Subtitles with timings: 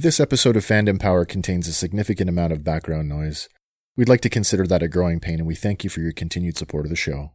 [0.00, 3.48] This episode of Fandom Power contains a significant amount of background noise.
[3.96, 6.56] We'd like to consider that a growing pain, and we thank you for your continued
[6.56, 7.32] support of the show.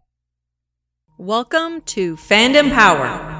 [1.17, 3.32] Welcome to Fandom Power.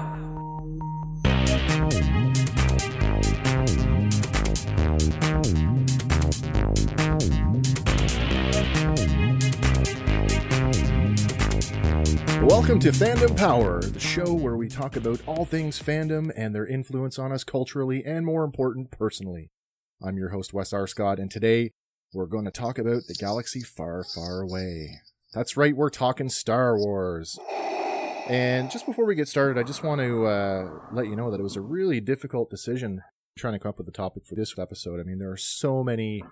[12.63, 16.65] Welcome to Fandom Power, the show where we talk about all things fandom and their
[16.65, 19.49] influence on us culturally and, more important, personally.
[20.01, 20.87] I'm your host, Wes R.
[20.87, 21.71] Scott, and today
[22.13, 25.01] we're going to talk about the galaxy far, far away.
[25.33, 27.37] That's right, we're talking Star Wars.
[28.29, 31.41] And just before we get started, I just want to uh, let you know that
[31.41, 33.01] it was a really difficult decision
[33.37, 35.01] trying to come up with a topic for this episode.
[35.01, 36.23] I mean, there are so many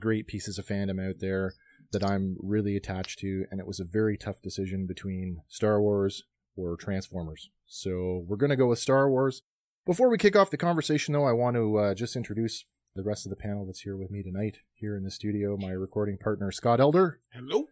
[0.00, 1.52] great pieces of fandom out there
[1.94, 6.24] that I'm really attached to, and it was a very tough decision between Star Wars
[6.56, 7.48] or Transformers.
[7.66, 9.42] So we're going to go with Star Wars.
[9.86, 13.26] Before we kick off the conversation, though, I want to uh, just introduce the rest
[13.26, 15.56] of the panel that's here with me tonight, here in the studio.
[15.56, 17.20] My recording partner, Scott Elder.
[17.32, 17.66] Hello.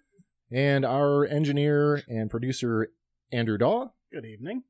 [0.50, 2.88] And our engineer and producer,
[3.30, 3.90] Andrew Daw.
[4.12, 4.64] Good evening.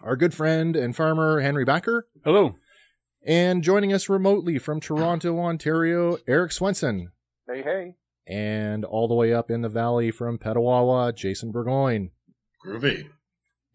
[0.00, 2.08] Our good friend and farmer, Henry Backer.
[2.24, 2.56] Hello.
[3.26, 7.10] And joining us remotely from Toronto, Ontario, Eric Swenson.
[7.46, 7.94] Hey, hey
[8.26, 12.10] and all the way up in the valley from Petawawa, Jason Burgoyne.
[12.64, 13.08] Groovy.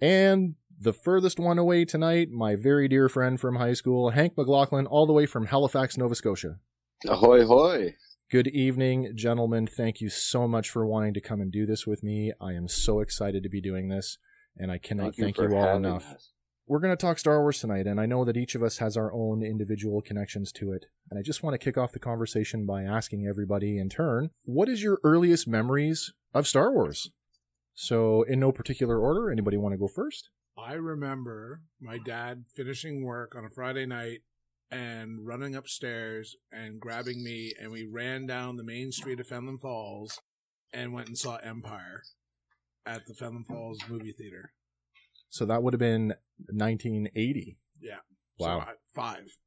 [0.01, 4.87] And the furthest one away tonight, my very dear friend from high school, Hank McLaughlin,
[4.87, 6.59] all the way from Halifax, Nova Scotia.
[7.07, 7.95] Ahoy, hoy.
[8.31, 9.67] Good evening, gentlemen.
[9.67, 12.31] Thank you so much for wanting to come and do this with me.
[12.39, 14.17] I am so excited to be doing this,
[14.55, 16.13] and I cannot thank, thank you, you all enough.
[16.13, 16.29] Us
[16.69, 18.95] we're going to talk Star Wars tonight, and I know that each of us has
[18.95, 20.85] our own individual connections to it.
[21.09, 24.69] And I just want to kick off the conversation by asking everybody in turn, what
[24.69, 27.09] is your earliest memories of Star Wars?
[27.73, 30.29] So, in no particular order, anybody want to go first?
[30.55, 34.19] I remember my dad finishing work on a Friday night
[34.69, 39.59] and running upstairs and grabbing me, and we ran down the main street of Fenelon
[39.59, 40.21] Falls
[40.71, 42.03] and went and saw Empire
[42.85, 44.51] at the Fenelon Falls movie theater.
[45.29, 46.13] So that would have been
[46.47, 47.57] 1980.
[47.81, 47.97] Yeah.
[48.37, 48.65] Wow.
[48.65, 49.37] So five.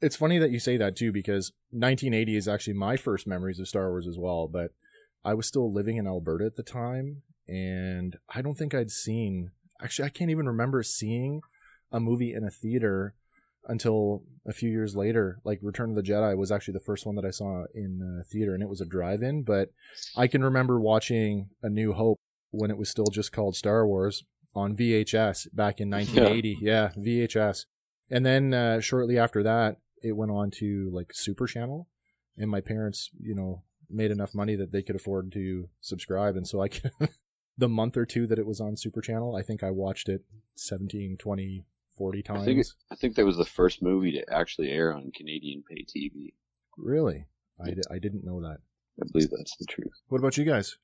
[0.00, 3.68] It's funny that you say that too, because 1980 is actually my first memories of
[3.68, 4.48] Star Wars as well.
[4.48, 4.70] But
[5.24, 9.50] I was still living in Alberta at the time, and I don't think I'd seen.
[9.82, 11.42] Actually, I can't even remember seeing
[11.92, 13.14] a movie in a theater
[13.66, 15.40] until a few years later.
[15.44, 18.24] Like Return of the Jedi was actually the first one that I saw in a
[18.24, 19.42] theater, and it was a drive-in.
[19.42, 19.70] But
[20.16, 22.18] I can remember watching A New Hope
[22.50, 24.24] when it was still just called Star Wars
[24.54, 26.58] on VHS back in 1980.
[26.60, 27.66] Yeah, yeah VHS.
[28.10, 31.88] And then uh, shortly after that, it went on to like Super Channel,
[32.36, 36.46] and my parents, you know, made enough money that they could afford to subscribe, and
[36.46, 36.90] so I could.
[37.58, 40.24] the month or two that it was on Super Channel, I think I watched it
[40.56, 41.64] 17, 20,
[41.96, 42.40] 40 times.
[42.40, 45.84] I think, I think that was the first movie to actually air on Canadian pay
[45.84, 46.32] TV.
[46.78, 47.26] Really?
[47.62, 48.58] I, I didn't know that.
[49.00, 49.92] I believe that's the truth.
[50.08, 50.78] What about you guys?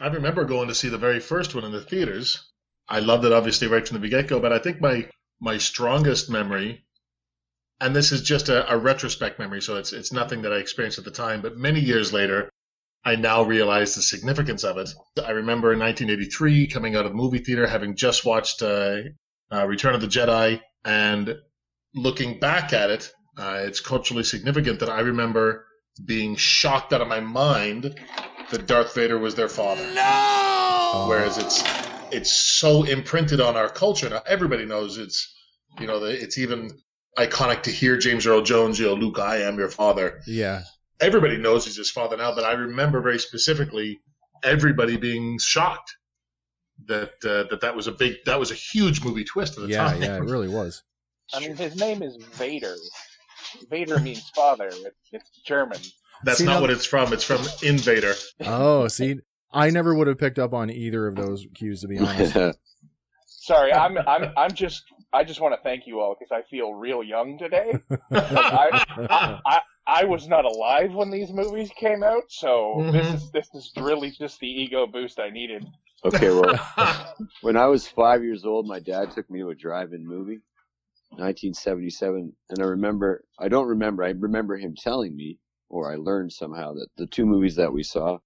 [0.00, 2.50] I remember going to see the very first one in the theaters
[2.88, 5.08] I loved it obviously right from the get go, but I think my
[5.40, 6.84] my strongest memory,
[7.80, 10.98] and this is just a, a, retrospect memory, so it's it's nothing that I experienced
[10.98, 12.50] at the time, but many years later,
[13.04, 14.90] I now realize the significance of it.
[15.22, 19.00] I remember in 1983 coming out of the movie theater, having just watched uh,
[19.52, 21.36] uh, Return of the Jedi, and
[21.94, 25.66] looking back at it, uh, it's culturally significant that I remember
[26.04, 27.94] being shocked out of my mind
[28.50, 29.84] that Darth Vader was their father.
[29.94, 31.06] No.
[31.08, 31.62] Whereas it's
[32.14, 34.22] it's so imprinted on our culture now.
[34.26, 35.34] Everybody knows it's
[35.80, 36.70] you know it's even
[37.18, 40.20] iconic to hear James Earl Jones, you know, Luke, I am your father.
[40.26, 40.62] Yeah.
[41.00, 44.00] Everybody knows he's his father now, but I remember very specifically
[44.42, 45.96] everybody being shocked
[46.86, 49.68] that uh, that that was a big that was a huge movie twist at the
[49.68, 50.02] yeah, time.
[50.02, 50.82] Yeah, yeah, it really was.
[51.32, 52.74] I mean, his name is Vader.
[53.70, 54.70] Vader means father.
[55.12, 55.78] It's German.
[56.24, 57.12] That's see, not now, what it's from.
[57.12, 58.14] It's from Invader.
[58.40, 59.20] Oh, see,
[59.54, 62.58] I never would have picked up on either of those cues to be honest.
[63.26, 66.74] Sorry, I'm I'm I'm just I just want to thank you all because I feel
[66.74, 67.78] real young today.
[68.10, 72.90] I, I, I, I, was not alive when these movies came out, so mm-hmm.
[72.90, 75.64] this is this is really just the ego boost I needed.
[76.04, 76.58] Okay, well,
[77.42, 80.40] when I was five years old, my dad took me to a drive-in movie,
[81.10, 86.32] 1977, and I remember I don't remember I remember him telling me, or I learned
[86.32, 88.18] somehow that the two movies that we saw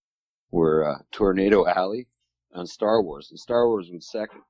[0.50, 2.08] were uh, Tornado Alley
[2.52, 4.40] and Star Wars, and Star Wars was second.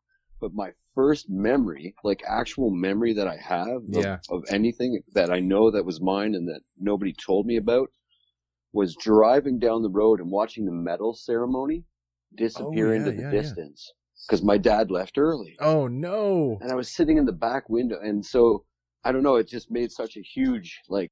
[0.41, 4.19] But my first memory, like actual memory that I have yeah.
[4.31, 7.91] of, of anything that I know that was mine and that nobody told me about,
[8.73, 11.85] was driving down the road and watching the medal ceremony
[12.37, 13.93] disappear oh, yeah, into the yeah, distance
[14.27, 15.57] because my dad left early.
[15.61, 16.59] Oh no!
[16.61, 18.65] And I was sitting in the back window, and so
[19.05, 19.37] I don't know.
[19.37, 21.11] It just made such a huge like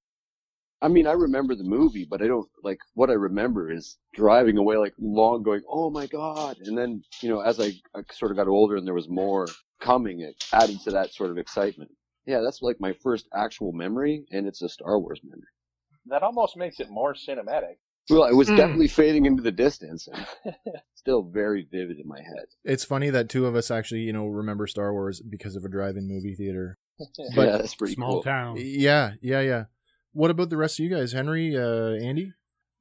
[0.83, 4.59] I mean, I remember the movie, but I don't like what I remember is driving
[4.59, 8.31] away like long, going, "Oh my god!" And then you know, as I, I sort
[8.31, 9.49] of got older and there was more
[9.81, 11.91] coming, it added to that sort of excitement.
[12.27, 15.47] Yeah, that's like my first actual memory, and it's a Star Wars memory.
[16.07, 17.77] That almost makes it more cinematic.
[18.11, 18.57] Well, it was Mm.
[18.57, 20.27] definitely fading into the distance, and
[20.95, 22.47] still very vivid in my head.
[22.65, 25.69] It's funny that two of us actually, you know, remember Star Wars because of a
[25.69, 26.77] drive-in movie theater.
[27.35, 28.23] But- yeah, that's pretty Small cool.
[28.23, 28.57] town.
[28.59, 29.65] Yeah, yeah, yeah.
[30.17, 32.33] What about the rest of you guys, Henry, uh, Andy?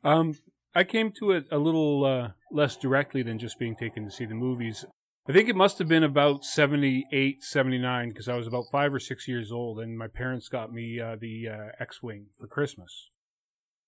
[0.05, 0.37] Um,
[0.73, 4.23] I came to it a little uh, less directly than just being taken to see
[4.23, 4.85] the movies.
[5.27, 9.01] I think it must have been about 78, 79, because I was about five or
[9.01, 13.09] six years old, and my parents got me uh, the uh, X Wing for Christmas.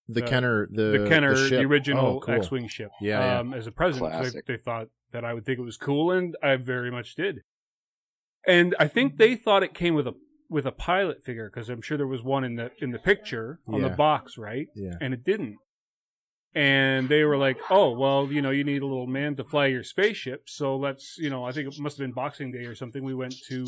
[0.10, 1.66] The Uh, Kenner, the The, Kenner, the, ship.
[1.66, 2.36] original Oh, cool.
[2.36, 2.90] X Wing ship.
[3.00, 3.40] Yeah, yeah.
[3.40, 4.04] um, As a present.
[4.04, 4.46] 'cause Classic.
[4.46, 7.44] They, they thought that I would think it was cool, and I very much did.
[8.46, 10.16] And I think they thought it came with a
[10.50, 13.60] with a pilot figure because I'm sure there was one in the in the picture
[13.68, 13.90] on Yeah.
[13.90, 14.68] the box, right?
[14.76, 14.94] Yeah.
[15.02, 15.58] and it didn't.
[16.56, 19.68] And they were like, "Oh, well, you know, you need a little man to fly
[19.68, 22.74] your spaceship, so let's, you know, I think it must have been Boxing Day or
[22.74, 23.04] something.
[23.04, 23.66] We went to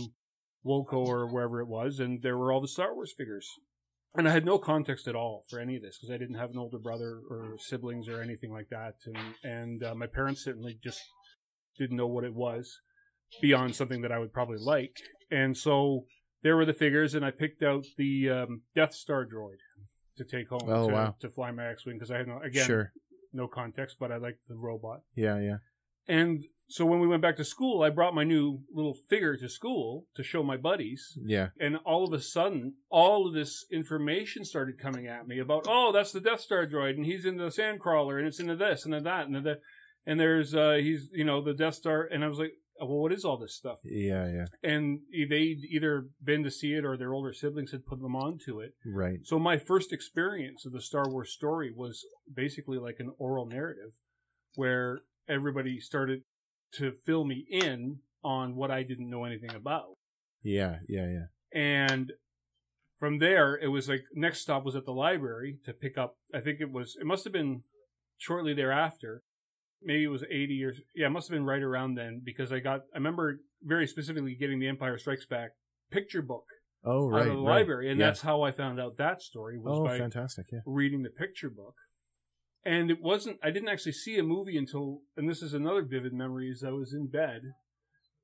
[0.66, 3.48] Woolco or wherever it was, and there were all the Star Wars figures.
[4.16, 6.50] And I had no context at all for any of this because I didn't have
[6.50, 10.80] an older brother or siblings or anything like that, and and uh, my parents certainly
[10.84, 11.02] just
[11.78, 12.80] didn't know what it was
[13.40, 14.96] beyond something that I would probably like.
[15.30, 16.06] And so
[16.44, 19.58] there were the figures, and I picked out the um, Death Star droid
[20.18, 21.16] to take home Oh, to, wow.
[21.20, 22.92] to fly my X-wing because I had no again Sure.
[23.34, 25.02] no context, but I liked the robot.
[25.16, 25.58] Yeah, yeah.
[26.08, 29.48] And so when we went back to school, I brought my new little figure to
[29.50, 31.18] school to show my buddies.
[31.24, 31.50] Yeah.
[31.60, 35.92] And all of a sudden, all of this information started coming at me about, oh,
[35.92, 38.94] that's the Death Star droid, and he's in the Sandcrawler, and it's into this and
[38.94, 39.60] that, and the,
[40.06, 43.12] and there's uh, he's you know the Death Star, and I was like, well, what
[43.12, 43.80] is all this stuff?
[43.84, 44.46] Yeah, yeah.
[44.64, 48.60] And they'd either been to see it or their older siblings had put them onto
[48.60, 48.74] it.
[48.86, 49.20] Right.
[49.24, 53.94] So my first experience of the Star Wars story was basically like an oral narrative
[54.56, 56.22] where everybody started
[56.74, 59.98] to fill me in on what I didn't know anything about.
[60.42, 61.26] Yeah, yeah, yeah.
[61.54, 62.14] And
[63.00, 66.18] from there, it was like next stop was at the library to pick up.
[66.34, 67.64] I think it was, it must have been
[68.18, 69.24] shortly thereafter.
[69.82, 70.82] Maybe it was 80 years.
[70.96, 74.36] Yeah, it must have been right around then because I got, I remember very specifically
[74.36, 75.52] getting the Empire Strikes Back
[75.92, 76.46] picture book
[76.84, 77.22] Oh, out right.
[77.28, 77.58] of the right.
[77.60, 77.90] library.
[77.90, 78.08] And Yeah.
[78.08, 80.48] that's how I found out that story was Oh, by fantastic.
[80.52, 80.60] Yeah.
[80.66, 81.76] reading the picture book.
[82.66, 86.14] And it wasn't, I didn't actually see a movie until, and this is another vivid
[86.14, 87.42] memory, is I was in bed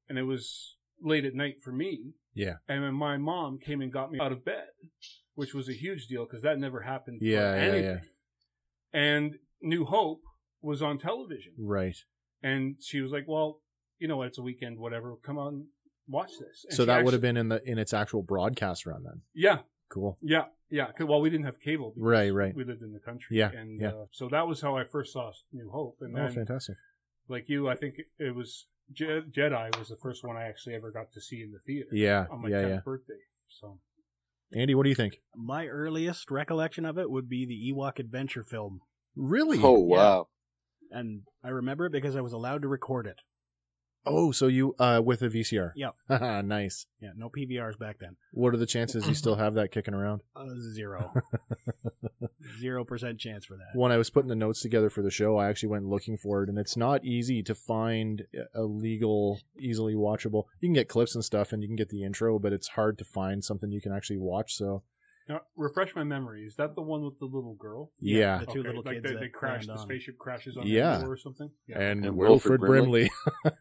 [0.09, 2.13] and it was late at night for me.
[2.33, 2.55] Yeah.
[2.67, 4.67] And then my mom came and got me out of bed,
[5.35, 7.99] which was a huge deal because that never happened Yeah, yeah, yeah.
[8.93, 10.21] And New Hope
[10.61, 11.53] was on television.
[11.57, 11.95] Right.
[12.43, 13.61] And she was like, well,
[13.99, 15.67] you know what, it's a weekend, whatever, come on,
[16.07, 16.65] watch this.
[16.69, 19.21] And so she that would have been in the in its actual broadcast run then.
[19.33, 19.59] Yeah,
[19.89, 20.17] Cool.
[20.21, 20.91] yeah, yeah.
[20.91, 21.93] 'Cause- Well, we didn't have cable.
[21.95, 22.53] Right, right.
[22.55, 23.37] We lived in the country.
[23.37, 23.89] Yeah, and yeah.
[23.89, 25.97] Uh, so that was how I first saw New Hope.
[26.01, 26.75] And Oh, then, fantastic.
[27.27, 30.91] like you, I think it was Je- Jedi was the first one I actually ever
[30.91, 31.89] got to see in the theater.
[31.91, 32.79] Yeah, on my yeah, 10th yeah.
[32.81, 33.19] birthday.
[33.47, 33.79] So
[34.53, 35.21] Andy, what do you think?
[35.35, 38.81] My earliest recollection of it would be the Ewok adventure film.
[39.15, 39.59] Really?
[39.63, 40.27] Oh wow!
[40.95, 43.21] And I remember it because I was allowed to record it.
[44.05, 45.71] Oh, so you uh with a VCR?
[45.75, 45.95] Yep.
[46.45, 46.85] nice.
[47.01, 48.17] Yeah, no PVRs back then.
[48.31, 50.21] What are the chances you still have that kicking around?
[50.35, 51.11] Uh, zero.
[52.59, 53.77] Zero percent chance for that.
[53.77, 56.43] When I was putting the notes together for the show, I actually went looking for
[56.43, 58.23] it, and it's not easy to find
[58.53, 60.43] a legal, easily watchable.
[60.61, 62.97] You can get clips and stuff, and you can get the intro, but it's hard
[62.99, 64.55] to find something you can actually watch.
[64.55, 64.83] So,
[65.27, 66.43] now, refresh my memory.
[66.45, 67.91] Is that the one with the little girl?
[67.99, 68.39] yeah.
[68.39, 69.65] The two Okay, little like kids they, that they crash.
[69.65, 69.79] The on.
[69.79, 70.97] spaceship crashes on Yeah.
[70.97, 71.49] the door or something.
[71.67, 71.79] Yeah.
[71.79, 73.09] And, And Wilford, Wilford Brimley.
[73.43, 73.55] That's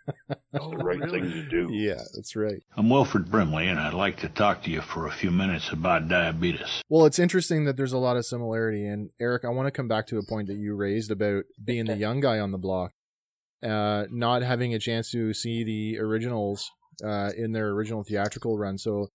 [0.52, 1.68] the right thing to do.
[1.73, 2.62] yeah, that's right.
[2.76, 6.09] I'm Wilford Brimley, and I'd like to talk to you for a few minutes about
[6.09, 6.83] diabetes.
[6.88, 8.87] Well, it's interesting that there's a lot of similarity.
[8.87, 11.87] And Eric, I want to come back to a point that you raised about being
[11.87, 12.92] the young guy on the block,
[13.62, 16.71] uh, not having a chance to see the originals
[17.04, 18.76] uh, in their original theatrical run.
[18.78, 19.09] So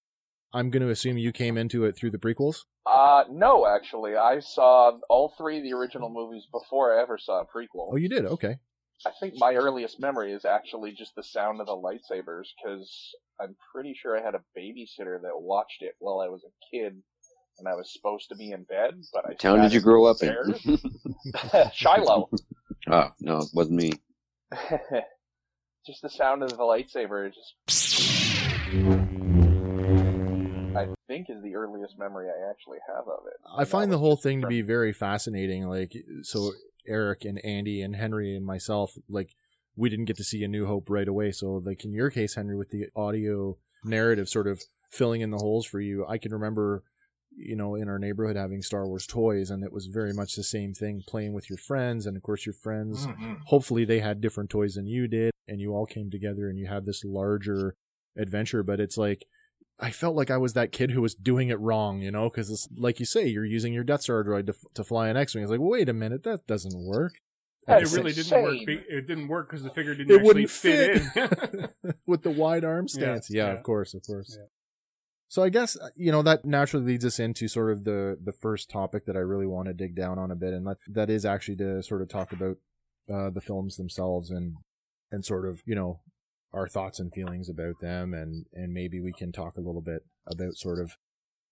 [0.54, 2.64] I'm going to assume you came into it through the prequels.
[2.86, 7.42] Uh, no, actually, I saw all three of the original movies before I ever saw
[7.42, 7.90] a prequel.
[7.92, 8.26] Oh, you did?
[8.26, 8.58] Okay.
[9.06, 13.56] I think my earliest memory is actually just the sound of the lightsabers, because I'm
[13.72, 17.02] pretty sure I had a babysitter that watched it while I was a kid,
[17.60, 20.06] and I was supposed to be in bed, but I What town did you grow
[20.06, 20.34] up in?
[21.74, 22.30] Shiloh.
[22.92, 23.92] oh no, it wasn't me.
[25.86, 27.54] just the sound of the lightsaber just
[28.72, 29.39] I
[31.26, 33.34] think is the earliest memory I actually have of it.
[33.58, 35.68] I find the whole just thing to be very fascinating.
[35.68, 36.52] Like, so
[36.88, 39.36] Eric and Andy and Henry and myself, like,
[39.76, 41.32] we didn't get to see A New Hope right away.
[41.32, 45.38] So, like, in your case, Henry, with the audio narrative sort of filling in the
[45.38, 46.84] holes for you, I can remember
[47.40, 50.44] you know, in our neighborhood having Star Wars toys, and it was very much the
[50.44, 53.06] same thing, playing with your friends, and of course your friends.
[53.06, 53.40] Mhm.
[53.46, 56.68] Hopefully, they had different toys than you did, and you all came together and you
[56.68, 57.76] had this larger
[58.18, 58.64] adventure.
[58.64, 59.26] But it's like
[59.80, 62.50] I felt like I was that kid who was doing it wrong, you know, because
[62.50, 65.44] it's like you say, you're using your Death Star droid to, to fly an X-wing.
[65.44, 67.14] It's like, wait a minute, that doesn't work.
[67.16, 67.22] it
[67.68, 68.58] That's really didn't work.
[68.68, 71.94] It didn't work because the figure didn't It actually wouldn't fit, fit in.
[72.08, 73.30] with the wide arm stance.
[73.30, 73.54] Yeah, yeah.
[73.54, 74.36] of course, of course.
[74.38, 74.48] Yeah.
[75.30, 78.32] So I guess uh, you know that naturally leads us into sort of the the
[78.32, 81.10] first topic that I really want to dig down on a bit, and that that
[81.12, 82.58] is actually to sort of talk about
[83.14, 84.56] uh, the films themselves and
[85.12, 86.00] and sort of you know
[86.54, 90.04] our thoughts and feelings about them, and and maybe we can talk a little bit
[90.28, 90.98] about sort of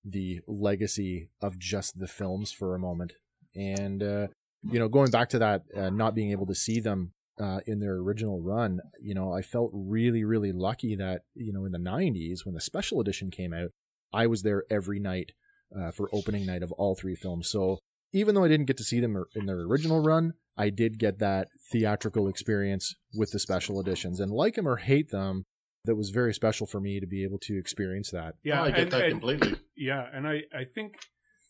[0.03, 3.13] the legacy of just the films for a moment,
[3.55, 4.27] and uh,
[4.63, 7.79] you know going back to that uh, not being able to see them uh, in
[7.79, 11.77] their original run, you know, I felt really, really lucky that, you know, in the
[11.77, 13.69] 90s, when the special edition came out,
[14.11, 15.33] I was there every night
[15.77, 17.49] uh, for opening night of all three films.
[17.49, 17.79] So
[18.11, 21.19] even though I didn't get to see them in their original run, I did get
[21.19, 24.19] that theatrical experience with the special editions.
[24.19, 25.43] And like them or hate them,
[25.85, 28.35] that was very special for me to be able to experience that.
[28.43, 29.55] yeah, Oh, I get and- that and- completely.
[29.75, 30.95] Yeah, and I, I think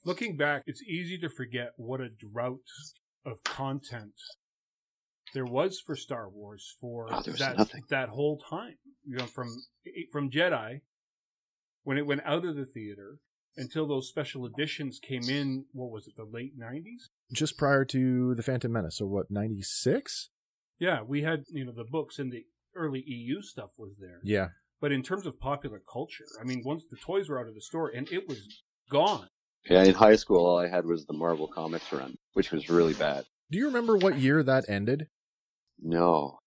[0.06, 2.60] looking back, it's easy to forget what a drought
[3.26, 4.14] of content
[5.34, 7.84] there was for Star Wars for Oh, that nothing.
[7.90, 8.76] that whole time.
[9.06, 9.48] You know, from
[10.12, 10.82] from Jedi
[11.84, 13.20] when it went out of the theater
[13.58, 15.66] until those special editions came in.
[15.74, 16.16] What was it?
[16.16, 17.10] The late nineties.
[17.34, 18.98] Just prior to The Phantom Menace.
[18.98, 20.30] So what, 96?
[20.80, 22.46] Yeah, we had you know the books and the
[22.76, 24.20] early EU stuff was there.
[24.24, 24.50] Yeah.
[24.80, 27.62] But in terms of popular culture, I mean, once the toys were out of the
[27.62, 29.28] store and it was gone.
[29.68, 32.94] Yeah, in high school, all I had was the Marvel Comics run, which was really
[32.94, 33.26] bad.
[33.52, 35.08] Do you remember what year that ended?
[35.80, 36.40] No,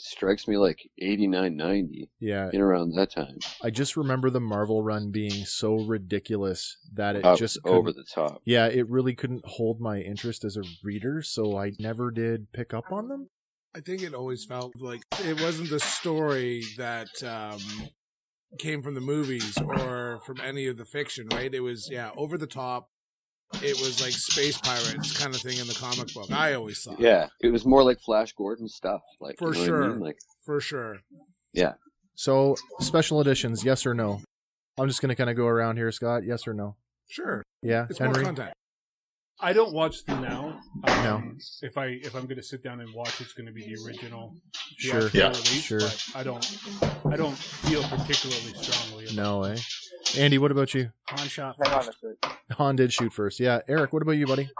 [0.00, 2.50] strikes me like 89, 90, Yeah.
[2.52, 3.38] in around that time.
[3.62, 8.04] I just remember the Marvel run being so ridiculous that it Up just over the
[8.04, 8.42] top.
[8.44, 12.72] Yeah, it really couldn't hold my interest as a reader, so I never did pick
[12.74, 13.28] up on them.
[13.74, 17.60] I think it always felt like it wasn't the story that um,
[18.58, 21.54] came from the movies or from any of the fiction, right?
[21.54, 22.90] It was, yeah, over the top.
[23.62, 26.30] It was like space pirates kind of thing in the comic book.
[26.30, 27.00] I always thought.
[27.00, 29.00] Yeah, it was more like Flash Gordon stuff.
[29.20, 29.90] Like For you know what I sure.
[29.90, 30.00] mean?
[30.00, 30.98] Like For sure.
[31.52, 31.72] Yeah.
[32.14, 34.20] So, special editions, yes or no?
[34.78, 36.22] I'm just going to kind of go around here, Scott.
[36.24, 36.76] Yes or no?
[37.08, 37.42] Sure.
[37.62, 38.14] Yeah, It's Henry.
[38.22, 38.52] more content.
[39.42, 40.60] I don't watch them now.
[40.84, 41.22] Um, No.
[41.62, 43.82] If I if I'm going to sit down and watch, it's going to be the
[43.86, 44.34] original.
[44.76, 45.08] Sure.
[45.14, 45.28] Yeah.
[45.28, 45.80] Release, Sure.
[46.14, 46.46] I don't.
[47.10, 49.04] I don't feel particularly strongly.
[49.06, 49.56] About No, eh?
[50.18, 50.90] Andy, what about you?
[51.08, 51.98] Han shot Hang on first.
[52.04, 52.38] a sec.
[52.58, 53.40] Han did shoot first.
[53.40, 54.50] Yeah, Eric, what about you, buddy?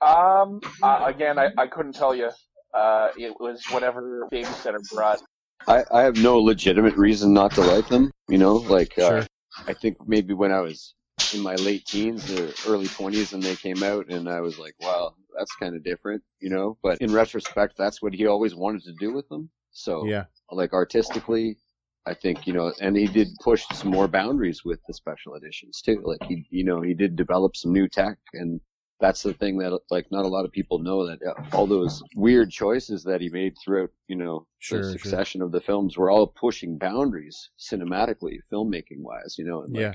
[0.00, 2.30] Um, uh, again, I, I couldn't tell you.
[2.74, 5.22] Uh, it was whatever babysitter brought.
[5.68, 8.10] I, I have no legitimate reason not to like them.
[8.28, 9.26] You know, like uh, Sure.
[9.66, 10.94] I think maybe when I was
[11.34, 14.74] in my late teens or early twenties, and they came out, and I was like,
[14.80, 16.22] wow, that's kind of different.
[16.40, 19.50] You know, but in retrospect, that's what he always wanted to do with them.
[19.70, 21.58] So Yeah, like artistically
[22.06, 25.80] i think you know and he did push some more boundaries with the special editions
[25.80, 28.60] too like he you know he did develop some new tech and
[29.00, 32.02] that's the thing that like not a lot of people know that uh, all those
[32.14, 34.92] weird choices that he made throughout you know Sure, the sure.
[34.92, 39.82] succession of the films were all pushing boundaries cinematically filmmaking wise you know and, like,
[39.82, 39.94] yeah,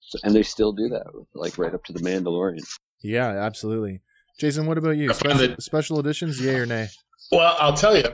[0.00, 2.58] so- and they still do that like right up to the mandalorian
[3.02, 4.02] yeah, absolutely.
[4.38, 5.12] Jason, what about you?
[5.12, 6.88] Special, special editions, yay or nay?
[7.32, 8.04] Well, I'll tell you.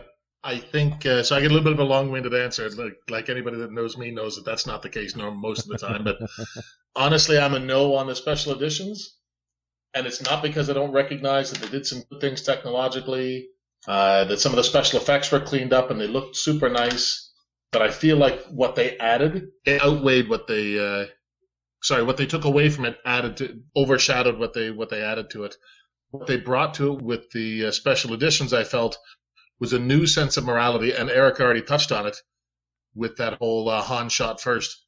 [0.42, 1.36] I think uh, so.
[1.36, 2.70] I get a little bit of a long-winded answer.
[2.70, 5.68] Like, like anybody that knows me knows that that's not the case norm most of
[5.68, 6.04] the time.
[6.04, 6.18] But
[6.96, 9.16] honestly, I'm a no on the special editions,
[9.94, 13.48] and it's not because I don't recognize that they did some good things technologically,
[13.88, 17.32] uh, that some of the special effects were cleaned up and they looked super nice.
[17.72, 21.06] But I feel like what they added it outweighed what they, uh,
[21.82, 25.30] sorry, what they took away from it added to overshadowed what they what they added
[25.30, 25.56] to it.
[26.10, 28.96] What they brought to it with the uh, special editions, I felt
[29.60, 32.16] was a new sense of morality, and Eric already touched on it
[32.94, 34.84] with that whole uh, Han shot first.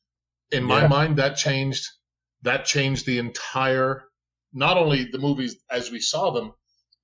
[0.50, 0.88] In my Yeah.
[0.88, 1.86] mind, that changed
[2.42, 4.04] that changed the entire,
[4.52, 6.52] not only the movies as we saw them,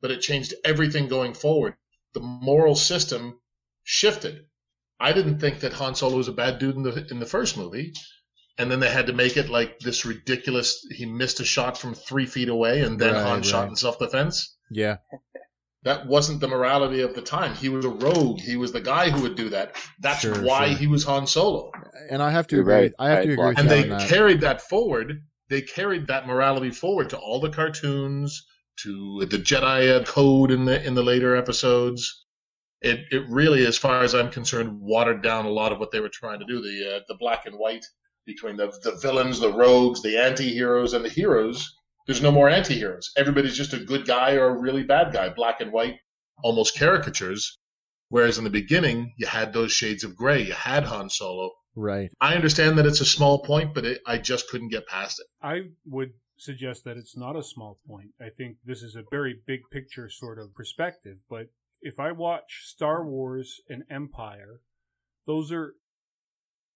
[0.00, 1.74] but it changed everything going forward.
[2.14, 3.40] The moral system
[3.82, 4.46] shifted.
[5.00, 7.56] I didn't think that Han Solo was a bad dude in the in the first
[7.56, 7.92] movie,
[8.58, 10.86] and then they had to make it like this ridiculous.
[10.90, 13.98] He missed a shot from three feet away, and then Right, Han shot in self
[13.98, 14.98] defense Yeah,
[15.84, 17.54] that wasn't the morality of the time.
[17.54, 18.40] He was a rogue.
[18.40, 19.76] He was the guy who would do that.
[20.00, 20.78] That's Sure, why sure.
[20.78, 21.70] he was Han Solo.
[22.10, 22.74] and I have to You're agree.
[22.74, 22.92] right.
[22.98, 24.08] I have to agree And you they on that.
[24.08, 25.22] carried that forward.
[25.50, 28.46] They carried that morality forward to all the cartoons,
[28.82, 32.24] to the Jedi uh, code in the in the later episodes.
[32.80, 36.00] It it really, as far as I'm concerned, watered down a lot of what they
[36.00, 36.60] were trying to do.
[36.60, 37.84] The uh, the black and white
[38.26, 41.76] between the, the villains, the rogues, the anti-heroes, and the heroes.
[42.06, 43.10] There's no more anti-heroes.
[43.16, 45.96] Everybody's just a good guy or a really bad guy, black and white,
[46.42, 47.58] almost caricatures.
[48.08, 50.42] Whereas in the beginning, you had those shades of gray.
[50.42, 51.50] You had Han Solo.
[51.74, 52.10] Right.
[52.20, 55.26] I understand that it's a small point, but it, I just couldn't get past it.
[55.42, 58.10] I would suggest that it's not a small point.
[58.20, 61.18] I think this is a very big picture sort of perspective.
[61.28, 61.48] But
[61.80, 64.60] if I watch Star Wars and Empire,
[65.26, 65.74] those are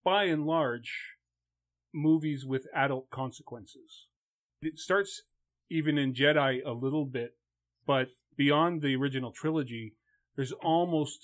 [0.02, 0.92] by and large
[1.94, 4.07] movies with adult consequences.
[4.62, 5.22] It starts
[5.70, 7.32] even in Jedi a little bit,
[7.86, 9.94] but beyond the original trilogy,
[10.36, 11.20] there's almost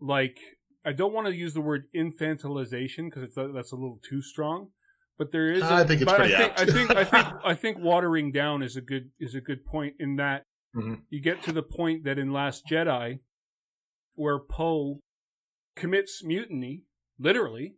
[0.00, 0.38] like
[0.84, 4.68] I don't want to use the word infantilization because that's a little too strong,
[5.18, 5.62] but there is.
[5.62, 6.60] I think it's pretty I think.
[6.60, 9.94] I think I think I think watering down is a good is a good point
[9.98, 10.42] in that
[10.74, 11.02] Mhm.
[11.10, 13.18] you get to the point that in Last Jedi,
[14.14, 15.00] where Poe
[15.76, 16.84] commits mutiny,
[17.18, 17.76] literally,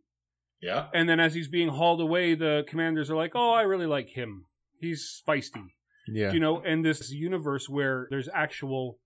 [0.61, 0.87] Yeah.
[0.93, 4.09] and then as he's being hauled away, the commanders are like, "Oh, I really like
[4.11, 4.45] him.
[4.79, 5.67] He's feisty."
[6.07, 6.31] Yeah.
[6.33, 8.99] You know, and this universe where there's actual,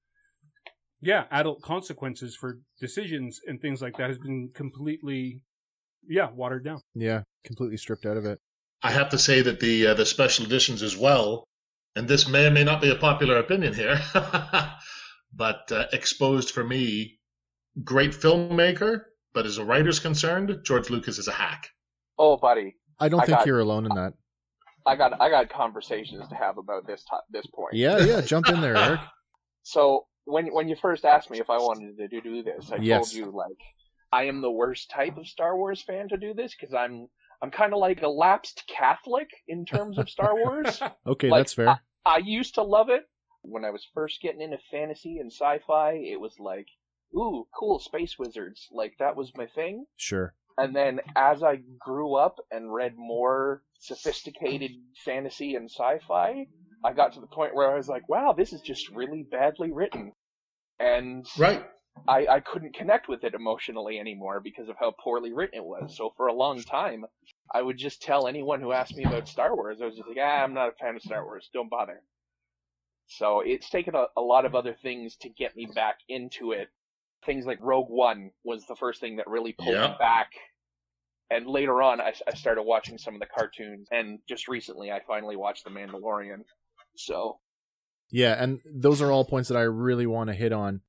[1.01, 5.41] yeah, adult consequences for decisions and things like that has been completely,
[6.07, 6.81] yeah, watered down.
[6.93, 7.21] Yeah.
[7.45, 8.39] Completely stripped out of it.
[8.83, 11.45] I have to say that the uh, the special editions as well,
[11.95, 13.99] and this may or may not be a popular opinion here,
[15.33, 17.19] but uh, exposed for me,
[17.83, 19.01] great filmmaker,
[19.33, 21.67] but as a writer's concerned, George Lucas is a hack.
[22.17, 24.13] Oh, buddy, I don't I think got- you're alone in that.
[24.89, 27.73] I got I got conversations to have about this to- this point.
[27.73, 28.21] Yeah, yeah.
[28.21, 28.99] Jump in there, Eric.
[29.63, 32.77] So when when you first asked me if I wanted to do, do this, I
[32.77, 33.11] Yes.
[33.11, 33.57] told you like
[34.11, 37.07] I am the worst type of Star Wars fan to do this because I'm
[37.41, 40.81] I'm kind of like a lapsed Catholic in terms of Star Wars.
[41.07, 41.79] Okay, Like, that's fair.
[42.05, 43.03] I used to love it
[43.43, 45.91] when I was first getting into fantasy and sci-fi.
[45.93, 46.67] It was like,
[47.15, 48.67] ooh, cool space wizards.
[48.71, 49.85] Like that was my thing.
[49.97, 50.33] Sure.
[50.57, 54.71] And then as I grew up and read more sophisticated
[55.05, 56.47] fantasy and sci-fi,
[56.83, 59.71] I got to the point where I was like, wow, this is just really badly
[59.71, 60.13] written.
[60.79, 61.63] And Right.
[62.07, 65.95] I, I couldn't connect with it emotionally anymore because of how poorly written it was.
[65.95, 67.05] So for a long time,
[67.53, 70.17] I would just tell anyone who asked me about Star Wars, I was just like,
[70.19, 71.49] ah, I'm not a fan of Star Wars.
[71.53, 72.01] Don't bother.
[73.07, 76.69] So it's taken a, a lot of other things to get me back into it.
[77.25, 79.87] Things like Rogue One was the first thing that really pulled Yeah.
[79.89, 80.31] me back.
[81.31, 85.01] And later on, I, I started watching some of the cartoons, and just recently, I
[85.07, 86.43] finally watched The Mandalorian.
[86.95, 87.39] So
[88.11, 90.81] Yeah, and those are all points that I really want to hit on.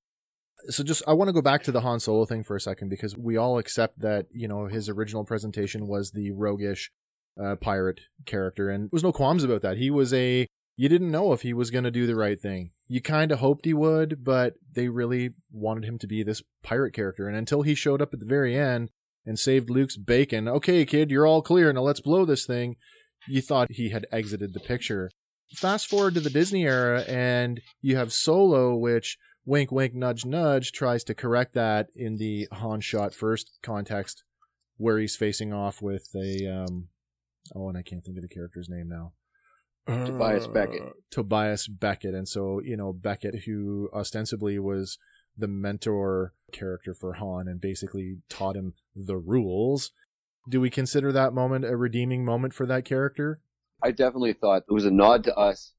[0.69, 2.89] So just I want to go back to the Han Solo thing for a second
[2.89, 6.91] because we all accept that, you know, his original presentation was the roguish
[7.43, 9.79] uh, pirate character and there was no qualms about that.
[9.79, 12.73] He was a you didn't know if he was going to do the right thing.
[12.89, 16.93] You kind of hoped he would, but they really wanted him to be this pirate
[16.93, 18.91] character and until he showed up at the very end
[19.25, 22.77] and saved Luke's bacon, okay kid, you're all clear, now let's blow this thing.
[23.29, 25.11] You thought he had exited the picture
[25.55, 30.73] fast forward to the Disney era, and you have Solo, which wink, wink, nudge, nudge
[30.73, 34.25] tries to correct that in the Han shot first context,
[34.77, 36.89] where he's facing off with a um,
[37.55, 39.13] oh, and I can't think of the character's name now.
[39.87, 40.83] Tobias Beckett.
[41.11, 44.99] Tobias Beckett, and so you know Beckett, who ostensibly was
[45.37, 49.93] the mentor character for Han and basically taught him the rules.
[50.49, 53.41] Do we consider that moment a redeeming moment for that character?
[53.83, 55.73] I definitely thought it was a nod to us,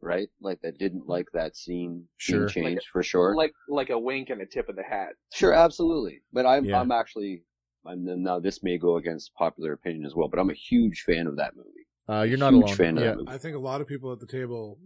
[0.00, 0.28] right?
[0.40, 2.46] Like that didn't like that scene Sure.
[2.46, 3.34] being changed for sure.
[3.36, 5.10] like like a wink and a tip of the hat.
[5.32, 6.22] Sure, absolutely.
[6.32, 6.80] But I'm Yeah.
[6.80, 7.44] I'm actually
[7.84, 11.26] I'm now this may go against popular opinion as well, but I'm a huge fan
[11.26, 11.68] of that movie.
[12.08, 12.76] Uh, you're not huge alone.
[12.76, 13.30] fan of yeah, that movie.
[13.32, 14.78] I think a lot of people at the table.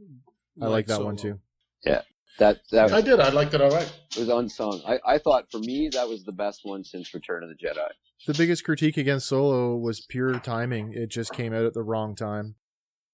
[0.61, 1.41] I like that one too.
[1.85, 1.91] too.
[2.39, 3.19] That that I did.
[3.21, 3.91] I liked it all right.
[4.11, 4.83] It was unsung.
[4.87, 7.89] I, I thought for me that was the best one since Return of the Jedi.
[8.27, 10.93] The biggest critique against Solo was pure timing.
[10.93, 12.57] It just came out at the wrong time.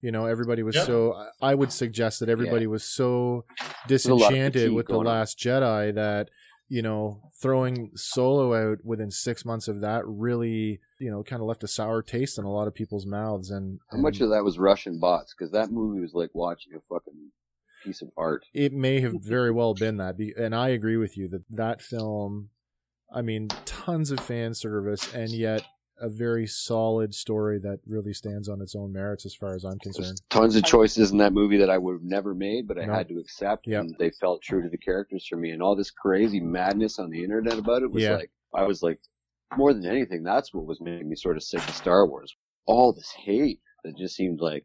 [0.01, 0.85] You know, everybody was Yeah.
[0.85, 1.27] so.
[1.41, 5.07] I would suggest that everybody was so a lot of disenchanted critique with the going
[5.07, 5.13] on.
[5.15, 6.29] Last Jedi that
[6.69, 11.47] you know throwing Solo out within six months of that really you know kind of
[11.47, 13.51] left a sour taste in a lot of people's mouths.
[13.51, 15.33] And, How much of that was Russian bots?
[15.37, 17.31] Because that movie was like watching a fucking
[17.83, 18.45] piece of art.
[18.55, 20.17] it may have very well been that.
[20.37, 22.51] And I agree with you that that film.
[23.15, 25.63] I mean, tons of fan service, and yet
[26.01, 29.77] a very solid story that really stands on its own merits as far as I'm
[29.85, 30.23] There's concerned.
[30.31, 32.95] tons of choices in that movie that I would have never made, but I No.
[32.95, 33.81] had to accept, Yep.
[33.85, 35.51] and they felt true to the characters for me.
[35.51, 38.17] And all this crazy madness on the internet about it was Yeah.
[38.17, 38.99] like, I was like,
[39.57, 42.35] more than anything, that's what was making me sort of sick of Star Wars.
[42.67, 44.65] All this hate that just seemed like,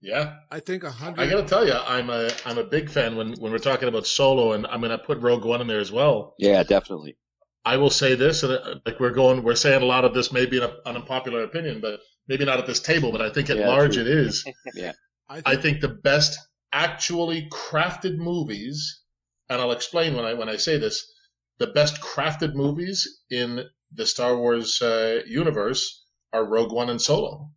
[0.00, 0.36] Yeah.
[0.50, 1.20] I think a hundred.
[1.22, 3.88] I got to tell you, I'm a I'm a big fan when when we're talking
[3.88, 6.34] about Solo, and I'm going to put Rogue One in there as well.
[6.38, 7.16] yeah, definitely.
[7.64, 10.32] I will say this, and uh, like we're going, we're saying a lot of this
[10.32, 13.50] may be an, an unpopular opinion, but maybe not at this table, but I think
[13.50, 14.02] at Yeah, large true.
[14.02, 14.44] it is.
[14.74, 14.92] Yeah.
[15.28, 16.38] I I think the best
[16.72, 19.02] actually crafted movies,
[19.50, 21.12] and I'll explain when I when I say this,
[21.58, 27.50] the best crafted movies in the Star Wars uh, universe are Rogue One and Solo.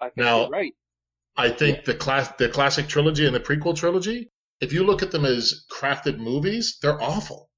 [0.00, 0.72] I think Now- you're right.
[1.36, 5.10] I think the class the classic trilogy and the prequel trilogy, if you look at
[5.10, 7.50] them as crafted movies, they're awful.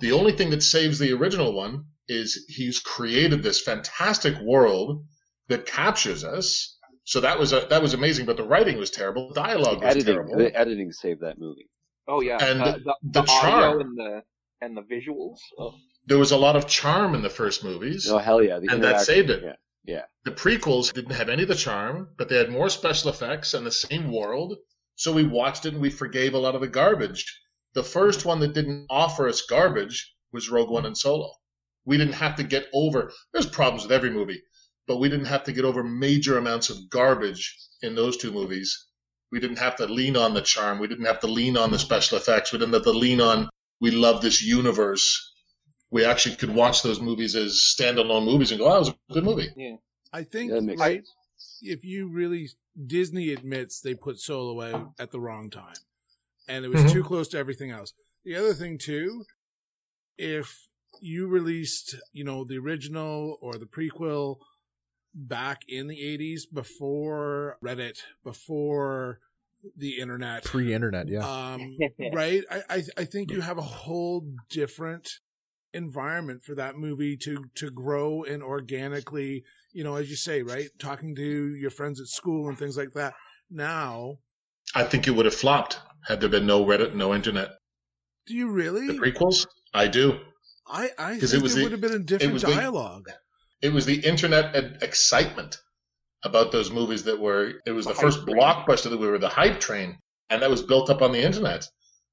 [0.00, 5.04] The only thing that saves the original one is he's created this fantastic world
[5.48, 6.76] that captures us.
[7.04, 9.28] So that was a, that was amazing, but the writing was terrible.
[9.28, 10.36] The dialogue The was editing, terrible.
[10.36, 11.68] the editing saved that movie.
[12.08, 13.80] Oh yeah, And uh, the, the the audio charm.
[13.80, 14.22] and the
[14.60, 15.38] and the visuals.
[15.58, 15.74] Oh,
[16.06, 18.08] There was a lot of charm in the first movies.
[18.10, 18.58] Oh hell yeah!
[18.58, 19.42] The And that saved it.
[19.44, 19.52] Yeah,
[19.86, 20.02] yeah.
[20.24, 23.64] The prequels didn't have any of the charm, but they had more special effects and
[23.64, 24.56] the same world.
[24.96, 27.24] So we watched it and we forgave a lot of the garbage.
[27.74, 31.30] The first one that didn't offer us garbage was Rogue One and Solo.
[31.84, 34.42] We didn't have to get over, there's problems with every movie,
[34.88, 38.86] but we didn't have to get over major amounts of garbage in those two movies.
[39.30, 40.78] We didn't have to lean on the charm.
[40.78, 42.52] We didn't have to lean on the special effects.
[42.52, 43.48] We didn't have to lean on,
[43.80, 45.34] we love this universe.
[45.90, 49.12] We actually could watch those movies as standalone movies and go, oh, that was a
[49.12, 49.78] good movie.
[50.12, 51.02] I think That makes right
[51.62, 52.48] if you really
[52.86, 55.76] Disney admits they put Solo out at the wrong time,
[56.48, 56.92] and it was Mhm.
[56.92, 57.92] too close to everything else.
[58.24, 59.24] The other thing too,
[60.18, 60.68] if
[61.00, 64.38] you released you know the original or the prequel
[65.14, 69.20] back in the '80s before Reddit, before
[69.76, 71.20] the internet, Pre-internet, yeah.
[71.54, 71.76] um,
[72.12, 72.42] right?
[72.50, 75.20] I, I I think you have a whole different
[75.76, 80.68] environment for that movie to to grow and organically, you know, as you say, right?
[80.78, 83.14] Talking to your friends at school and things like that.
[83.50, 84.18] Now,
[84.74, 87.50] I think it would have flopped had there been no Reddit, no internet.
[88.26, 88.86] do you really?
[88.88, 90.18] The prequels, I do.
[90.66, 93.08] I I think it was there the- would have been a it different the- dialogue.
[93.62, 95.58] It was the internet excitement
[96.24, 97.54] about those movies that were.
[97.66, 100.62] It was The the first blockbuster that we were the hype train, and that was
[100.62, 101.66] built up on the internet.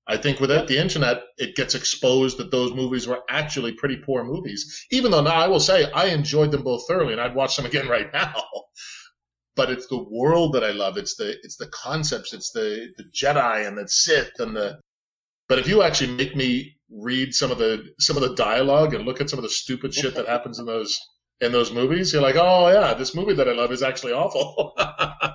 [0.07, 4.23] I think without the internet, it gets exposed that those movies were actually pretty poor
[4.23, 4.85] movies.
[4.91, 7.65] Even though now I will say I enjoyed them both thoroughly, and I'd watch them
[7.71, 8.33] again right now.
[9.55, 10.97] But it's the world that I love.
[10.97, 12.33] It's the it's the concepts.
[12.33, 14.79] It's the the Jedi and the Sith and the.
[15.47, 19.05] But if you actually make me read some of the some of the dialogue and
[19.05, 20.99] look at some of the stupid shit that happens in those
[21.39, 24.75] in those movies, you're like, oh yeah, this movie that I love is actually awful.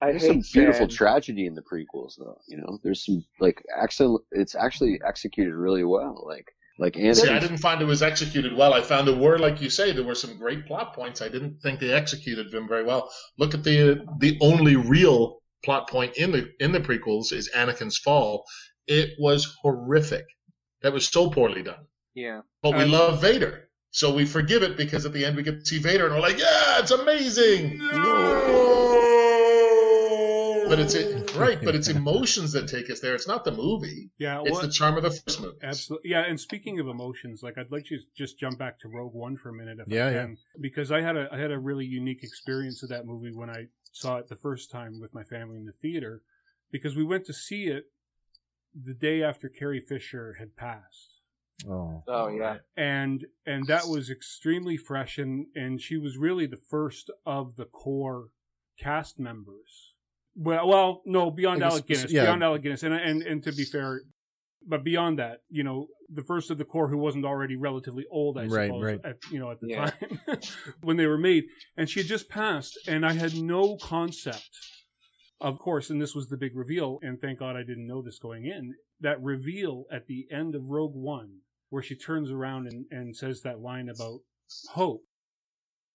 [0.00, 2.38] I There's some beautiful saying- tragedy in the prequels, though.
[2.46, 4.24] You know, there's some like excellent.
[4.32, 6.24] It's actually executed really well.
[6.26, 6.46] Like
[6.78, 8.74] like See, I didn't find it was executed well.
[8.74, 11.22] I found there were, like you say, there were some great plot points.
[11.22, 13.10] I didn't think they executed them very well.
[13.38, 17.96] Look at the the only real plot point in the in the prequels is Anakin's
[17.96, 18.44] fall.
[18.86, 20.26] It was horrific.
[20.82, 21.86] That was so poorly done.
[22.14, 22.42] Yeah.
[22.62, 25.60] But we Um, love Vader, so we forgive it because at the end we get
[25.60, 27.80] to see Vader and we're like, yeah, it's amazing.
[30.68, 33.14] But it's it, right, but it's emotions that take us there.
[33.14, 34.10] It's not the movie.
[34.18, 35.56] Yeah, It's the charm of the first movie.
[35.62, 36.10] Absolutely.
[36.10, 39.36] Yeah, and speaking of emotions, like I'd like to just jump back to Rogue One
[39.36, 40.26] for a minute if Yeah, I yeah.
[40.60, 43.66] Because I had a I had a really unique experience of that movie when I
[43.92, 46.22] saw it the first time with my family in the theater.
[46.72, 47.84] Because we went to see it
[48.74, 51.20] the day after Carrie Fisher had passed.
[51.68, 52.02] Oh.
[52.06, 52.58] Oh yeah.
[52.76, 57.64] And and that was extremely fresh and, and she was really the first of the
[57.64, 58.28] core
[58.78, 59.85] cast members.
[60.36, 62.22] Well, well, no, beyond I guess- Alec Guinness, yeah.
[62.24, 64.02] beyond Alec Guinness, and and and to be fair,
[64.66, 68.36] but beyond that, you know, the first of the core who wasn't already relatively old,
[68.38, 69.00] I Right, suppose, right.
[69.04, 69.90] at you know at the Yeah.
[69.90, 70.40] time
[70.82, 71.44] when they were made,
[71.76, 74.50] and she had just passed, and I had no concept,
[75.40, 78.18] of course, and this was the big reveal, and thank God I didn't know this
[78.18, 78.74] going in.
[79.00, 83.40] That reveal at the end of Rogue One, where she turns around and, and says
[83.42, 84.20] that line about
[84.72, 85.02] hope.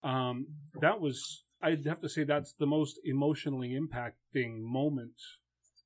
[0.04, 0.47] Um,
[0.82, 5.13] that was I'd have to say that's the most emotionally impacting moment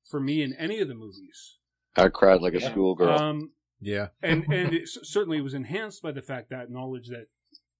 [0.04, 1.58] for me in any of the movies.
[1.96, 2.70] I cried like a Yeah.
[2.70, 3.08] schoolgirl.
[3.08, 4.08] Um, Yeah.
[4.22, 7.26] and and it, certainly was enhanced by the fact that knowledge that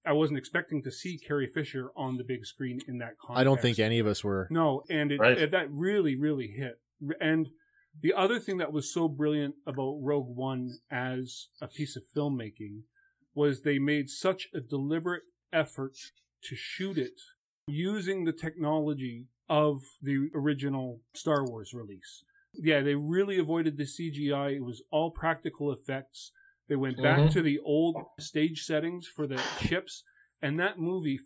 [0.05, 3.39] I wasn't expecting to see Carrie Fisher on the big screen in that context.
[3.41, 4.47] I don't think any of us were.
[4.49, 5.37] No, and it, Right.
[5.37, 6.79] it- that really, really hit.
[7.19, 7.49] And
[7.99, 12.83] the other thing that was so brilliant about Rogue One as a piece of filmmaking
[13.33, 15.95] was they made such a deliberate effort
[16.43, 17.19] to shoot it
[17.77, 22.23] using the technology of the original Star Wars release.
[22.53, 24.55] Yeah, they really avoided the CGI.
[24.55, 26.31] It was all practical effects.
[26.67, 27.31] They went back Mhm.
[27.33, 30.03] to the old stage settings for the ships,
[30.41, 31.19] and that movie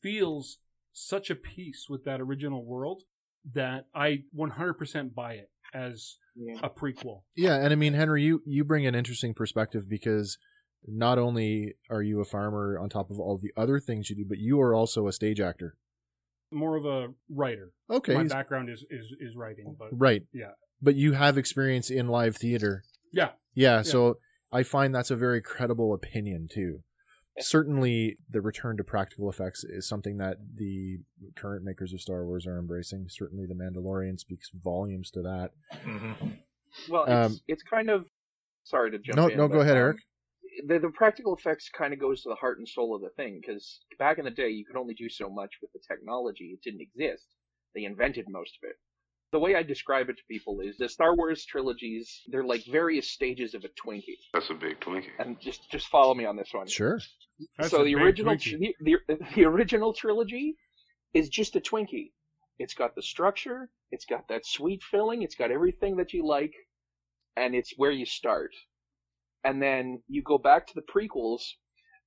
[0.00, 0.58] feels
[0.92, 3.02] such a piece with that original world
[3.44, 6.58] that I 100% buy it as Yeah.
[6.62, 7.24] a prequel.
[7.36, 10.38] Yeah, and I mean, Henry, you you bring an interesting perspective because
[10.86, 14.24] not only are you a farmer on top of all the other things you do,
[14.24, 15.76] but you are also a stage actor.
[16.50, 17.72] More of a writer.
[17.90, 18.14] Okay.
[18.14, 20.22] My he's- background is, is, is writing, but Right.
[20.32, 20.52] yeah.
[20.80, 22.84] But you have experience in live theater.
[23.12, 23.30] Yeah.
[23.54, 24.18] Yeah, so
[24.52, 26.82] I find that's a very credible opinion too.
[27.40, 30.98] Certainly, the return to practical effects is something that the
[31.36, 33.06] current makers of Star Wars are embracing.
[33.08, 35.50] Certainly, The Mandalorian speaks volumes to that.
[36.88, 38.06] Well, it's, Um, it's kind of
[38.64, 39.36] sorry to jump No, in.
[39.36, 39.96] no, go ahead, um, Eric.
[40.66, 43.40] The, the practical effects kind of goes to the heart and soul of the thing
[43.40, 46.52] because back in the day, you could only do so much with the technology.
[46.54, 47.24] It didn't exist.
[47.74, 48.76] They invented most of it.
[49.30, 52.22] The way I describe it to people is the Star Wars trilogies.
[52.28, 54.16] They're like various stages of a Twinkie.
[54.32, 55.10] That's a big Twinkie.
[55.18, 56.66] And just just follow me on this one.
[56.66, 56.98] Sure.
[57.58, 60.56] That's so the original the, the the original trilogy
[61.12, 62.12] is just a Twinkie.
[62.58, 66.54] It's got the structure, it's got that sweet filling, it's got everything that you like,
[67.36, 68.50] and it's where you start.
[69.44, 71.42] And then you go back to the prequels,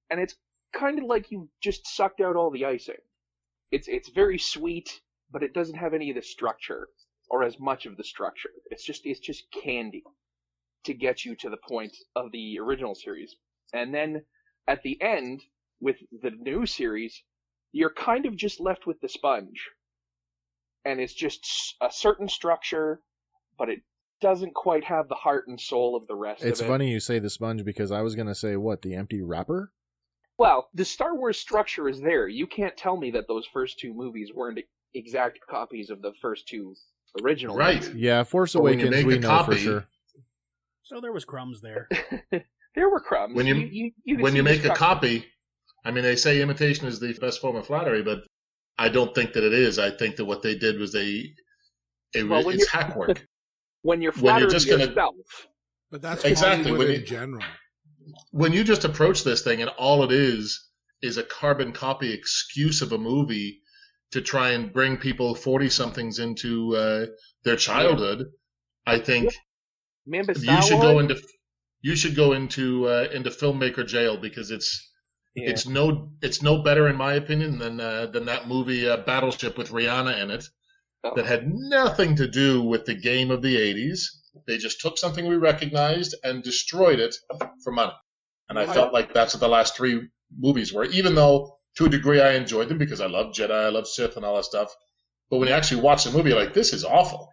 [0.10, 0.36] and it's
[0.74, 3.02] kind of like you just sucked out all the icing.
[3.72, 6.88] It's it's very sweet, but it doesn't have any of the structure
[7.30, 8.50] or as much of the structure.
[8.70, 10.04] It's just it's just candy
[10.86, 13.36] to get you to the point of the original series.
[13.74, 14.26] And then
[14.68, 15.42] at the end
[15.80, 17.24] with the new series,
[17.72, 19.70] you're kind of just left with the sponge.
[20.84, 23.02] And it's just a certain structure,
[23.58, 23.82] but it
[24.22, 26.70] doesn't quite have the heart and soul of the rest It's of it.
[26.70, 29.72] funny you say the sponge because I was going to say, what, the empty wrapper?
[30.38, 32.28] Well, the Star Wars structure is there.
[32.28, 34.60] You can't tell me that those first two movies weren't
[34.94, 36.76] exact copies of the first two
[37.22, 37.82] original Right.
[37.82, 37.96] movies.
[37.96, 39.86] Yeah, Force But Awakens, we a know for sure.
[40.84, 41.90] So there was crumbs there.
[42.74, 43.36] There were crumbs.
[43.36, 45.26] When you- you, you could when you make a copy,
[45.84, 48.24] I mean, they say imitation is the best form of flattery, but
[48.78, 49.78] I don't think that it is.
[49.78, 51.34] I think that what they did was they,
[52.14, 53.28] it, Well, it's hack work.
[53.84, 55.16] when you're when you're flattering just gonna- yourself.
[55.90, 57.44] But that's Exactly, Hollywood when in you- general.
[58.32, 60.68] when you just approach this thing and all it is
[61.02, 63.60] is a carbon copy excuse of a movie
[64.12, 67.06] to try and bring people 40 somethings into uh,
[67.44, 68.26] their childhood,
[68.86, 69.34] I think
[70.08, 71.22] Mambasawa, you should go into
[71.82, 74.88] you should go into uh, into filmmaker jail because it's
[75.36, 75.50] Yeah.
[75.52, 79.58] it's no it's no better in my opinion than uh, than that movie uh, Battleship
[79.58, 80.46] with Rihanna in it
[81.04, 81.14] Oh.
[81.16, 84.02] that had nothing to do with the game of the 80s.
[84.46, 87.16] They just took something we recognized and destroyed it
[87.64, 87.94] for money.
[88.50, 91.86] And I Well, felt like that's what the last three movies were, even though to
[91.86, 94.46] a degree I enjoyed them because I love Jedi, I love Sith and all that
[94.46, 94.74] stuff.
[95.30, 97.30] But when you actually watch the movie, you're like, this is awful.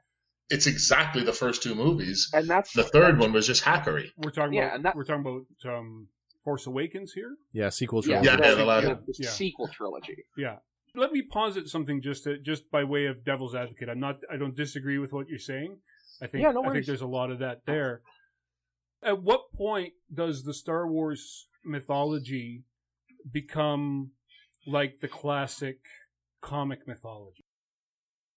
[0.50, 2.30] It's exactly the first two movies.
[2.32, 4.10] and that's The third one was just hackery.
[4.16, 6.08] We're talking Yeah, about and that- we're talking about um,
[6.44, 7.36] Force Awakens here.
[7.52, 8.42] Yeah, sequel yeah, trilogy.
[8.42, 9.28] Yeah, the, the last- the Yeah.
[9.30, 10.24] sequel trilogy.
[10.38, 10.56] Yeah.
[10.98, 13.88] Let me posit something just to, just by way of devil's advocate.
[13.88, 15.78] I'm not I don't disagree with what you're saying.
[16.20, 18.02] I think Yeah, no I think there's a lot of that there.
[19.02, 22.64] At what point does the Star Wars mythology
[23.30, 24.10] become
[24.66, 25.78] like the classic
[26.42, 27.44] comic mythology?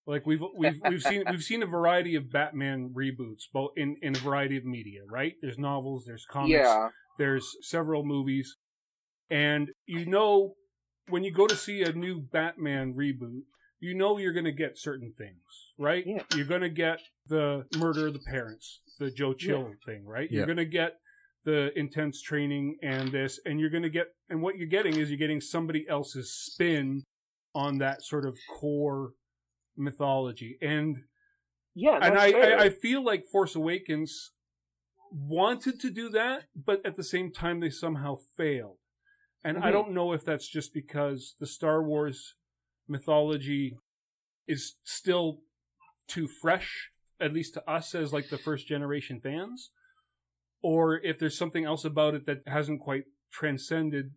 [0.05, 4.15] Like we've we've we've seen we've seen a variety of Batman reboots, both in in
[4.15, 5.01] a variety of media.
[5.09, 5.33] Right?
[5.41, 8.57] There's novels, there's comics, Yeah, there's several movies,
[9.29, 10.55] and you know
[11.09, 13.43] when you go to see a new Batman reboot,
[13.79, 16.03] you know you're going to get certain things, right?
[16.05, 16.23] Yeah.
[16.35, 20.29] You're going to get the murder of the parents, the Joe Chill thing, right?
[20.29, 20.97] You're going to get
[21.43, 25.09] the intense training and this, and you're going to get, and what you're getting is
[25.09, 27.03] you're getting somebody else's spin
[27.55, 29.13] on that sort of core
[29.75, 30.97] mythology, and
[31.73, 32.31] yeah, and I.
[32.31, 34.31] I I feel like Force Awakens
[35.11, 38.77] wanted to do that, but at the same time they somehow failed.
[39.43, 39.73] And I Mhm.
[39.73, 42.35] don't know if that's just because the Star Wars
[42.87, 43.77] mythology
[44.47, 45.41] is still
[46.07, 49.71] too fresh, at least to us as like the first generation fans,
[50.61, 54.11] or if there's something else about it that hasn't quite transcended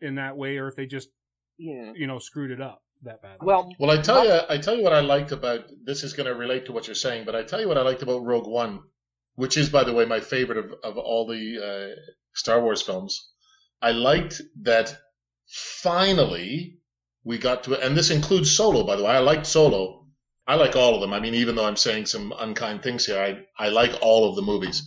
[0.00, 1.10] in that way, or if they just
[1.58, 1.92] yeah.
[1.94, 3.38] you know screwed it up that bad.
[3.40, 6.26] Well, Well, I tell you, I tell you what I liked about this is going
[6.26, 8.46] to relate to what you're saying, but I tell you what I liked about Rogue
[8.46, 8.82] One,
[9.34, 12.00] which is, by the way, my favorite of, of all the uh,
[12.34, 13.30] Star Wars films.
[13.82, 14.96] I liked that
[15.48, 16.78] finally
[17.24, 19.10] we got to, it, and this includes Solo, by the way.
[19.10, 20.06] I liked Solo.
[20.46, 21.12] I like all of them.
[21.12, 24.36] I mean, even though I'm saying some unkind things here, I I like all of
[24.36, 24.82] the movies.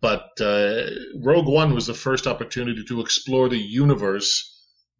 [0.00, 0.90] But uh,
[1.22, 4.50] Rogue One was the first opportunity to explore the universe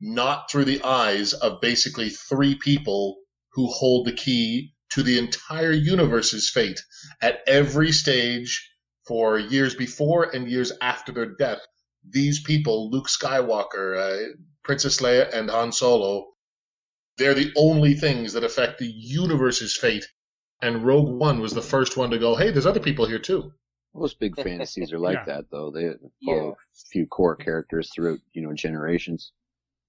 [0.00, 3.18] not through the eyes of basically three people
[3.52, 6.80] who hold the key to the entire universe's fate
[7.20, 8.70] at every stage
[9.06, 11.60] for years before and years after their death.
[12.08, 16.26] These people, Luke Skywalker, uh, Princess Leia, and Han Solo,
[17.16, 20.06] they're the only things that affect the universe's fate.
[20.62, 23.52] And Rogue One was the first one to go, hey, there's other people here too.
[23.94, 25.24] Most big fantasies are like Yeah.
[25.26, 25.70] that, though.
[25.70, 25.92] They
[26.24, 26.50] follow Yeah.
[26.52, 29.32] a few core characters throughout, you know, generations.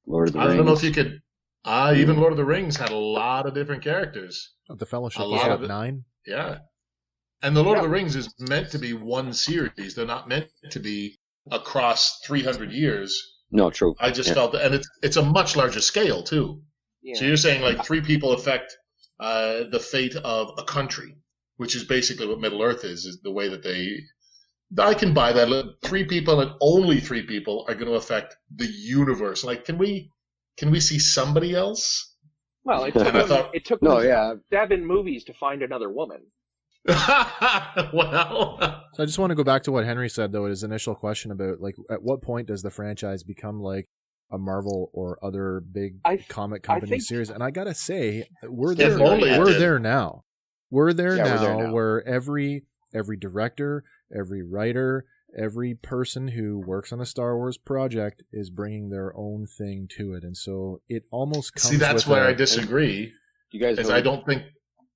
[0.06, 0.58] Lord of the I Rings.
[0.58, 1.21] don't know if you could.
[1.63, 4.54] Ah, even Lord of the Rings had a lot of different characters.
[4.69, 6.06] The Fellowship A was lot of it- nine?
[6.28, 6.60] Yeah.
[7.41, 9.95] And the Lord of the Rings is meant to be one series.
[9.95, 11.17] They're not meant to be
[11.51, 13.21] across 300 years.
[13.51, 13.95] No, true.
[13.99, 14.36] I just Yeah.
[14.36, 16.62] felt, and it's it's a much larger scale too.
[17.01, 17.15] Yeah.
[17.15, 18.75] So you're saying like three people affect
[19.19, 21.15] uh, the fate of a country,
[21.58, 23.05] which is basically what Middle Earth is.
[23.05, 23.99] Is the way that they.
[24.79, 25.75] I can buy that.
[25.84, 29.43] Three people and only three people are going to affect the universe.
[29.43, 30.10] Like, can we
[30.58, 32.13] can we see somebody else?
[32.63, 34.34] Well, it took And I them, thought- it took No, yeah.
[34.51, 36.21] seven movies to find another woman.
[37.93, 38.57] well,
[38.93, 41.31] So I just want to go back to what Henry said though, his initial question
[41.31, 43.85] about like at what point does the franchise become like
[44.31, 47.29] a Marvel or other big I- comic company think- series?
[47.29, 48.99] And I gotta say, we're there.
[49.01, 49.61] only we're did.
[49.61, 50.23] there now.
[50.71, 51.73] We're there, Yeah, now, we're there now.
[51.73, 53.83] where every every director,
[54.17, 55.05] every writer,
[55.37, 60.13] every person who works on a Star Wars project is bringing their own thing to
[60.13, 61.69] it, and so it almost comes.
[61.71, 63.13] see, that's with where a- I disagree.
[63.51, 64.43] You guys know I don't think.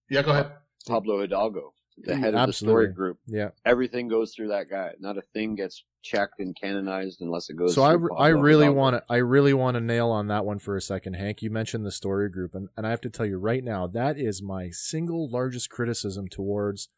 [0.10, 0.52] Yeah, go ahead.
[0.88, 1.74] Pablo Hidalgo,
[2.04, 3.18] the head of the story group.
[3.28, 3.50] Yeah.
[3.66, 4.92] Everything goes through that guy.
[5.00, 7.76] Not a thing gets checked and canonized unless it goes.
[7.76, 10.46] So I, through I Pablo really want to I really want to nail on that
[10.46, 11.42] one for a second, Hank.
[11.42, 14.18] You mentioned the story group, and, and I have to tell you right now that
[14.18, 16.90] is my single largest criticism towards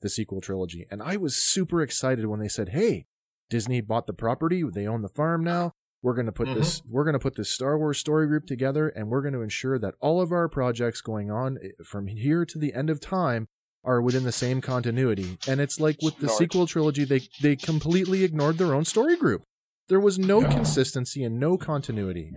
[0.00, 0.86] the sequel trilogy.
[0.90, 3.06] And I was super excited when they said, "Hey,
[3.48, 5.74] Disney bought the property; they own the farm now.
[6.02, 8.88] We're going to put this we're going to put this Star Wars story group together,
[8.88, 12.44] and we're going to ensure that all of our projects going on eh, from here
[12.44, 13.48] to the end of time."
[13.82, 16.38] Are within the same continuity, and it's like with the Snort.
[16.38, 19.42] sequel trilogy, they they completely ignored their own story group.
[19.88, 22.32] There was no consistency and no continuity.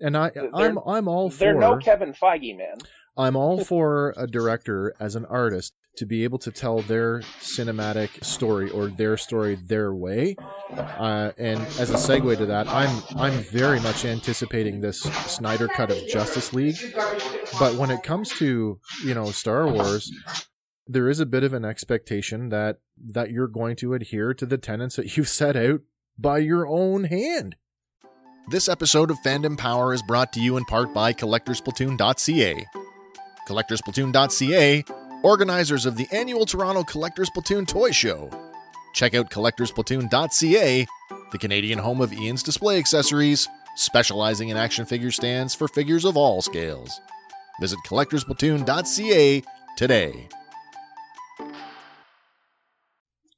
[0.00, 2.78] And I, They're- I'm, I'm all They're no for, Kevin Feige, man.
[3.16, 8.24] I'm all for a director as an artist to be able to tell their cinematic
[8.24, 10.36] story or their story their way.
[10.74, 15.90] Uh, and as a segue to that, I'm, I'm very much anticipating this Snyder cut
[15.90, 16.76] of Justice League.
[17.58, 20.10] But when it comes to, you know, Star Wars,
[20.92, 24.58] there is a bit of an expectation that that you're going to adhere to the
[24.58, 25.80] tenets that you've set out
[26.18, 27.56] by your own hand.
[28.50, 32.66] This episode of Fandom Power is brought to you in part by CollectorsPlatoon.ca.
[33.48, 34.84] CollectorsPlatoon.ca,
[35.22, 38.28] organizers of the annual Toronto Collectors Platoon Toy Show.
[38.92, 40.86] Check out CollectorsPlatoon.ca,
[41.30, 46.16] the Canadian home of Ian's display accessories, specializing in action figure stands for figures of
[46.16, 47.00] all scales.
[47.60, 49.44] Visit CollectorsPlatoon.ca
[49.76, 50.28] today.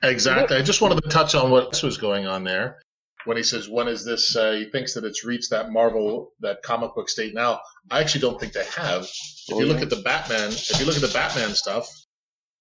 [0.03, 0.57] Exactly.
[0.57, 2.81] I just wanted to touch on what was going on there
[3.25, 6.63] when he says, "When is this?" Uh, he thinks that it's reached that Marvel, that
[6.63, 7.61] comic book state now.
[7.91, 9.05] I actually don't think they have.
[9.05, 11.89] If Oh, you look at the Batman, if you look at the Batman stuff,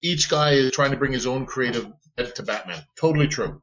[0.01, 2.83] each guy is trying to bring his own creative edit to Batman.
[2.99, 3.61] Totally true.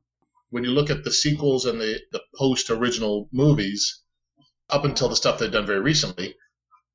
[0.51, 4.03] When you look at the sequels and the the post original movies,
[4.71, 6.35] up until the stuff they've done very recently,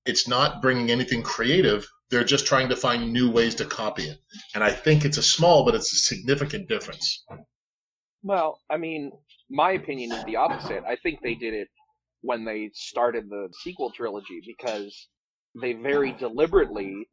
[0.06, 1.88] it's not bringing anything creative.
[2.10, 4.20] They're just trying to find new ways to copy it.
[4.54, 7.24] And I think it's a small, but it's a significant difference.
[8.22, 9.12] Well, I mean,
[9.50, 10.84] my opinion is the opposite.
[10.88, 11.68] I think they did it
[12.22, 15.08] when they started the sequel trilogy because
[15.62, 17.08] they very deliberately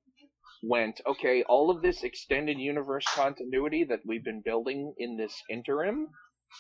[0.63, 6.09] went, okay, all of this extended universe continuity that we've been building in this interim,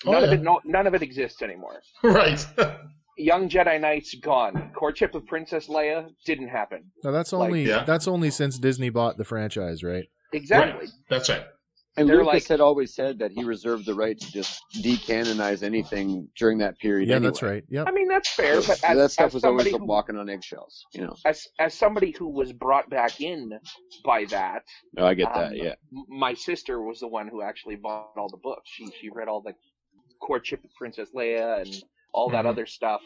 [0.06, 1.82] Oh, none of it no, none of it exists anymore.
[2.02, 2.44] right.
[3.16, 4.72] Young Jedi Knights gone.
[4.74, 6.90] Courtship of Princess Leia didn't happen.
[7.04, 7.84] Now that's Like- only Yeah.
[7.84, 10.06] that's only since Disney bought the franchise, right?
[10.32, 10.86] Exactly.
[10.86, 10.88] Right.
[11.08, 11.44] That's right.
[11.96, 15.62] And They're Lucas like- had always said that he reserved the right to just decanonize
[15.64, 17.08] anything during that period.
[17.08, 17.28] Yeah, anyway.
[17.30, 17.64] that's right.
[17.68, 17.88] Yep.
[17.88, 20.84] I mean, that's fair, but So as, that stuff was always who, walking on eggshells.
[20.94, 21.16] You know.
[21.26, 23.58] as as somebody who was brought back in
[24.04, 24.62] by that,
[24.96, 25.48] No, I get that.
[25.48, 25.74] Um, Yeah.
[26.08, 28.70] my sister was the one who actually bought all the books.
[28.70, 29.54] She she read all the
[30.20, 31.74] courtship of Princess Leia and
[32.12, 32.48] all that Mhm.
[32.48, 33.02] other stuff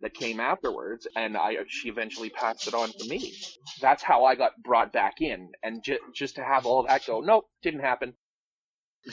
[0.00, 3.32] that came afterwards, and I she eventually passed it on to me.
[3.80, 7.20] That's how I got brought back in, and ju- just to have all that go,
[7.20, 8.14] nope, didn't happen.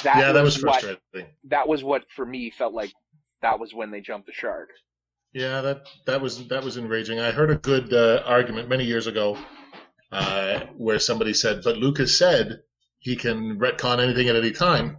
[0.03, 1.27] That yeah, that was what, frustrating.
[1.45, 2.93] That was what for me felt like
[3.41, 4.69] that was when they jumped the shark.
[5.33, 7.19] Yeah, that that was that was enraging.
[7.19, 9.37] I heard a good uh, argument many years ago
[10.11, 12.63] uh, where somebody said, "But Lucas said
[12.99, 14.97] he can retcon anything at any time."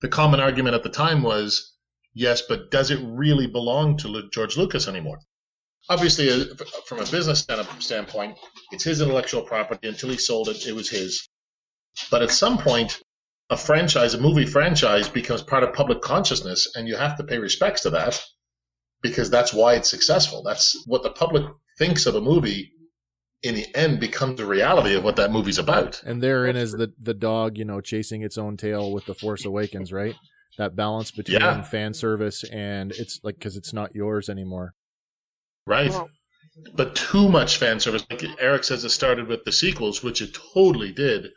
[0.00, 1.75] The common argument at the time was,
[2.16, 5.18] "Yes, but does it really belong to George Lucas anymore?"
[5.90, 6.46] Obviously, uh,
[6.86, 7.46] from a business
[7.78, 8.38] standpoint,
[8.72, 9.86] it's his intellectual property.
[9.86, 11.28] Until he sold it, it was his.
[12.10, 12.98] But at some point,
[13.50, 17.38] a franchise, a movie franchise, becomes part of public consciousness, and you have to pay
[17.38, 18.20] respects to that
[19.02, 20.42] because that's why it's successful.
[20.42, 21.44] That's what the public
[21.78, 22.72] thinks of a movie
[23.42, 26.02] in the end becomes the reality of what that movie's about.
[26.02, 29.44] And therein is the the dog, you know, chasing its own tail with the Force
[29.44, 30.16] Awakens, right?
[30.58, 31.62] That balance between Yeah.
[31.62, 34.74] fan service and it's like because it's not yours anymore.
[35.66, 35.90] Right.
[35.90, 36.10] Well-
[36.74, 38.06] but too much fan service.
[38.10, 41.28] Like Eric says, it started with the sequels, which it totally did.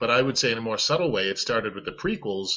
[0.00, 2.52] But I would say, in a more subtle way, it started with the prequels.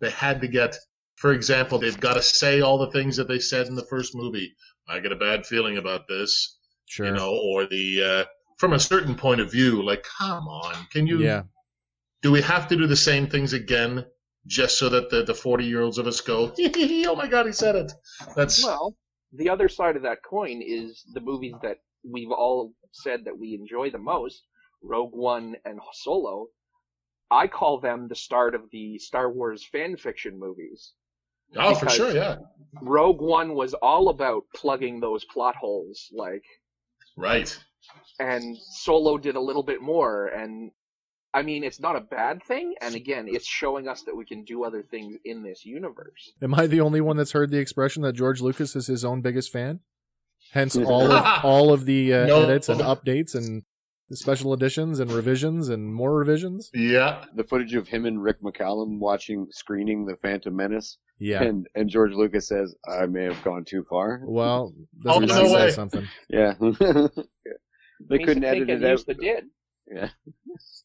[0.00, 0.74] They had to get,
[1.14, 4.16] for example, they've got to say all the things that they said in the first
[4.16, 4.52] movie.
[4.88, 7.06] I get a bad feeling about this, Sure.
[7.06, 8.24] you know, or the uh,
[8.58, 9.80] from a certain point of view.
[9.80, 11.20] Like, come on, can you?
[11.22, 11.44] yeah.
[12.22, 14.04] Do we have to do the same things again
[14.46, 17.52] just so that the the forty year olds of us go, oh my god, he
[17.52, 17.92] said it?
[18.36, 18.96] That's Well,
[19.32, 21.78] the other side of that coin is the movies that
[22.08, 24.44] we've all said that we enjoy the most,
[24.82, 26.48] Rogue One and Solo.
[27.30, 30.92] I call them the start of the Star Wars fan fiction movies.
[31.56, 32.36] oh for sure, yeah,
[32.82, 36.44] Rogue One was all about plugging those plot holes, like,
[37.16, 37.56] right.
[38.18, 40.72] and Solo did a little bit more, and
[41.32, 44.42] I mean, it's not a bad thing, and again, it's showing us that we can
[44.44, 46.32] do other things in this universe.
[46.42, 49.20] Am I the only one that's heard the expression that George Lucas is his own
[49.20, 49.80] biggest fan?
[50.52, 52.42] Hence all of all of the uh, No.
[52.42, 53.62] edits and updates and
[54.12, 56.68] special editions and revisions and more revisions.
[56.74, 61.44] Yeah, The footage of him and Rick McCallum watching screening The Phantom Menace, Yeah.
[61.44, 64.74] and and George Lucas says, "I may have gone too far." Well,
[65.06, 65.70] Oh, doesn't no say way.
[65.70, 66.08] something?
[66.28, 67.06] Yeah, they
[68.08, 68.90] Makes couldn't edit it out.
[68.90, 69.44] Used did.
[69.90, 70.10] Yeah,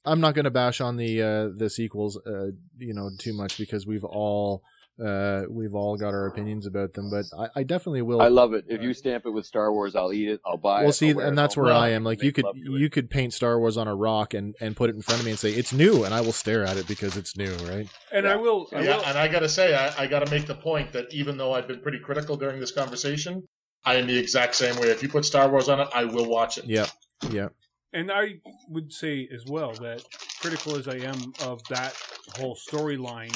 [0.05, 3.57] I'm not going to bash on the uh, the sequels, uh, you know, too much
[3.57, 4.63] because we've all
[5.03, 7.09] uh, we've all got our opinions about them.
[7.09, 8.21] But I, I definitely will.
[8.21, 8.65] I love it.
[8.67, 10.39] If you stamp it with Star Wars, I'll eat it.
[10.45, 10.83] I'll buy it.
[10.83, 12.03] well, see, I'll wear and that's where I am.
[12.03, 12.63] Like, you could love it.
[12.63, 15.25] you could paint Star Wars on a rock and and put it in front of
[15.25, 17.87] me and say it's new, and I will stare at it because it's new, right?
[18.11, 20.31] And I will, I yeah, will, and I got to say, I, I got to
[20.31, 23.47] make the point that even though I've been pretty critical during this conversation,
[23.83, 24.87] I am the exact same way.
[24.87, 26.65] If you put Star Wars on it, I will watch it.
[26.65, 26.87] Yeah,
[27.29, 27.49] yeah.
[27.95, 28.35] And I
[28.69, 30.03] would say as well that
[30.39, 31.95] critical as I am of that
[32.37, 33.35] whole storyline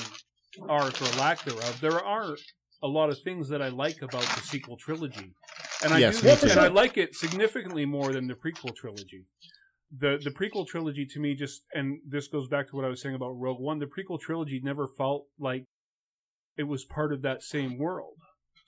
[0.68, 2.36] arc or lack thereof, there are
[2.84, 5.34] a lot of things that I like about the sequel trilogy,
[5.84, 9.26] and I Yes, do, and I like it significantly more than the prequel trilogy.
[9.98, 13.02] The the prequel trilogy to me just, and this goes back to what I was
[13.02, 13.80] saying about Rogue One.
[13.80, 15.66] The prequel trilogy never felt like
[16.58, 18.16] it was part of that same world.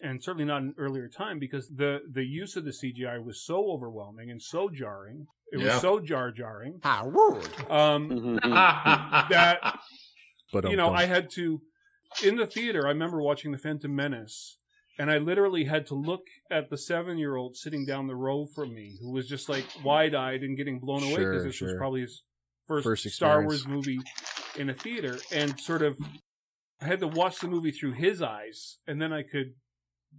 [0.04, 3.70] And certainly not in earlier time because the, the use of the CGI was so
[3.70, 5.28] overwhelming and so jarring.
[5.52, 5.74] It Yeah.
[5.74, 6.80] was so jar jarring.
[6.84, 7.50] How rude.
[7.70, 9.80] Um, that that
[10.54, 11.62] But you know, I had to
[12.24, 12.86] in the theater.
[12.86, 14.58] I remember watching The Phantom Menace,
[15.00, 18.46] and I literally had to look at the seven year old sitting down the row
[18.46, 21.62] from me, who was just like wide eyed and getting blown away because Sure, this
[21.62, 22.24] was probably his
[22.68, 23.42] first, First Star.
[23.44, 24.00] Wars movie
[24.58, 25.98] in a theater, and sort of
[26.82, 29.54] I had to watch the movie through his eyes, and then I could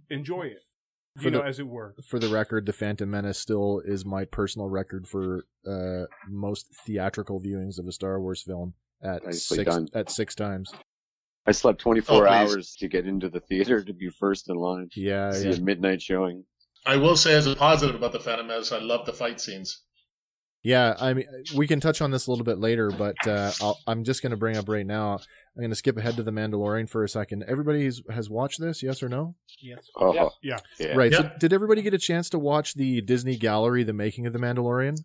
[0.09, 0.72] enjoy it, For
[1.19, 1.95] you know, the- as it were.
[2.03, 7.39] for the record, The Phantom Menace still is my personal record for uh, most theatrical
[7.39, 9.87] viewings of a Star Wars film at Nicely six done.
[9.93, 10.71] at six times.
[11.45, 14.89] I slept 24 Oh, hours to get into the theater to be first in line.
[14.95, 15.55] Yeah, See yeah.
[15.55, 16.45] a midnight showing.
[16.85, 19.81] I will say as a positive about the Phantom Menace, I love the fight scenes.
[20.63, 23.79] Yeah, I mean, we can touch on this a little bit later, but uh, I'll,
[23.85, 25.15] I'm just going to bring up right now.
[25.55, 27.43] I'm going to skip ahead to the Mandalorian for a second.
[27.49, 29.35] Everybody has, has watched this, yes or no?
[29.61, 29.89] Yes.
[29.97, 30.29] Oh, Yeah.
[30.41, 30.59] Yeah.
[30.79, 30.95] yeah.
[30.95, 31.13] Right.
[31.13, 34.39] So, did everybody get a chance to watch the Disney Gallery, the making of the
[34.39, 34.99] Mandalorian?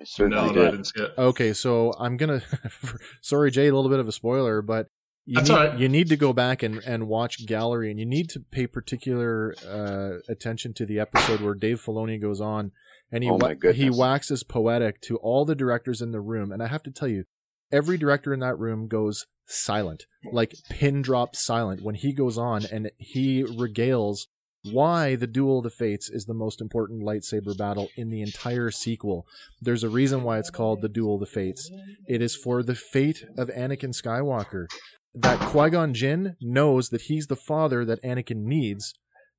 [0.00, 0.70] I certainly No, no, I did.
[0.70, 1.10] didn't see it.
[1.18, 2.40] Okay, so I'm gonna.
[3.20, 4.86] sorry, Jay, a little bit of a spoiler, but
[5.26, 5.78] you That's need, all right.
[5.78, 9.54] you need to go back and, and watch Gallery, and you need to pay particular
[9.68, 12.72] uh, attention to the episode where Dave Filoni goes on
[13.12, 13.76] and he Oh, wa- my goodness.
[13.76, 17.08] he waxes poetic to all the directors in the room, and I have to tell
[17.08, 17.24] you,
[17.72, 22.64] every director in that room goes silent, like pin drop silent when he goes on,
[22.70, 24.26] and he regales
[24.62, 28.70] why the Duel of the Fates is the most important lightsaber battle in the entire
[28.70, 29.26] sequel.
[29.60, 31.70] There's a reason why it's called the Duel of the Fates.
[32.06, 34.66] It is for the fate of Anakin Skywalker.
[35.14, 38.92] That Qui Gon Jinn knows that he's the father that Anakin needs.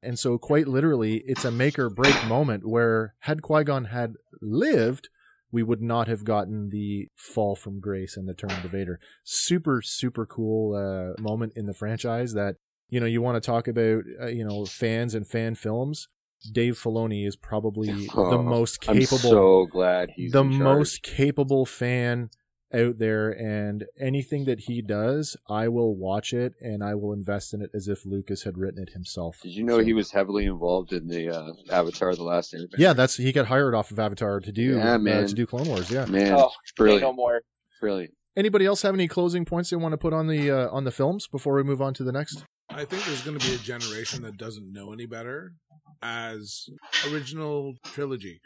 [0.03, 4.15] And so, quite literally, it's a make or break moment where, had Qui Gon had
[4.41, 5.09] lived,
[5.51, 8.99] we would not have gotten the fall from grace and the turn to Vader.
[9.23, 12.55] Super, super cool uh, moment in the franchise that
[12.91, 16.09] you know, you want to talk about, uh, you know, fans and fan films.
[16.51, 21.65] Dave Filoni is probably the Oh, most I'm capable, so glad he's the most capable
[21.65, 22.29] fan
[22.73, 23.29] out there.
[23.31, 27.69] And anything that he does, I will watch it and I will invest in it
[27.73, 29.39] as if Lucas had written it himself.
[29.43, 32.77] Did you know So- he was heavily involved in the uh, Avatar: The Last Airbender?
[32.77, 35.27] Yeah, that's he got hired off of Avatar to do Yeah, uh, man.
[35.27, 35.89] to do Clone Wars.
[35.91, 36.05] Yeah.
[36.05, 37.41] man, Oh, say brilliant, no more.
[37.79, 38.13] brilliant.
[38.35, 40.91] Anybody else have any closing points they want to put on the uh, on the
[40.91, 42.43] films before we move on to the next?
[42.69, 45.51] I think there's going to be a generation that doesn't know any better
[46.01, 46.69] as
[47.11, 48.39] original trilogy.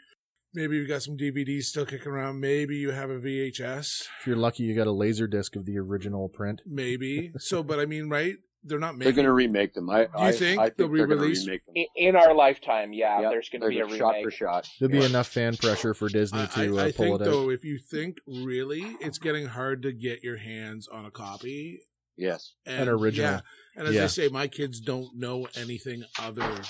[0.56, 2.40] Maybe you got some DVDs still kicking around.
[2.40, 4.04] Maybe you have a VHS.
[4.20, 6.62] If you're lucky, you got a laser disc of the original print.
[6.64, 7.30] Maybe.
[7.38, 8.34] so, but I mean, right?
[8.64, 9.14] They're not They're making.
[9.16, 9.88] going to remake them.
[9.90, 11.46] I, you I, think I they'll think they're going to re-release?
[11.46, 11.74] remake them.
[11.76, 14.68] In, in our lifetime, yeah, Yep, there's going to be a they're shot for shot.
[14.80, 17.30] There'll be enough fan pressure for Disney to I, uh, I pull think it out.
[17.30, 21.80] though, if you think really, it's getting hard to get your hands on a copy.
[22.16, 22.54] Yes.
[22.64, 23.30] And, An original.
[23.32, 23.40] Yeah.
[23.76, 24.04] And as Yeah.
[24.04, 26.62] I say, my kids don't know anything other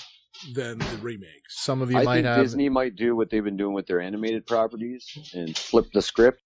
[0.54, 1.62] than the remakes.
[1.64, 2.42] Some of you I might think have.
[2.42, 6.40] Disney might do what they've been doing with their animated properties and flip the script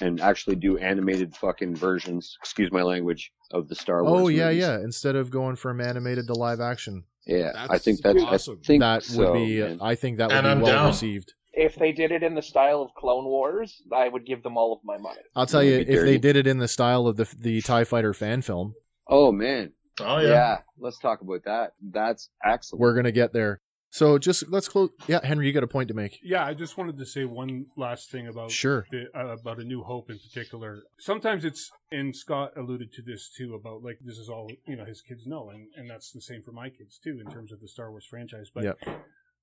[0.00, 4.20] and actually do animated fucking versions, excuse my language, of the Star oh, Wars.
[4.22, 4.60] Oh yeah, movies.
[4.60, 4.74] yeah.
[4.76, 8.60] Instead of going from animated to live action, Yeah, I think that's awesome.
[8.62, 9.60] I think that so, would be.
[9.60, 9.78] man.
[9.82, 10.86] I think that would And be I'm well down.
[10.88, 11.34] received.
[11.52, 14.72] If they did it in the style of Clone Wars, I would give them all
[14.72, 15.18] of my money.
[15.34, 17.84] I'll tell you, if be they did it in the style of the the Tie
[17.84, 18.74] Fighter fan film,
[19.08, 19.72] Oh man,
[20.04, 20.28] Oh yeah.
[20.28, 20.58] yeah.
[20.78, 21.72] Let's talk about that.
[21.82, 22.80] That's excellent.
[22.80, 23.60] we're gonna get there.
[23.92, 24.90] So just let's close.
[25.08, 26.20] Yeah, Henry, you got a point to make.
[26.22, 28.86] Yeah, I just wanted to say one last thing about Sure.
[28.92, 30.84] the, uh, about a new hope in particular.
[31.00, 34.84] Sometimes it's and Scott alluded to this too about like this is all you know
[34.84, 37.60] his kids know, and and that's the same for my kids too in terms of
[37.60, 38.48] the Star Wars franchise.
[38.54, 38.78] But Yep.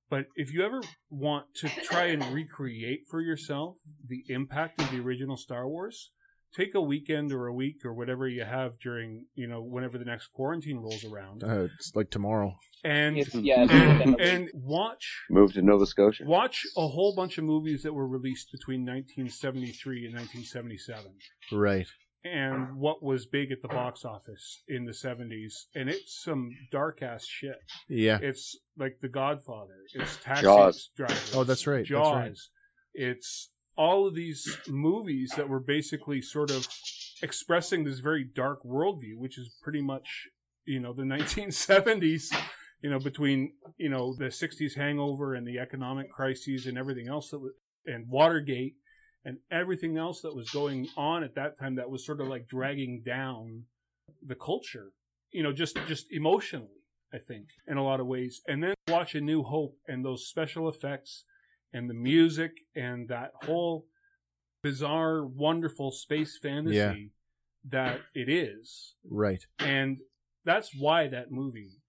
[0.10, 3.76] but if you ever want to try and recreate for yourself
[4.08, 6.12] the impact of the original Star Wars,
[6.58, 10.05] take a weekend or a week or whatever you have during you know whenever the
[10.14, 12.49] next quarantine rolls around, Uh, it's like tomorrow.
[12.84, 16.24] and It's, yeah, it's and, and watch Move to Nova Scotia.
[16.26, 21.05] Watch a whole bunch of movies that were released between 1973 and 1977
[21.51, 21.88] Right.
[22.24, 25.53] and what was big at the box office in the 70s.
[25.76, 27.60] And it's some dark ass shit.
[27.89, 28.20] Yeah.
[28.22, 30.89] It's like The Godfather, it's Taxi Jaws.
[30.97, 32.16] Drivers, Oh, that's right, that's Jaws.
[32.16, 32.38] right.
[32.93, 36.68] It's all of these movies that were basically sort of
[37.22, 40.28] expressing this very dark worldview, which is pretty much,
[40.66, 42.34] you know, the 1970s
[42.82, 47.30] you know, between, you know, the 60s hangover and the economic crises and everything else
[47.32, 47.54] that was,
[47.86, 48.76] and Watergate
[49.26, 52.48] and everything else that was going on at that time that was sort of like
[52.48, 53.64] dragging down
[54.26, 54.92] the culture,
[55.32, 58.42] you know, just, just emotionally, I think, in a lot of ways.
[58.48, 61.24] And then watch A New Hope and those special effects
[61.74, 63.86] and the music and that whole
[64.63, 66.93] bizarre, wonderful space fantasy Yeah.
[67.70, 68.95] that it is.
[69.09, 69.43] Right.
[69.59, 69.97] And
[70.45, 71.82] that's why that movie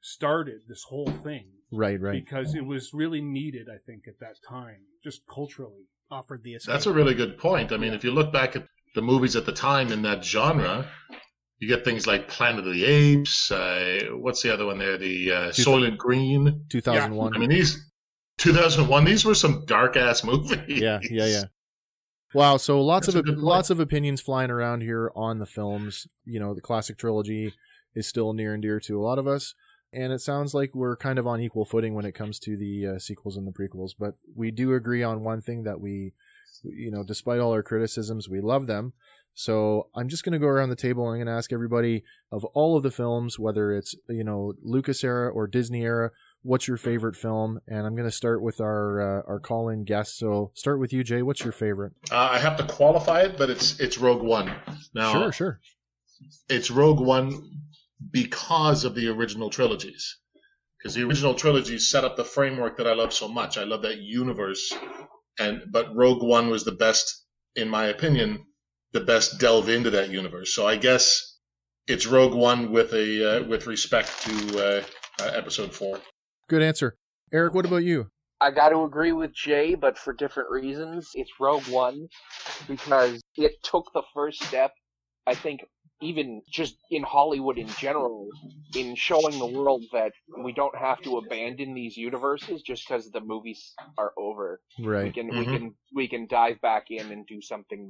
[0.00, 2.00] started this whole thing Right.
[2.00, 2.24] Right.
[2.24, 5.86] because it was really needed, I think, at that time, just culturally.
[6.10, 6.70] Offered the escape.
[6.74, 7.72] That's a really good point.
[7.72, 10.86] I mean, if you look back at the movies at the time in that genre,
[11.58, 13.50] you get things like Planet of the Apes.
[13.50, 14.98] Uh, what's the other one there?
[14.98, 16.66] The uh, Two- Soylent Green.
[16.68, 17.34] Two thousand one.
[17.34, 17.90] I mean, these
[18.42, 19.04] 2001.
[19.04, 20.80] These were some dark ass movies.
[20.80, 21.44] yeah, yeah, yeah.
[22.34, 26.06] Wow, so lots That's of lots of opinions flying around here on the films.
[26.24, 27.52] You know, the classic trilogy
[27.94, 29.54] is still near and dear to a lot of us,
[29.92, 32.86] and it sounds like we're kind of on equal footing when it comes to the
[32.86, 33.90] uh, sequels and the prequels.
[33.98, 36.14] But we do agree on one thing that we,
[36.64, 38.94] you know, despite all our criticisms, we love them.
[39.34, 42.02] So I'm just going to go around the table and I'm going to ask everybody
[42.30, 46.10] of all of the films, whether it's you know Lucas era or Disney era,
[46.42, 47.60] what's your favorite film?
[47.66, 50.18] And I'm going to start with our uh, our call in guest.
[50.18, 51.22] So start with you, Jay.
[51.22, 51.92] What's your favorite?
[52.10, 54.54] Uh, I have to qualify it, but it's it's Rogue One.
[54.94, 55.60] Now, sure, sure.
[56.48, 57.60] it's Rogue One
[58.10, 60.18] because of the original trilogies.
[60.78, 63.56] Because the original trilogies set up the framework that I love so much.
[63.56, 64.74] I love that universe,
[65.38, 67.24] and but Rogue One was the best,
[67.54, 68.46] in my opinion,
[68.92, 70.52] the best delve into that universe.
[70.52, 71.38] So I guess
[71.86, 74.82] it's Rogue One with a uh, with respect to uh,
[75.22, 76.00] uh, Episode Four.
[76.48, 76.96] Good answer,
[77.32, 77.54] Eric.
[77.54, 78.10] What about you?
[78.40, 81.10] I got to agree with Jay, but for different reasons.
[81.14, 82.08] It's Rogue One
[82.68, 84.72] because it took the first step,
[85.26, 85.60] I think,
[86.00, 88.28] even just in Hollywood in general,
[88.74, 90.12] in showing the world that
[90.44, 94.60] we don't have to abandon these universes just because the movies are over.
[94.78, 94.86] Right.
[95.04, 95.14] We Right.
[95.14, 95.52] can we Mhm.
[95.52, 97.88] can we can dive back in and do something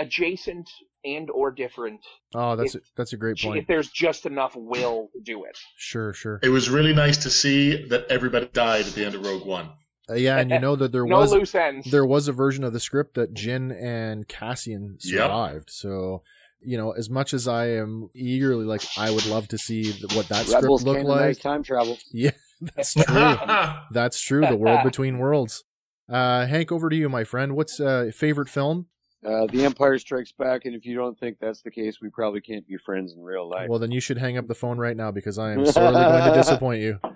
[0.00, 0.68] adjacent
[1.04, 2.00] and or different
[2.34, 3.58] Oh, that's a, that's a great point.
[3.58, 5.56] if there's just enough will to do it.
[5.76, 6.40] Sure, sure.
[6.42, 9.70] It was really nice to see that everybody died at the end of Rogue One.
[10.08, 11.90] Uh, yeah, and you know that there no was loose ends.
[11.90, 15.22] there was a version of the script that Jin and Cassian Yep.
[15.22, 15.70] survived.
[15.70, 16.22] So,
[16.60, 20.28] you know, as much as I am eagerly like, I would love to see what
[20.28, 21.40] that script looked like.
[21.40, 21.96] time travel.
[22.12, 22.32] Yeah,
[22.76, 23.36] that's true.
[23.90, 24.46] that's true.
[24.46, 25.64] The world between worlds.
[26.08, 27.56] Uh, Hank, over to you, my friend.
[27.56, 28.86] What's uh, favorite film?
[29.24, 32.40] Uh, the Empire Strikes Back, and if you don't think that's the case, we probably
[32.40, 33.68] can't be friends in real life.
[33.68, 36.32] Well, then you should hang up the phone right now because I am sorely going
[36.32, 36.98] to disappoint you.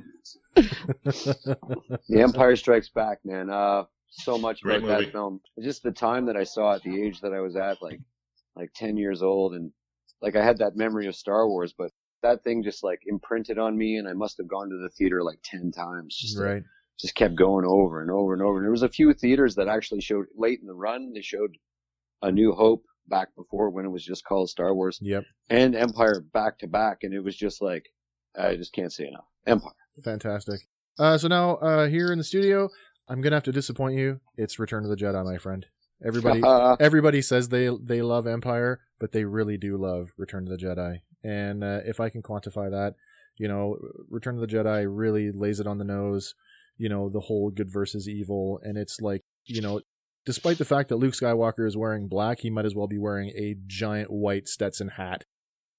[0.56, 3.50] The Empire Strikes Back, man.
[3.50, 5.04] Uh, so much Great about movie.
[5.06, 5.40] that film.
[5.60, 8.00] Just the time that I saw it, the age that I was at, like,
[8.54, 9.72] like ten years old, and
[10.22, 11.90] like I had that memory of Star Wars, but
[12.22, 15.22] that thing just like imprinted on me, and I must have gone to the theater
[15.22, 16.62] like ten times just to right.
[17.00, 18.58] just kept going over and over and over.
[18.58, 21.12] And there was a few theaters that actually showed late in the run.
[21.12, 21.56] They showed
[22.22, 25.24] A New Hope back before when it was just called Star Wars Yep.
[25.50, 27.86] and Empire back to back, and it was just like
[28.36, 29.26] I just can't say enough.
[29.46, 29.72] Empire.
[30.02, 30.60] Fantastic.
[30.98, 32.68] Uh, so now uh, here in the studio,
[33.08, 34.20] I'm gonna have to disappoint you.
[34.36, 35.66] It's Return of the Jedi, my friend.
[36.04, 36.42] Everybody,
[36.80, 41.00] everybody says they they love Empire, but they really do love Return of the Jedi.
[41.22, 42.94] And uh, if I can quantify that,
[43.36, 43.76] you know,
[44.10, 46.34] Return of the Jedi really lays it on the nose.
[46.76, 49.80] You know, the whole good versus evil, and it's like, you know,
[50.24, 53.30] despite the fact that Luke Skywalker is wearing black, he might as well be wearing
[53.30, 55.24] a giant white Stetson hat.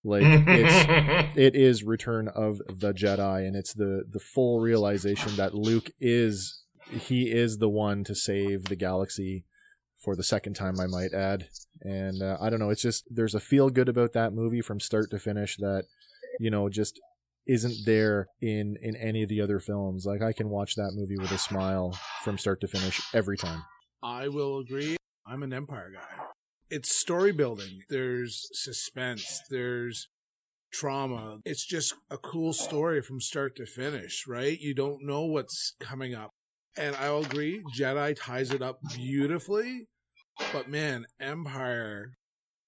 [0.04, 5.56] Like it's it is Return of the Jedi, and it's the the full realization that
[5.56, 9.46] Luke is he is the one to save the galaxy
[9.98, 11.48] for the second time, I might add.
[11.82, 14.80] And uh, I don't know, it's just there's a feel good about that movie from
[14.80, 15.86] start to finish that
[16.40, 17.00] you know just
[17.48, 20.06] isn't there in in any of the other films.
[20.06, 23.64] Like I can watch that movie with a smile from start to finish every time.
[24.04, 24.98] I will agree.
[25.26, 26.24] I'm an Empire guy.
[26.70, 27.82] It's story building.
[27.90, 29.42] There's suspense.
[29.50, 30.08] There's
[30.72, 31.40] trauma.
[31.46, 34.60] It's just a cool story from start to finish, right?
[34.60, 36.32] You don't know what's coming up.
[36.78, 39.88] And I'll agree, Jedi ties it up beautifully.
[40.52, 42.18] But man, Empire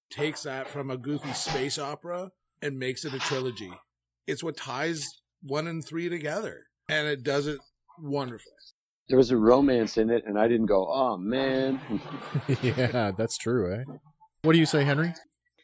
[0.09, 2.29] takes that from a goofy space opera
[2.61, 3.71] and makes it a trilogy.
[4.25, 5.05] It's what ties
[5.41, 6.63] one and three together.
[6.87, 7.59] And it does it
[7.99, 8.53] wonderfully.
[9.09, 11.79] There was a romance in it, and I didn't go, oh man.
[12.61, 13.83] yeah, that's true, eh?
[14.41, 15.13] What do you say, Henry?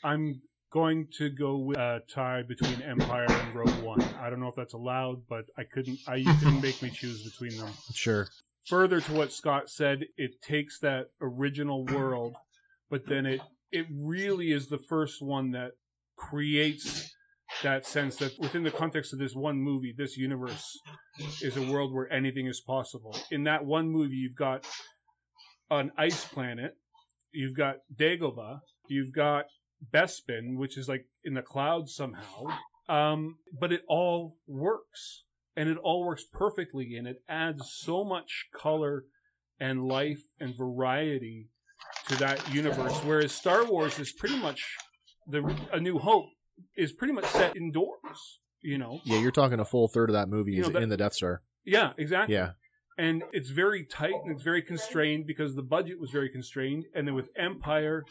[0.03, 0.41] I'm
[0.71, 4.01] going to go with a tie between Empire and Rogue One.
[4.19, 5.99] I don't know if that's allowed, but I couldn't.
[6.07, 7.69] I you couldn't make me choose between them.
[7.93, 8.27] Sure.
[8.67, 12.35] Further to what Scott said, it takes that original world,
[12.89, 13.41] but then it
[13.71, 15.73] it really is the first one that
[16.15, 17.13] creates
[17.63, 20.79] that sense that within the context of this one movie, this universe
[21.41, 23.17] is a world where anything is possible.
[23.31, 24.67] In that one movie, you've got
[25.69, 26.77] an ice planet,
[27.31, 29.45] you've got Dagobah, you've got
[29.91, 32.45] Bespin, which is like in the clouds somehow.
[32.87, 35.23] Um, but it all works.
[35.55, 39.03] And it all works perfectly and it adds so much color
[39.59, 41.49] and life and variety
[42.07, 42.97] to that universe.
[43.03, 44.63] Whereas Star Wars is pretty much
[45.27, 46.25] the A New Hope
[46.75, 48.99] is pretty much set indoors, you know?
[49.03, 50.97] Yeah, you're talking a full third of that movie You is know, that- in the
[50.97, 51.41] Death Star.
[51.65, 52.35] Yeah, exactly.
[52.35, 52.51] Yeah.
[52.97, 56.85] And it's very tight and it's very constrained because the budget was very constrained.
[56.93, 58.03] And then with Empire,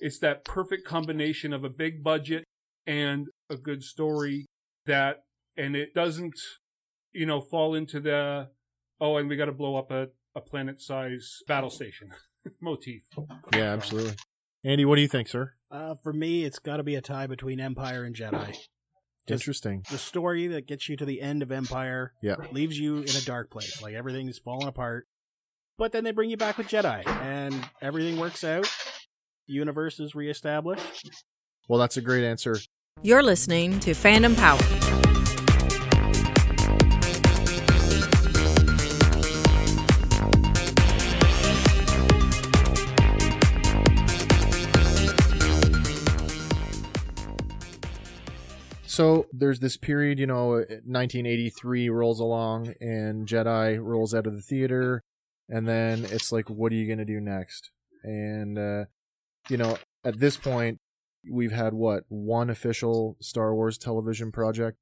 [0.00, 2.44] it's that perfect combination of a big budget
[2.86, 4.46] and a good story
[4.86, 5.24] that,
[5.56, 6.38] and it doesn't,
[7.12, 8.50] you know, fall into the,
[9.00, 12.10] oh, and we got to blow up a, a planet size battle station
[12.60, 13.02] motif.
[13.52, 14.14] Yeah, absolutely.
[14.64, 15.54] Andy, what do you think, sir?
[15.70, 18.48] Uh, for me, it's got to be a tie between Empire and Jedi.
[19.26, 19.84] Just Interesting.
[19.90, 22.36] The story that gets you to the end of Empire Yeah.
[22.52, 23.80] leaves you in a dark place.
[23.80, 25.06] Like everything's falling apart.
[25.78, 28.64] But then they bring you back with Jedi, and everything works out.
[29.48, 31.08] The Universe is reestablished.
[31.68, 32.58] Well, that's a great answer.
[33.02, 35.09] You're listening to Fandom Power.
[49.00, 54.42] So there's this period, you know, 1983 rolls along and Jedi rolls out of the
[54.42, 55.02] theater,
[55.48, 57.70] and then it's like, what are you gonna do next?
[58.04, 58.84] And uh,
[59.48, 60.80] you know, at this point,
[61.32, 64.76] we've had what one official Star Wars television project,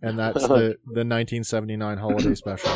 [0.00, 2.70] and that's the the 1979 holiday special.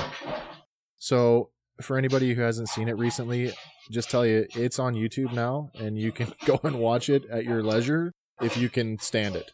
[0.97, 3.53] So for anybody who hasn't seen it recently,
[3.93, 7.45] just tell you it's on YouTube now, and you can go and watch it at
[7.45, 8.12] your leisure
[8.43, 9.53] if you can stand it.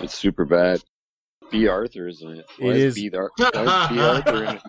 [0.00, 0.82] It's super bad.
[1.50, 2.46] Bea Arthur is in it.
[2.58, 3.16] Why It is is- B.
[3.16, 4.62] Ar- why is Bea Arthur in it?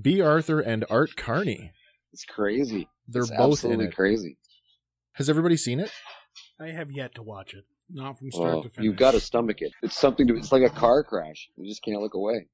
[0.00, 1.72] Bea Arthur and Art Carney.
[2.12, 2.88] It's crazy.
[3.08, 3.94] They're It's both in absolutely it.
[3.94, 4.36] crazy.
[5.12, 5.90] Has everybody seen it?
[6.60, 7.64] I have yet to watch it.
[7.90, 8.84] Not from start Oh, to finish.
[8.84, 9.72] you've got to stomach it.
[9.82, 10.36] It's something to.
[10.36, 11.48] It's like a car crash.
[11.56, 12.46] You just can't look away.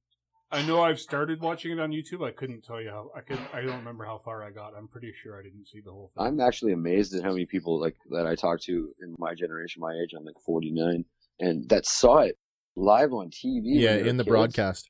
[0.51, 2.27] I know I've started watching it on YouTube.
[2.27, 4.73] I couldn't tell you how, I could, I don't remember how far I got.
[4.75, 6.25] I'm pretty sure I didn't see the whole thing.
[6.25, 9.79] I'm actually amazed at how many people like that I talk to in my generation,
[9.81, 10.13] my age.
[10.17, 11.05] I'm like 49,
[11.39, 12.37] and that saw it
[12.75, 13.61] live on TV.
[13.65, 14.29] yeah, in the kids.
[14.31, 14.89] broadcast.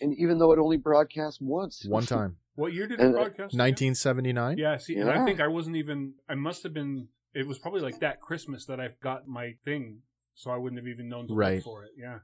[0.00, 2.36] and even though it only broadcast once, One time.
[2.54, 3.54] What year did And, it uh, broadcast?
[3.54, 4.56] 1979?
[4.58, 6.14] Yeah, see, and I think I wasn't even.
[6.28, 7.08] I must have been.
[7.34, 10.00] It was probably like that Christmas that I got my thing,
[10.34, 11.56] so I wouldn't have even known to Right.
[11.56, 11.90] look for it.
[11.98, 12.20] Yeah,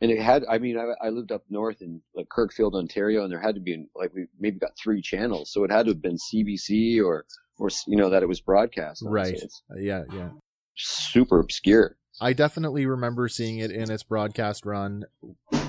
[0.00, 0.44] and it had.
[0.50, 3.60] I mean, I, I lived up north in like Kirkfield, Ontario, and there had to
[3.60, 7.24] be like we maybe got three channels, so it had to have been CBC or
[7.58, 9.02] or you know that it was broadcast.
[9.04, 9.40] on, so Right.
[9.78, 10.30] Yeah, yeah.
[10.76, 11.96] super obscure.
[12.20, 15.04] I definitely remember seeing it in its broadcast run.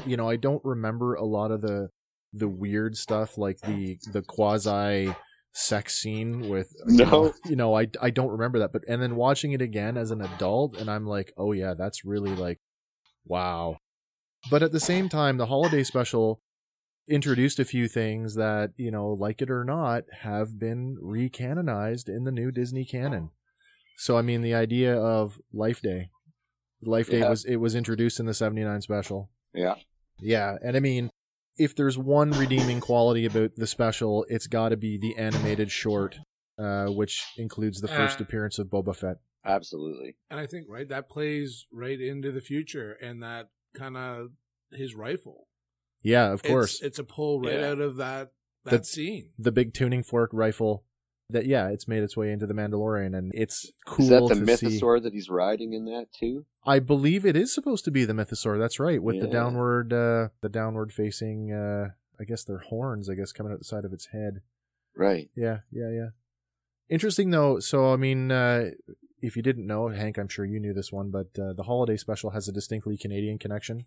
[0.06, 1.90] You know, I don't remember a lot of the
[2.34, 5.14] the weird stuff like the the quasi
[5.52, 7.04] sex scene with No.
[7.04, 9.98] you know, you know I I don't remember that but and then watching it again
[9.98, 12.60] as an adult and I'm like oh yeah that's really like
[13.26, 13.78] wow
[14.52, 16.40] but at the same time the holiday special
[17.10, 22.26] introduced a few things that you know like it or not have been recanonized in
[22.26, 23.32] the new Disney canon
[23.98, 26.12] so I mean the idea of Life Day
[26.82, 27.30] Life Day Yeah.
[27.30, 29.76] was it was introduced in the 79 special Yeah.
[30.20, 31.10] yeah, and I mean,
[31.58, 36.18] if there's one redeeming quality about the special, it's got to be the animated short,
[36.58, 39.18] uh, which includes the first Uh, appearance of Boba Fett.
[39.46, 40.16] Absolutely.
[40.30, 44.32] And I think right that plays right into the future, and that kind of
[44.72, 45.48] his rifle.
[46.02, 47.72] Yeah, of It's- course, it's, a pull right Yeah.
[47.72, 48.32] out of that
[48.66, 49.32] that The- scene.
[49.38, 50.86] the big tuning fork rifle.
[51.32, 54.42] That yeah, it's made its way into the Mandalorian, and it's cool Is that the
[54.42, 55.04] mythosaur see.
[55.04, 56.46] that he's riding in that too?
[56.66, 58.58] I believe it is supposed to be the mythosaur.
[58.58, 61.54] That's right, with the downward, uh, the downward facing.
[61.54, 63.10] Uh, I guess they're horns.
[63.10, 64.42] I guess coming out the side of its head.
[64.96, 65.30] Right.
[65.36, 66.08] Yeah, yeah, yeah.
[66.90, 67.60] Interesting though.
[67.60, 68.72] So I mean, uh,
[69.22, 71.98] if you didn't know, Hank, I'm sure you knew this one, but uh, the holiday
[71.98, 73.86] special has a distinctly Canadian connection,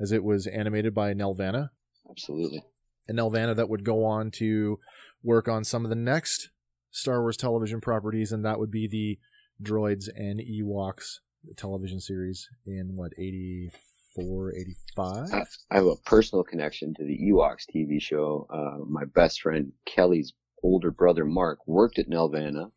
[0.00, 1.70] as it was animated by Nelvana,
[2.10, 2.64] Absolutely.
[3.08, 4.78] and Nelvana that would go on to
[5.22, 6.50] work on some of the next
[6.92, 9.18] Star Wars television properties, and that would be the
[9.62, 11.18] Droids and Ewoks
[11.56, 15.32] television series in what 84, 85?
[15.32, 18.46] I I have a personal connection to the Ewoks TV show.
[18.50, 20.32] Uh, my best friend Kelly's
[20.62, 22.70] older brother Mark worked at Nelvana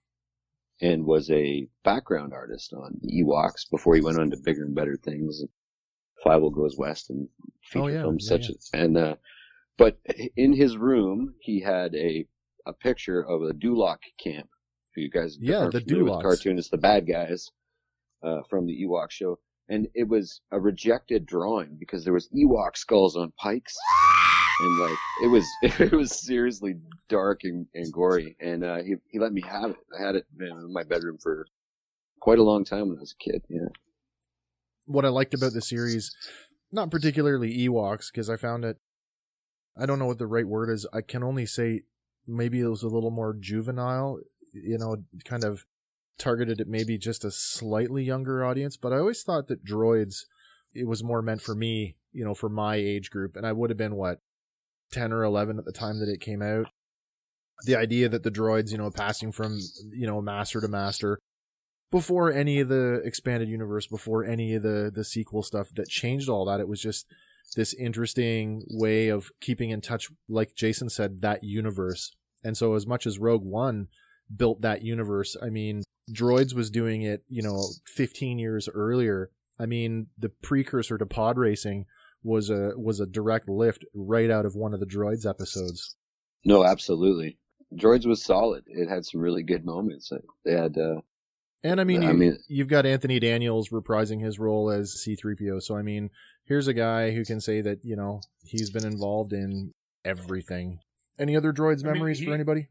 [0.81, 4.75] and was a background artist on the Ewoks before he went on to bigger and
[4.75, 5.43] better things.
[6.25, 7.27] Fievel Goes West and
[7.63, 9.15] feature Oh, yeah, films yeah, such as and uh,
[9.77, 9.99] but
[10.35, 12.25] in his room he had a
[12.65, 14.49] a picture of a Dulok camp.
[14.91, 17.49] If you guys Yeah, the with cartoon, it's the bad guys
[18.23, 19.39] uh, from the Ewok show
[19.69, 23.75] and it was a rejected drawing because there was Ewok skulls on pikes,
[24.59, 26.75] and like it was it was seriously
[27.09, 28.35] dark and, and gory.
[28.39, 29.77] And uh, he he let me have it.
[29.97, 31.47] I had it in my bedroom for
[32.19, 33.41] quite a long time when I was a kid.
[33.49, 33.69] Yeah,
[34.85, 36.13] what I liked about the series,
[36.71, 38.77] not particularly Ewoks, because I found it.
[39.77, 40.87] I don't know what the right word is.
[40.93, 41.81] I can only say
[42.27, 44.19] maybe it was a little more juvenile.
[44.53, 45.65] You know, kind of
[46.17, 48.77] targeted at maybe just a slightly younger audience.
[48.77, 50.25] But I always thought that droids,
[50.73, 51.97] it was more meant for me.
[52.11, 54.19] You know, for my age group, and I would have been what
[54.91, 56.67] ten or eleven at the time that it came out.
[57.65, 59.59] The idea that the droids, you know, passing from
[59.91, 61.19] you know master to master,
[61.91, 66.29] before any of the expanded universe, before any of the the sequel stuff that changed
[66.29, 67.05] all that, it was just
[67.55, 72.15] this interesting way of keeping in touch, like Jason said, that universe.
[72.43, 73.87] And so, as much as Rogue One
[74.35, 77.63] built that universe, I mean, Droids was doing it, you know,
[77.95, 79.31] 15 years earlier.
[79.59, 81.85] I mean, the precursor to pod racing
[82.23, 85.95] was a was a direct lift right out of one of the Droids episodes.
[86.43, 87.37] no, absolutely.
[87.73, 88.63] Droids was solid.
[88.67, 90.11] It had some really good moments.
[90.43, 91.01] They had uh,
[91.65, 95.63] And I mean, I you, mean- you've got Anthony Daniels reprising his role as C3PO.
[95.63, 96.11] So, I mean,
[96.45, 100.77] here's a guy who can say that, you know, he's been involved in everything.
[101.17, 102.67] Any other droids I mean, memories he- for anybody?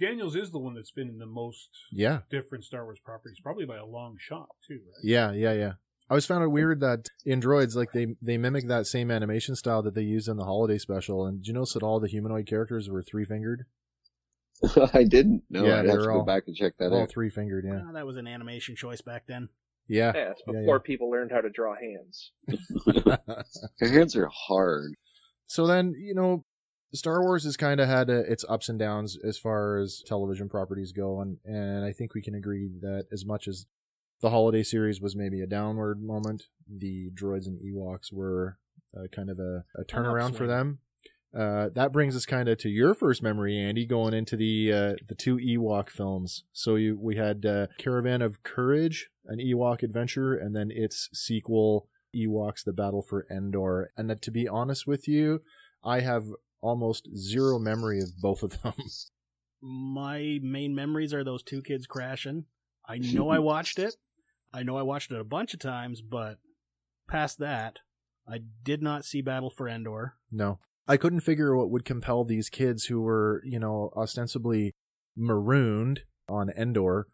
[0.00, 2.20] Daniels is the one that's been in the most Yeah.
[2.30, 4.80] different Star Wars properties, probably by a long shot too.
[4.86, 5.04] Right?
[5.04, 5.72] Yeah, yeah, yeah.
[6.08, 9.54] I always found it weird that in droids, like they they mimic that same animation
[9.56, 11.26] style that they used in the holiday special.
[11.26, 13.66] And did you notice that all the humanoid characters were three fingered?
[14.94, 15.42] I didn't.
[15.50, 17.10] No, Yeah, I'd have to were go back and check that All out.
[17.10, 17.80] three fingered, yeah.
[17.88, 19.48] Oh, that was an animation choice back then.
[19.86, 20.12] Yeah.
[20.14, 20.86] Yeah, it's Yeah, before yeah.
[20.86, 22.32] people learned how to draw hands.
[23.80, 24.92] Her hands are hard.
[25.46, 26.44] So then, you know,
[26.92, 30.48] Star Wars has kind of had uh its ups and downs as far as television
[30.48, 33.66] properties go, and and I think we can agree that as much as
[34.22, 38.58] the holiday series was maybe a downward moment, the droids and Ewoks were
[38.96, 40.78] uh, kind of a, a turnaround for them.
[41.36, 44.94] Uh, that brings us kind of to your first memory, Andy, going into the uh,
[45.06, 46.44] the two Ewok films.
[46.52, 51.88] So you, we had uh, Caravan of Courage, an Ewok adventure, and then its sequel,
[52.16, 53.90] Ewoks: The Battle for Endor.
[53.96, 55.42] And that, to be honest with you,
[55.84, 56.24] I have
[56.62, 58.74] almost zero memory of both of them.
[59.60, 62.46] My main memories are those two kids crashing.
[62.88, 63.96] I know I watched it.
[64.52, 66.38] I know I watched it a bunch of times, but
[67.06, 67.80] past that,
[68.26, 70.14] I did not see Battle for Endor.
[70.30, 70.58] no,
[70.88, 74.74] I couldn't figure what would compel these kids who were, you know, ostensibly
[75.16, 77.06] marooned on Endor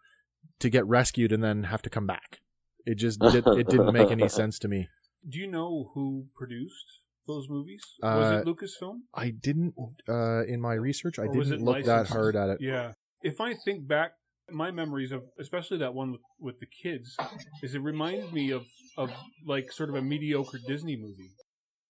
[0.61, 2.41] to get rescued and then have to come back.
[2.87, 4.89] It just did, it didn't make any sense to me.
[5.29, 7.83] Do you know who produced those movies?
[8.03, 9.01] was Uh, it Lucasfilm?
[9.15, 9.75] I didn't
[10.09, 12.59] uh in my research I didn't it look that hard at it.
[12.61, 12.93] Yeah.
[13.23, 14.13] If I think back,
[14.51, 17.17] my memories of, especially that one with, with the kids,
[17.63, 18.67] is it reminds me of,
[18.99, 19.11] of
[19.47, 21.31] like sort of a mediocre Disney movie.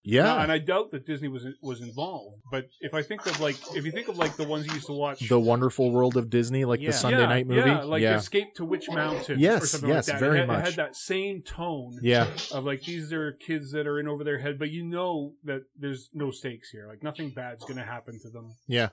[0.06, 0.24] Yeah.
[0.24, 2.42] Now, and I doubt that Disney was was involved.
[2.50, 4.86] But if I think of like, if you think of like the ones you used
[4.86, 6.88] to watch, the Wonderful World of Disney, like Yeah.
[6.88, 7.70] the Sunday yeah, night movie.
[7.70, 8.16] yeah, like yeah.
[8.16, 10.20] Escape to Witch Mountain, or Yes, something yes, like that.
[10.20, 10.64] very it had, It much.
[10.66, 12.26] had that same tone, Yeah.
[12.52, 15.62] of like these are kids that are in over their head, but you know that
[15.78, 16.86] there's no stakes here.
[16.86, 18.54] Like nothing bad's going to happen to them.
[18.68, 18.90] Yeah.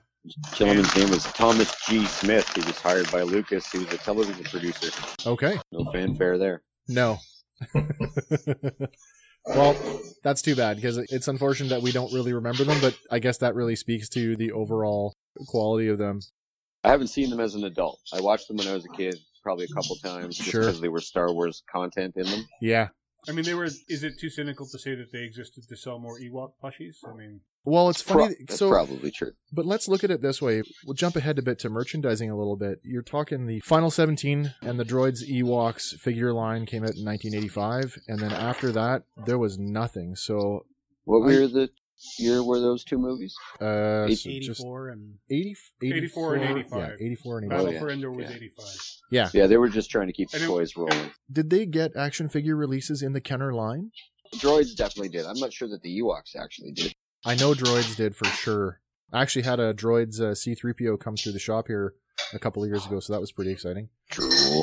[0.54, 2.06] Gentleman's name was Thomas G.
[2.06, 2.48] Smith.
[2.54, 3.70] He was hired by Lucas.
[3.70, 4.90] He was a television producer.
[5.26, 5.58] Okay.
[5.72, 6.62] No fanfare there.
[6.88, 7.18] No.
[9.46, 9.76] well,
[10.22, 13.38] that's too bad because it's unfortunate that we don't really remember them, but I guess
[13.38, 15.14] that really speaks to the overall
[15.48, 16.20] quality of them.
[16.84, 18.00] I haven't seen them as an adult.
[18.12, 20.62] I watched them when I was a kid, probably a couple times, just Sure.
[20.62, 22.46] because they were Star Wars content in them.
[22.60, 22.88] Yeah.
[23.28, 23.64] I mean, they were.
[23.64, 26.96] Is it too cynical to say that they existed to sell more Ewok plushies?
[27.08, 28.34] I mean, Well, it's Pro- funny.
[28.40, 29.32] that's so, probably true.
[29.52, 30.62] but let's look at it this way.
[30.84, 32.80] We'll jump ahead a bit to merchandising a little bit.
[32.82, 37.98] You're talking the Final 17 and the Droids Ewoks figure line came out in 1985,
[38.08, 40.16] and then after that, there was nothing.
[40.16, 40.66] So,
[41.04, 41.70] What I- year the
[42.18, 43.32] year were those two movies?
[43.60, 46.78] uh, so 84 and 80, 84 and 85.
[47.00, 47.74] Yeah, 84 and Battle 85.
[47.74, 47.80] yeah.
[47.80, 48.36] for Endor was Yeah.
[48.36, 48.66] 85.
[49.12, 49.30] Yeah.
[49.34, 51.10] Yeah, they were just trying to keep the And it- toys rolling.
[51.30, 53.92] Did they get action figure releases in the Kenner line?
[54.36, 55.26] Droids definitely did.
[55.26, 56.94] I'm not sure that the Ewoks actually did.
[57.24, 58.80] I know droids did for sure.
[59.12, 61.94] I actually had a droids uh, C3PO come through the shop here
[62.32, 63.88] a couple of years ago, so that was pretty exciting.
[64.10, 64.62] True.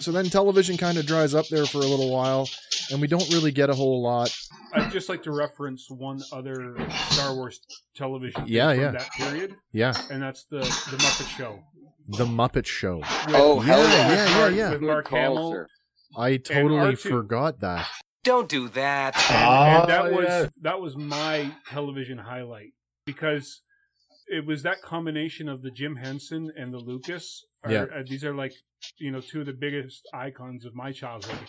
[0.00, 2.48] So then television kind of dries up there for a little while,
[2.90, 4.34] and we don't really get a whole lot.
[4.72, 6.76] I'd just like to reference one other
[7.10, 7.60] Star Wars
[7.94, 8.90] television Yeah, from yeah.
[8.90, 11.60] that period, Yeah, and that's the the Muppet Show.
[12.08, 12.96] The Muppet Show.
[12.98, 13.88] With, Oh, Yeah, hell yeah.
[13.88, 14.70] yeah, yeah, Mark- yeah.
[14.70, 15.66] With Mark Hamill.
[16.18, 17.88] I totally forgot that.
[18.24, 19.14] Don't do that.
[19.30, 20.46] and, Ah, and that was yeah.
[20.62, 22.72] that was my television highlight
[23.06, 23.62] because
[24.26, 27.44] it was that combination of the Jim Henson and the Lucas.
[27.62, 27.84] Are, Yeah.
[27.94, 28.52] uh, these are like
[28.98, 31.48] you know two of the biggest icons of my childhood,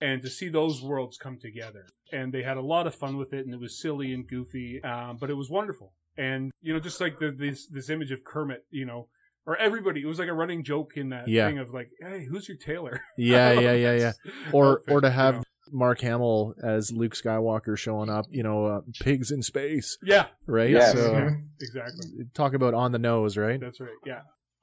[0.00, 3.32] and to see those worlds come together, and they had a lot of fun with
[3.32, 5.94] it, and it was silly and goofy, um, but it was wonderful.
[6.16, 9.08] And you know, just like the, this this image of Kermit, you know.
[9.46, 11.46] Or everybody, it was like a running joke in that Yeah.
[11.46, 14.12] thing of like, "Hey, who's your tailor?" Yeah, yeah, yeah, yeah.
[14.54, 15.42] Or outfit, or to you have know.
[15.72, 20.70] Mark Hamill as Luke Skywalker showing up, you know, uh, pigs in space, yeah, right?
[20.70, 20.92] Yes.
[20.92, 21.48] So Mhm.
[21.60, 22.10] exactly.
[22.34, 23.60] talk about on the nose, right?
[23.60, 23.90] That's right.
[24.04, 24.22] Yeah.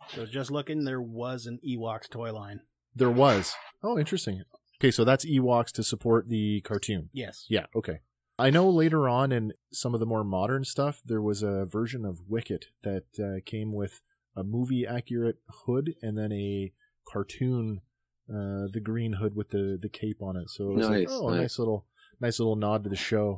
[0.10, 2.62] so just looking, there was an Ewoks toy line.
[2.96, 3.54] There was.
[3.84, 4.44] Oh, interesting.
[4.80, 7.10] Okay, so that's Ewoks to support the cartoon.
[7.14, 7.46] Yes.
[7.50, 8.00] Yeah, okay.
[8.40, 12.04] I know later on in some of the more modern stuff, there was a version
[12.04, 14.02] of Wicket that uh, came with
[14.36, 16.74] a movie accurate hood and then a
[17.08, 17.82] cartoon,
[18.30, 20.50] uh, the green hood with the, the cape on it.
[20.50, 21.42] So it was like, oh, a nice.
[21.42, 21.86] nice little,
[22.20, 23.38] nice little nod to the show.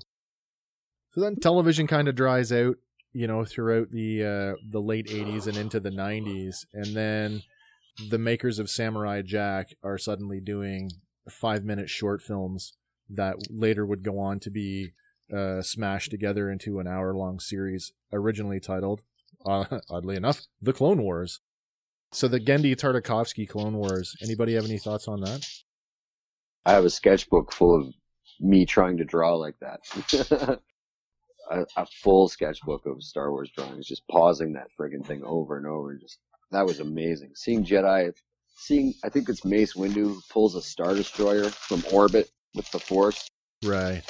[1.12, 2.78] So then television kind of dries out,
[3.12, 7.44] you know, throughout the uh, the late '80s and into the '90s, and then
[8.10, 10.92] the makers of Samurai Jack are suddenly doing
[11.30, 12.74] five minute short films
[13.10, 14.94] that later would go on to be
[15.36, 19.02] uh, smashed together into an hour long series, originally titled,
[19.46, 21.40] uh, oddly enough, The Clone Wars.
[22.14, 24.16] So the Genndy Tartakovsky Clone Wars.
[24.22, 25.46] Anybody have any thoughts on that?
[26.66, 27.94] I have a sketchbook full of
[28.40, 29.80] me trying to draw like that.
[31.52, 35.66] a, a full sketchbook of Star Wars drawings, just pausing that friggin' thing over and
[35.66, 35.92] over.
[35.92, 36.20] And Just
[36.52, 37.32] that was amazing.
[37.36, 38.14] Seeing Jedi,
[38.58, 42.80] seeing I think it's Mace Windu who pulls a Star Destroyer from orbit with the
[42.80, 43.28] Force,
[43.64, 44.04] Right.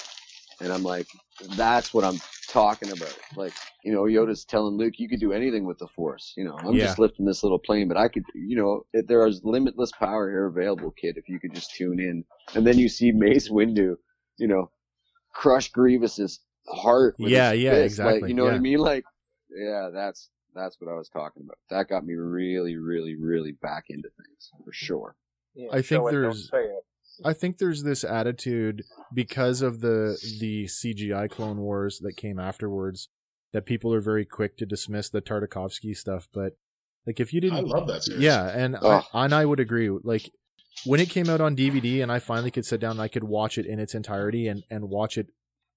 [0.61, 1.07] And I'm like,
[1.55, 3.17] that's what I'm talking about.
[3.35, 6.33] Like, you know, Yoda's telling Luke, you could do anything with the Force.
[6.37, 6.85] You know, I'm Yeah.
[6.85, 10.29] just lifting this little plane, but I could, you know, it, there is limitless power
[10.29, 12.23] here available, kid, if you could just tune in.
[12.55, 13.95] And then you see Mace Windu,
[14.37, 14.69] you know,
[15.33, 17.15] crush Grievous's heart.
[17.19, 17.85] With Yeah, his yeah, fist.
[17.85, 18.53] exactly, Like, you know what.
[18.53, 18.77] I mean?
[18.79, 19.05] Like,
[19.49, 21.57] yeah, that's that's what I was talking about.
[21.71, 25.15] That got me really, really, really back into things for sure.
[25.55, 26.85] Yeah, I think show don't there's- say it.
[27.23, 28.83] I think there's this attitude
[29.13, 33.09] because of the the CGI Clone Wars that came afterwards
[33.51, 36.27] that people are very quick to dismiss the Tartakovsky stuff.
[36.33, 36.53] But
[37.05, 38.21] like, if you didn't, I love that series.
[38.21, 39.03] yeah, and Oh.
[39.13, 39.89] I, and I would agree.
[39.89, 40.31] Like
[40.85, 43.23] when it came out on DVD, and I finally could sit down and I could
[43.25, 45.27] watch it in its entirety and and watch it.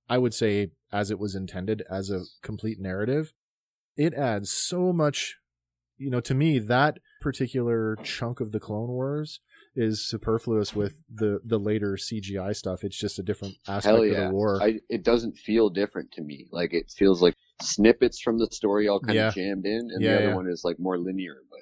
[0.09, 3.33] I would say as it was intended as a complete narrative.
[3.97, 5.37] It adds so much,
[5.99, 9.41] you know, to me that particular chunk of the Clone Wars
[9.77, 12.83] is superfluous with the the later CGI stuff.
[12.83, 14.63] It's just a different aspect Hell of the war.
[14.63, 16.47] I, it doesn't feel different to me.
[16.51, 19.29] Like it feels like snippets from the story all kind Yeah.
[19.29, 20.35] of jammed in, and Yeah, the other yeah.
[20.35, 21.37] one is like more linear.
[21.51, 21.61] But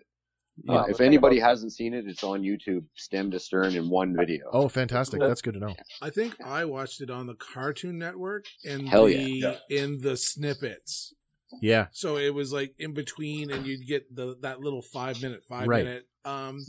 [0.64, 0.80] Yeah.
[0.82, 4.44] uh, if anybody hasn't seen it, it's on YouTube, stem to stern, in one video.
[4.52, 5.18] oh, fantastic!
[5.20, 5.74] That's good to know.
[6.00, 9.56] I think I watched it on the Cartoon Network in Hell the yeah.
[9.68, 11.14] in the snippets.
[11.60, 15.44] Yeah, So it was like in between, and you'd get the that little five minute,
[15.48, 15.84] five Right.
[15.84, 16.08] minute.
[16.24, 16.64] Um,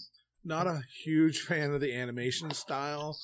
[0.46, 3.18] not a huge fan of the animation style,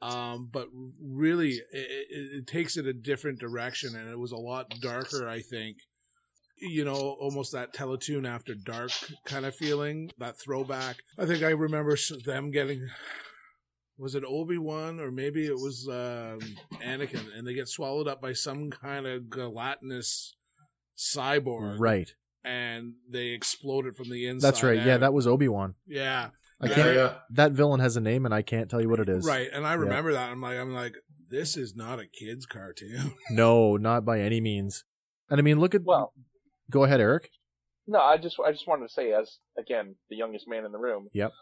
[0.00, 0.68] um, but
[1.02, 5.28] really it, it, takes it a different direction, and it was a lot darker.
[5.28, 5.78] I think,
[6.60, 8.92] you know, almost that Teletoon after dark
[9.24, 10.96] kind of feeling, that throwback.
[11.18, 12.88] I think I remember them getting.
[14.00, 16.38] Was it Obi Wan or maybe it was um,
[16.80, 20.36] Anakin, and they get swallowed up by some kind of gelatinous
[20.96, 22.10] cyborg, Right.
[22.44, 24.46] And they exploded from the inside.
[24.46, 24.86] That's right.
[24.86, 25.74] Yeah, that was Obi Wan.
[25.86, 26.28] yeah.
[26.60, 26.94] I can't.
[26.94, 27.14] yeah.
[27.30, 29.24] That villain has a name, and I can't tell you what it is.
[29.26, 30.30] Right, and I remember that.
[30.30, 30.94] I'm like, I'm like,
[31.30, 33.14] this is not a kids' cartoon.
[33.30, 34.84] No, not by any means.
[35.30, 35.82] And I mean, look at.
[35.84, 36.12] Well,
[36.70, 37.30] Go ahead, Eric.
[37.86, 40.78] no, I just I just wanted to say, as again the youngest man in the
[40.78, 41.32] room, Yep.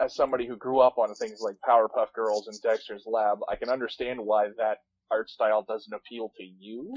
[0.00, 3.68] as somebody who grew up on things like Powerpuff Girls and Dexter's Lab, I can
[3.68, 4.78] understand why that
[5.10, 6.94] art style doesn't appeal to you,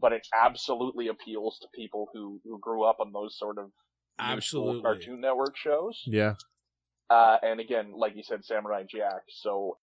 [0.00, 3.70] but it absolutely appeals to people who who grew up on those sort of
[4.18, 4.82] Absolutely.
[4.82, 6.02] Cartoon Network shows.
[6.06, 6.34] Yeah.
[7.08, 9.22] Uh, and again, like you said, Samurai Jack.
[9.28, 9.78] So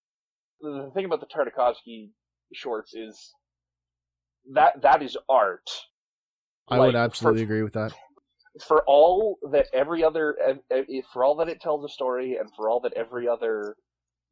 [0.61, 2.11] the thing about the Tartakovsky
[2.53, 3.33] shorts is
[4.53, 5.69] that that is art.
[6.67, 7.93] I would absolutely for- agree with that.
[8.67, 10.35] For all that every other,
[11.11, 13.75] for all that it tells a story, and for all that every other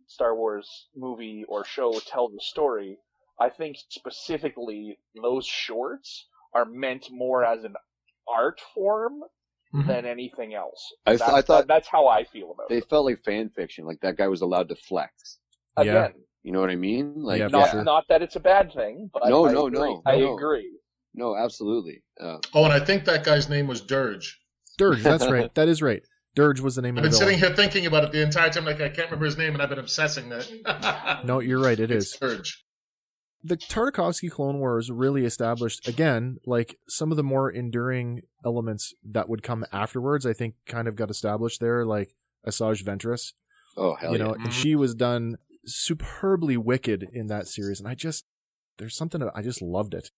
[0.05, 2.97] Star Wars movie or show tells a story,
[3.39, 7.73] I think specifically those shorts are meant more as an
[8.27, 9.21] art form
[9.73, 9.87] Mhm.
[9.87, 10.93] than anything else.
[11.05, 12.81] I th- I thought- that's how I feel about They it.
[12.83, 13.85] They felt like fan fiction.
[13.85, 15.39] Like that guy was allowed to flex.
[15.77, 15.83] Yeah.
[16.07, 16.13] Again,
[16.43, 17.21] You know what I mean?
[17.21, 17.83] Like Yeah, not sure.
[17.83, 19.79] not that it's a bad thing, but No, I no, agree.
[19.79, 20.35] no, I no.
[20.35, 20.71] agree.
[21.13, 22.03] no, absolutely.
[22.19, 24.39] Uh, Oh, and I think that guy's name was Dirge.
[24.77, 25.03] Dirge.
[25.03, 25.53] That's right.
[25.55, 26.01] That is right.
[26.35, 27.39] Dirge was the name of the I've of been the villain.
[27.39, 29.61] sitting here thinking about it the entire time, like I can't remember his name, and
[29.61, 31.21] I've been obsessing that.
[31.25, 31.79] No, you're right.
[31.79, 32.17] It it's is.
[32.19, 32.63] Dirge.
[33.43, 39.29] The Tartakovsky Clone Wars really established again, like some of the more enduring elements that
[39.29, 40.25] would come afterwards.
[40.25, 42.15] I think kind of got established there, like
[42.47, 43.33] Asajj Ventress.
[43.77, 44.25] oh hell you yeah!
[44.25, 44.51] know, and mm-hmm.
[44.51, 48.25] she was done superbly wicked in that series, and I just
[48.77, 50.11] there's something I just loved it.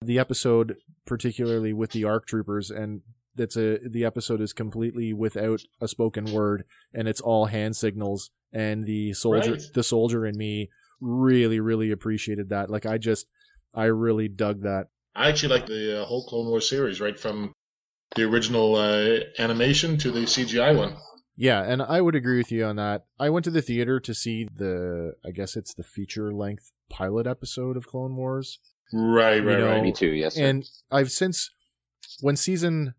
[0.00, 3.02] The episode, particularly with the ARC troopers, and
[3.36, 8.30] it's a the episode is completely without a spoken word, and it's all hand signals.
[8.52, 9.62] And the soldier, Right.
[9.74, 10.70] the soldier in me,
[11.00, 12.70] really, really appreciated that.
[12.70, 13.26] Like I just,
[13.74, 14.88] I really dug that.
[15.14, 17.52] I actually like the uh, whole Clone Wars series, right from
[18.16, 20.96] the original uh, animation to the CGI one.
[21.36, 23.06] Yeah, and I would agree with you on that.
[23.18, 27.26] I went to the theater to see the, I guess it's the feature length pilot
[27.28, 28.58] episode of Clone Wars.
[28.92, 29.82] Right, You right, know, right.
[29.82, 30.08] Me too.
[30.08, 30.44] Yes, sir.
[30.44, 31.50] And I've since
[32.20, 32.94] when season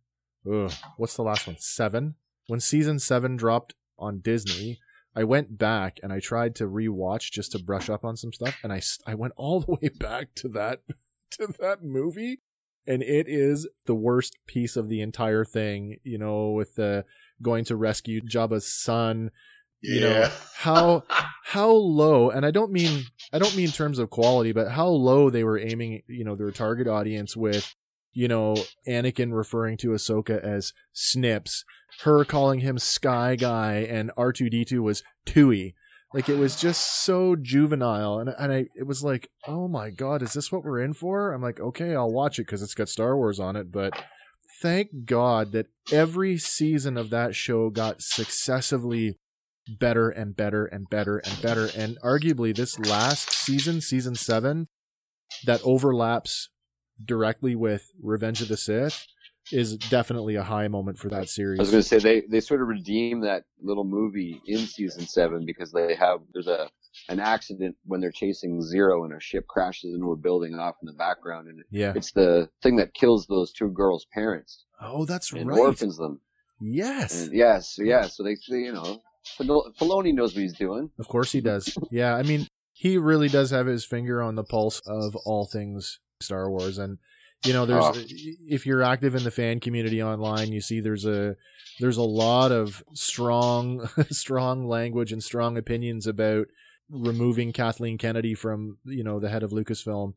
[0.50, 1.58] ugh, what's the last one?
[1.60, 2.16] Seven.
[2.48, 4.80] When season seven dropped on Disney,
[5.16, 8.58] I went back and I tried to rewatch just to brush up on some stuff,
[8.64, 10.82] and I I went all the way back to that
[11.32, 12.40] to that movie,
[12.88, 15.98] and it is the worst piece of the entire thing.
[16.04, 17.06] You know, with the
[17.42, 19.32] going to rescue Jabba's son.
[19.82, 21.04] You know how
[21.46, 24.88] how low and i don't mean i don't mean in terms of quality but how
[24.88, 27.74] low they were aiming you know their target audience with
[28.12, 28.56] you know
[28.88, 31.64] anakin referring to ahsoka as snips
[32.04, 35.76] her calling him sky guy and r2d2 was tui
[36.14, 40.22] like it was just so juvenile and, and i it was like oh my god
[40.22, 42.90] is this what we're in for i'm like okay i'll watch it because it's got
[42.90, 43.94] star wars on it but
[44.62, 49.18] thank god that every season of that show got successively
[49.78, 51.70] better and better and better and better.
[51.76, 54.68] And arguably, this last season, season seven,
[55.46, 56.50] that overlaps
[57.04, 59.06] directly with Revenge of the Sith,
[59.52, 61.60] is definitely a high moment for that series.
[61.60, 65.08] I was going to say they they sort of redeem that little movie in season
[65.08, 66.70] seven because they have there's a
[67.08, 70.86] an accident when they're chasing Zero and a ship crashes into a building off in
[70.88, 71.94] the background and Yeah.
[71.96, 75.60] it's the thing that kills those two girls' parents Oh, that's and right.
[75.60, 76.20] orphans them.
[76.60, 77.24] Yes.
[77.24, 78.08] And yes, yeah.
[78.08, 79.02] So they, they you know,
[79.38, 80.90] Fil- Filoni knows what he's doing.
[81.00, 81.78] Of course he does.
[81.92, 86.00] Yeah, I mean, he really does have his finger on the pulse of all things
[86.22, 86.98] Star Wars and
[87.46, 87.90] you know, there's Oh.
[87.90, 88.04] Uh,
[88.48, 91.36] if you're active in the fan community online, you see there's a
[91.80, 96.48] there's a lot of strong strong language and strong opinions about
[96.90, 100.14] removing Kathleen Kennedy from, you know, the head of Lucasfilm.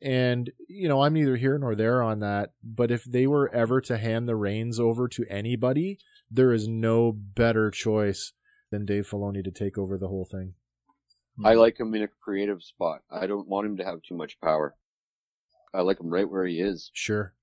[0.00, 3.80] And, you know, I'm neither here nor there on that, but if they were ever
[3.82, 5.98] to hand the reins over to anybody,
[6.30, 8.32] there is no better choice
[8.70, 10.54] than Dave Filoni to take over the whole thing.
[11.44, 13.02] I like him in a creative spot.
[13.10, 14.74] I don't want him to have too much power.
[15.74, 16.90] I like him right where he is.
[16.92, 17.34] Sure.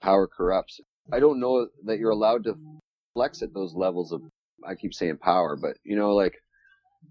[0.00, 0.80] Power corrupts.
[1.12, 2.54] I don't know that you're allowed to
[3.14, 4.22] flex at those levels of.
[4.66, 6.34] I keep saying power, but you know, like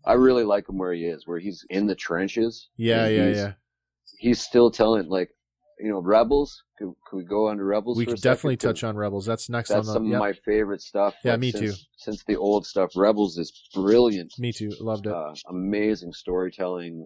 [0.05, 2.69] I really like him where he is, where he's in the trenches.
[2.75, 3.53] Yeah, yeah, he's, yeah.
[4.19, 5.29] He's still telling like
[5.79, 6.63] you know, Rebels.
[6.77, 7.97] Could, could we go on to Rebels?
[7.97, 9.25] we for a could definitely touch on Rebels.
[9.25, 10.11] That's next That's on some the.
[10.11, 11.15] Yeah, of my favorite stuff.
[11.23, 11.83] Yeah, like, me since, too.
[11.97, 14.33] Since the old stuff, Rebels is brilliant.
[14.37, 14.71] me too.
[14.79, 15.13] Loved it.
[15.13, 17.05] Uh, amazing storytelling.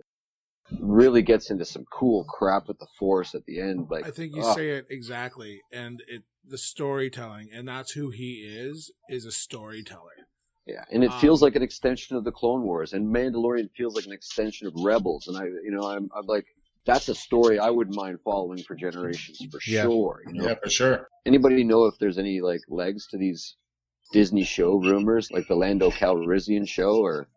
[0.79, 3.87] Really gets into some cool crap with the Force at the end.
[3.89, 8.43] Like I think you say it exactly, and it the storytelling, and that's who he
[8.47, 10.11] is, is a storyteller.
[10.67, 13.95] Yeah, and it Um, feels like an extension of the Clone Wars, and Mandalorian feels
[13.95, 15.27] like an extension of Rebels.
[15.27, 16.45] And I, you know, I'm, I'm like,
[16.85, 19.83] that's a story I wouldn't mind following for generations for Yeah.
[19.83, 20.21] sure.
[20.27, 21.07] You know, Yeah, for sure.
[21.25, 23.55] anybody know if there's any like legs to these
[24.13, 27.27] Disney show rumors, like the Lando Calrissian show, or,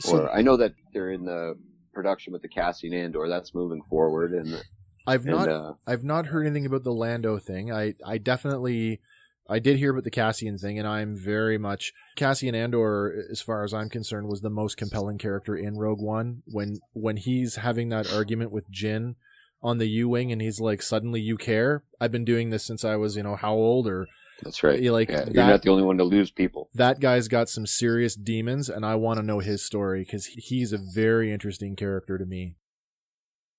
[0.00, 1.54] So- or I know that they're in the
[1.98, 3.28] production with the Cassian Andor.
[3.28, 4.62] That's moving forward, and,
[5.04, 5.48] I've and not.
[5.48, 7.72] uh, I've not heard anything about the Lando thing.
[7.72, 9.00] I, I definitely,
[9.48, 13.64] I did hear about the Cassian thing, and I'm very much Cassian Andor, as far
[13.64, 16.42] as I'm concerned, was the most compelling character in Rogue One.
[16.46, 19.16] When when he's having that argument with Jyn
[19.60, 22.84] on the U wing, and he's like, "Suddenly you care." I've been doing this since
[22.84, 23.88] I was, you know, how old?
[23.88, 24.06] Or
[24.42, 24.80] that's right.
[24.80, 26.70] you like yeah, that, you're not the only one to lose people.
[26.74, 30.72] that guy's got some serious demons, and I want to know his story because he's
[30.72, 32.56] a very interesting character to me.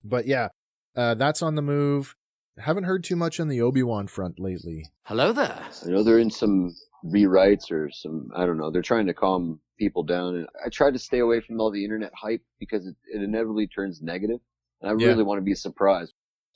[0.03, 0.49] But yeah,
[0.95, 2.15] uh, that's on the move.
[2.57, 4.85] Haven't heard too much on the Obi Wan front lately.
[5.03, 5.63] Hello there.
[5.85, 6.75] I know they're in some
[7.05, 8.69] rewrites or some I don't know.
[8.71, 11.83] They're trying to calm people down, and I try to stay away from all the
[11.83, 14.39] internet hype because it, it inevitably turns negative,
[14.81, 15.07] and I Yeah.
[15.07, 16.13] really want to be surprised.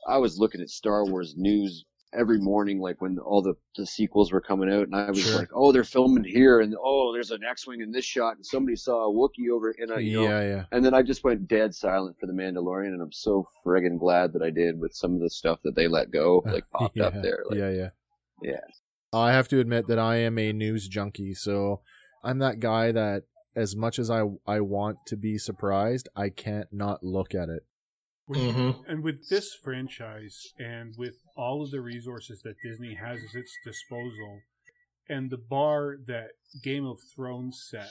[0.07, 1.86] I was looking at Star Wars news
[2.16, 5.38] every morning, like when all the, the sequels were coming out, and I was Sure.
[5.39, 8.76] like, "Oh, they're filming here, and oh, there's an X-wing in this shot, and somebody
[8.76, 10.66] saw a Wookiee over," and I, you know, yeah, yeah.
[10.72, 14.34] and then I just went dead silent for the Mandalorian, and I'm so friggin' glad
[14.34, 17.05] that I did with some of the stuff that they let go, like popped yeah,
[17.05, 17.43] up there.
[17.49, 17.89] Like, yeah, yeah.
[18.41, 18.59] Yeah.
[19.14, 21.82] I have to admit that I am a news junkie, so
[22.24, 23.24] I'm that guy that
[23.55, 27.64] as much as I I want to be surprised, I can't not look at it.
[28.28, 28.84] With, Mhm.
[28.88, 33.53] And with this franchise, and with all of the resources that Disney has at its
[33.65, 34.41] disposal,
[35.09, 36.31] and the bar that
[36.63, 37.89] Game of Thrones set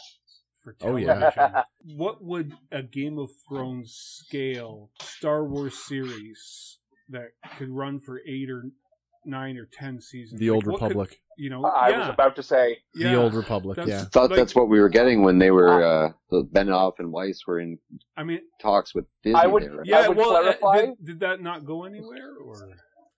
[0.62, 1.62] for Oh, television, yeah.
[1.96, 6.78] what would a Game of Thrones scale Star Wars series
[7.08, 8.64] that could run for eight or
[9.26, 10.38] nine or ten seasons?
[10.40, 11.20] The Old Like, what could- Republic.
[11.36, 13.16] you know, I yeah, was about to say, The yeah.
[13.16, 14.08] Old Republic, That's- yeah.
[14.08, 17.40] thought Like- that's what we were getting when they were uh the Benioff and Weiss
[17.46, 17.78] were in
[18.16, 19.38] I mean, talks with Disney.
[19.40, 19.86] I would- there, right?
[19.86, 20.08] yeah.
[20.08, 22.34] would well, uh, did, did that not go anywhere?
[22.44, 22.68] Or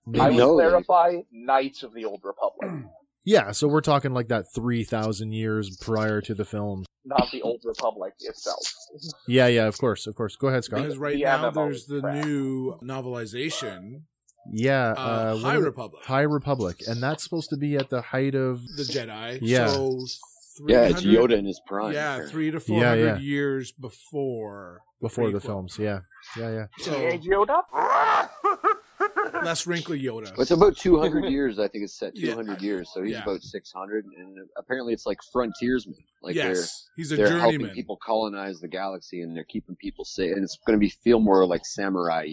[0.07, 2.85] I Maybe- would know clarify Knights of the Old Republic,
[3.27, 6.85] Yeah, so we're talking like that 3,000 years prior to the film.
[7.05, 8.61] not the Old Republic itself.
[9.27, 10.35] Yeah, yeah, of course, of course.
[10.35, 10.81] Go ahead, Scott.
[10.83, 12.23] Because right The now MMO there's the crap.
[12.23, 14.01] new novelization,
[14.53, 18.35] Yeah, uh, uh, High Republic, High Republic, and that's supposed to be at the height
[18.35, 19.39] of the Jedi.
[19.41, 19.69] Yeah.
[19.69, 20.05] So
[20.67, 21.93] yeah, it's Yoda in his prime.
[21.93, 22.27] Yeah, there.
[22.27, 23.17] three to four Yeah, yeah.
[23.17, 25.45] years before before the prequel.
[25.45, 25.77] films.
[25.79, 26.01] Yeah,
[26.37, 26.65] yeah, yeah.
[26.77, 27.63] So Hey, Yoda.
[29.43, 30.37] less wrinkly Yoda.
[30.39, 32.31] It's about 200 years, I think it's set Yeah.
[32.31, 33.23] 200 years, so he's Yeah.
[33.23, 35.95] about 600, and apparently it's like frontiersmen.
[36.21, 40.05] Like yes, he's a they're they're helping people colonize the galaxy, and they're keeping people
[40.05, 42.27] safe, and it's going to be feel more like samurai.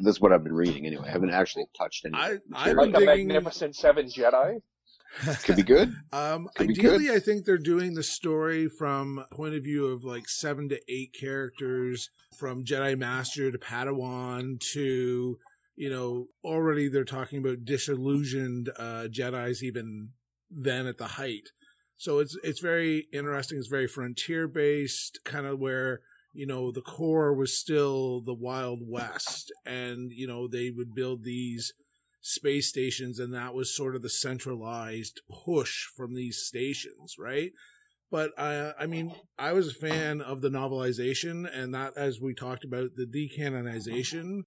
[0.00, 1.04] That's what I've been reading anyway.
[1.08, 2.14] I haven't actually touched any.
[2.16, 2.42] I- it.
[2.52, 4.60] I've Like been the Magnificent Seven Jedi.
[5.44, 5.94] Could be good.
[6.12, 10.02] Um, Could be ideally, I think they're doing the story from point of view of
[10.02, 15.38] like seven to eight characters, from Jedi Master to Padawan to,
[15.76, 20.10] you know, already they're talking about disillusioned uh, Jedi's even
[20.50, 21.50] then at the height.
[21.96, 23.58] So it's it's very interesting.
[23.58, 26.00] It's very frontier based, kind of where
[26.32, 31.24] you know the core was still the Wild West, and you know they would build
[31.24, 31.72] these
[32.26, 37.52] space stations and that was sort of the centralized push from these stations right
[38.10, 42.32] but uh, i mean i was a fan of the novelization and that as we
[42.32, 44.40] talked about the decanonization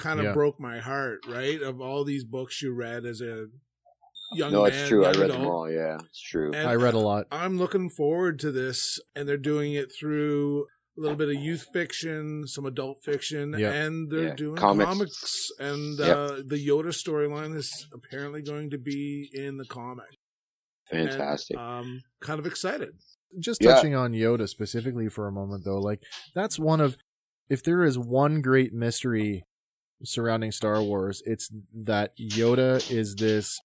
[0.00, 0.32] kind of Yeah.
[0.32, 3.46] broke my heart right of all these books you read as a
[4.34, 5.04] young no, man it's true.
[5.04, 5.70] I young read them all.
[5.70, 6.52] Yeah, it's true.
[6.52, 7.26] And I read a lot.
[7.30, 10.66] I'm looking forward to this, and they're doing it through
[10.98, 13.72] a little bit of youth fiction, some adult fiction, Yeah.
[13.72, 14.86] and they're Yeah, doing comics.
[14.90, 15.50] comics.
[15.58, 16.16] and Yep.
[16.16, 20.18] uh, the Yoda storyline is apparently going to be in the comic.
[20.92, 21.56] And, Fantastic.
[21.56, 22.90] um, kind of excited.
[23.38, 23.74] Just Yeah.
[23.74, 26.02] touching on Yoda specifically for a moment, though, like
[26.34, 26.96] that's one of,
[27.48, 29.44] if there is one great mystery
[30.02, 33.60] surrounding Star Wars, it's that Yoda is this.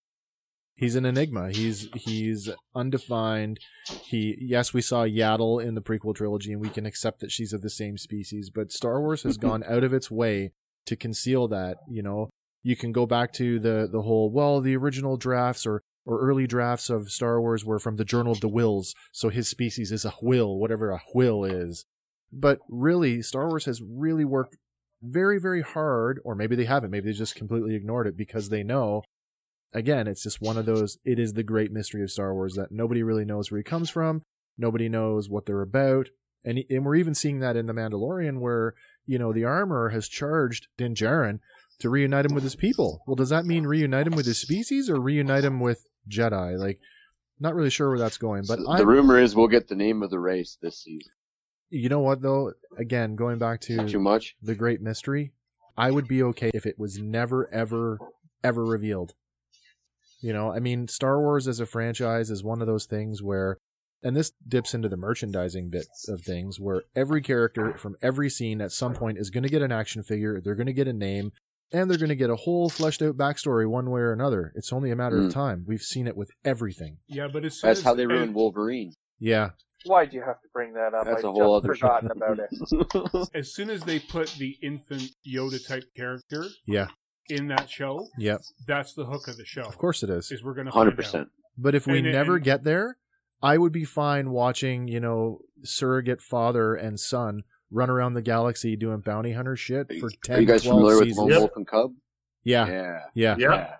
[0.77, 1.51] He's an enigma.
[1.51, 3.59] He's he's undefined.
[4.03, 7.53] He yes, we saw Yaddle in the prequel trilogy, and we can accept that she's
[7.53, 8.49] of the same species.
[8.49, 10.51] But Star Wars has gone out of its way
[10.85, 11.77] to conceal that.
[11.89, 12.29] You know,
[12.61, 16.45] you can go back to the the whole well, the original drafts or or early
[16.45, 20.05] drafts of Star Wars were from the Journal of the Whills, so his species is
[20.05, 21.85] a Whill, whatever a Whill is.
[22.31, 24.57] But really, Star Wars has really worked
[25.01, 28.63] very, very hard, or maybe they haven't, maybe they just completely ignored it because they
[28.63, 29.03] know,
[29.73, 32.71] again, it's just one of those, it is the great mystery of Star Wars that
[32.71, 34.23] nobody really knows where he comes from,
[34.57, 36.09] nobody knows what they're about.
[36.43, 40.07] And, and we're even seeing that in The Mandalorian where, you know, the armor has
[40.07, 41.39] charged Din Djarin
[41.79, 43.01] to reunite him with his people.
[43.07, 46.57] Well, does that mean reunite him with his species or reunite him with Jedi?
[46.57, 46.79] Like,
[47.39, 50.03] not really sure where that's going, but the I'm, rumor is we'll get the name
[50.03, 51.11] of the race this season.
[51.69, 52.53] You know what though?
[52.77, 54.35] Again, going back to Not too much.
[54.41, 55.31] the great mystery,
[55.77, 57.99] I would be okay if it was never, ever,
[58.43, 59.13] ever revealed.
[60.21, 63.57] You know, I mean, Star Wars as a franchise is one of those things where,
[64.01, 68.61] and this dips into the merchandising bit of things, where every character from every scene
[68.61, 70.93] at some point is going to get an action figure, they're going to get a
[70.93, 71.31] name,
[71.71, 74.51] and they're going to get a whole fleshed out backstory one way or another.
[74.55, 75.33] It's only a matter of Mm.
[75.33, 75.65] time.
[75.67, 76.97] We've seen it with everything.
[77.07, 78.93] Yeah, but as soon That's as, how they ruined and Wolverine.
[79.19, 79.51] Yeah.
[79.85, 81.05] Why'd you have to bring that up?
[81.05, 83.29] That's I a whole just other forgotten about it.
[83.35, 86.87] As soon as they put the infant Yoda type character Yeah.
[87.29, 88.41] in that show, Yep.
[88.67, 89.63] that's the hook of the show.
[89.63, 90.31] Of course it is.
[90.31, 91.03] is we're gonna Hundred find out.
[91.05, 91.27] percent.
[91.57, 92.97] But if we And- never and- get there,
[93.41, 98.75] I would be fine watching, you know, surrogate father and son run around the galaxy
[98.75, 101.17] doing bounty hunter shit for 10, Are you guys 12 familiar with seasons.
[101.19, 101.39] Lone Yep.
[101.39, 101.91] Wolf and Cub?
[102.43, 102.99] Yeah, Yeah.
[103.13, 103.75] yeah, Yeah,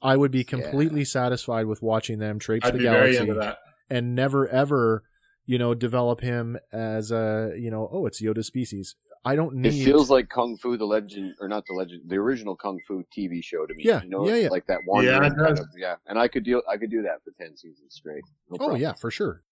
[0.00, 3.34] I would be completely satisfied with watching them traipse I'd the be very galaxy into
[3.40, 3.58] that.
[3.90, 5.04] And never ever,
[5.46, 8.94] you know, develop him as a, you know, oh, it's Yoda species.
[9.24, 9.74] I don't need.
[9.74, 13.04] It feels like Kung Fu, the legend, or not the legend, the original Kung Fu
[13.16, 13.84] TV show to me.
[13.84, 14.48] Yeah, you know, yeah, yeah.
[14.48, 15.04] like that one.
[15.04, 15.60] Yeah, it kind does.
[15.60, 15.94] of, yeah.
[16.06, 18.24] And I could deal, I could do that for ten seasons straight.
[18.50, 18.80] No oh problem.
[18.80, 19.42] yeah, for sure.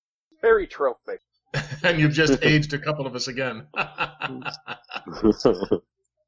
[0.43, 1.19] Very trophy.
[1.85, 3.67] and you've just aged a couple of us again.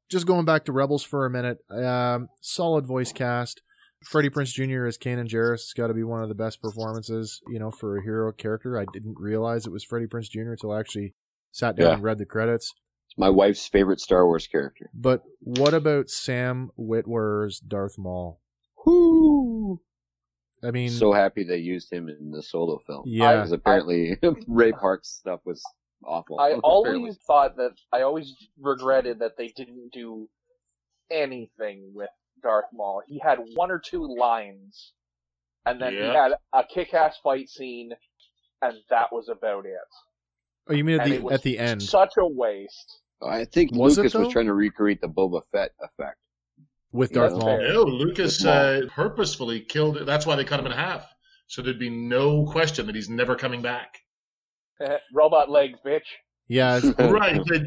[0.09, 3.61] just going back to Rebels for a minute, um, solid voice cast.
[4.05, 4.85] Freddie Prinze Jr.
[4.85, 7.97] as Kanan Jarrus has got to be one of the best performances, you know, for
[7.97, 8.77] a hero character.
[8.79, 10.51] I didn't realize it was Freddie Prinze Jr.
[10.51, 11.13] until I actually
[11.51, 11.93] sat down Yeah.
[11.95, 12.73] and read the credits.
[13.07, 14.89] It's my wife's favorite Star Wars character.
[14.93, 18.39] But what about Sam Witwer's Darth Maul?
[18.85, 19.81] Woo!
[20.63, 23.03] I mean, so happy they used him in the solo film.
[23.05, 24.17] yeah, Because apparently
[24.47, 25.61] Ray Park's stuff was
[26.05, 26.39] awful.
[26.39, 26.61] I Apparently.
[26.69, 30.29] always thought that I always regretted that they didn't do
[31.11, 32.09] anything with
[32.43, 33.01] Darth Maul.
[33.07, 34.93] He had one or two lines,
[35.65, 37.91] and then he had a kick-ass fight scene,
[38.61, 39.77] and that was about it.
[40.69, 41.81] oh, you mean at And the it was at the end?
[41.81, 42.99] Such a waste.
[43.21, 46.17] I think Was it, Lucas was trying to recreate the Boba Fett effect.
[46.91, 47.57] with Darth that's Maul.
[47.57, 47.73] fair.
[47.73, 48.53] no, Lucas Maul.
[48.53, 50.05] uh, purposefully killed it.
[50.05, 51.05] That's why they cut him in half.
[51.47, 53.99] So there'd be no question that he's never coming back.
[55.13, 56.01] Robot legs, bitch.
[56.49, 57.39] Yeah, right.
[57.47, 57.61] but-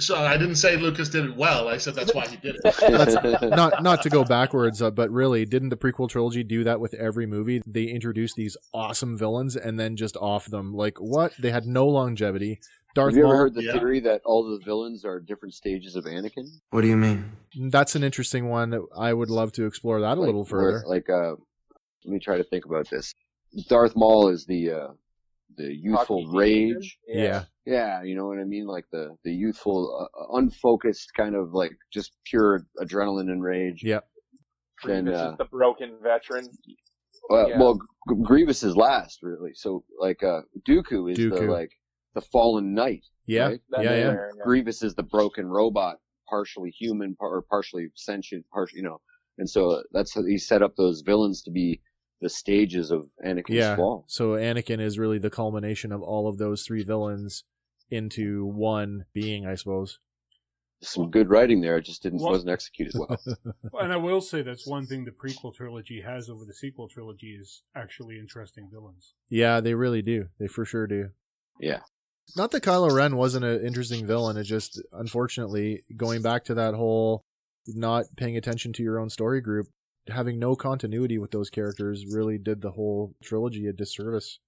[0.00, 1.68] So I didn't say Lucas did it well.
[1.68, 3.40] I said that's why he did it.
[3.50, 6.94] Not not to go backwards, uh, but really, didn't the prequel trilogy do that with
[6.94, 7.62] every movie?
[7.66, 10.72] They introduced these awesome villains and then just off them.
[10.74, 11.32] Like what?
[11.38, 12.60] They had no longevity.
[12.94, 13.32] Darth Have you Maul.
[13.32, 13.72] ever heard the Yeah.
[13.72, 16.46] theory that all the villains are different stages of Anakin?
[16.70, 17.32] What do you mean?
[17.70, 18.80] That's an interesting one.
[18.96, 20.84] I would love to explore that a Like, little further.
[20.86, 21.32] Like, uh,
[22.04, 23.14] let me try to think about this.
[23.68, 24.88] Darth Maul is the uh,
[25.56, 26.98] the youthful Cocky rage.
[27.06, 27.28] teenager?
[27.28, 27.44] yeah.
[27.66, 31.72] Yeah, you know what I mean, like the the youthful, uh, unfocused kind of like
[31.92, 33.82] just pure adrenaline and rage.
[33.84, 34.06] Yep.
[34.84, 36.48] Then, Grievous uh, is the broken veteran.
[37.28, 37.58] Well, Yeah.
[37.58, 37.74] well,
[38.08, 39.50] G- Grievous is last, really.
[39.54, 41.72] So, like, uh, Dooku is the like
[42.14, 43.04] the fallen knight.
[43.26, 43.48] Yeah.
[43.48, 43.60] right?
[43.78, 43.82] Yeah.
[43.96, 44.16] Yeah.
[44.42, 45.96] Grievous is the broken robot,
[46.30, 49.00] partially human par- or partially sentient, partially, you know.
[49.36, 51.82] And so that's how he set up those villains to be
[52.20, 53.76] the stages of Anakin's Yeah.
[53.76, 54.04] fall.
[54.08, 57.44] So Anakin is really the culmination of all of those three villains
[57.90, 59.98] into one being, I suppose.
[60.80, 61.76] Some good writing there.
[61.78, 63.18] It just didn't Well- wasn't executed well.
[63.80, 67.36] And I will say that's one thing the prequel trilogy has over the sequel trilogy
[67.40, 69.14] is actually interesting villains.
[69.28, 70.28] Yeah, they really do.
[70.38, 71.10] They for sure do.
[71.60, 71.80] yeah.
[72.36, 74.36] Not that Kylo Ren wasn't an interesting villain.
[74.36, 77.24] It just, unfortunately, going back to that whole
[77.66, 79.66] not paying attention to your own story group,
[80.10, 84.38] having no continuity with those characters really did the whole trilogy a disservice.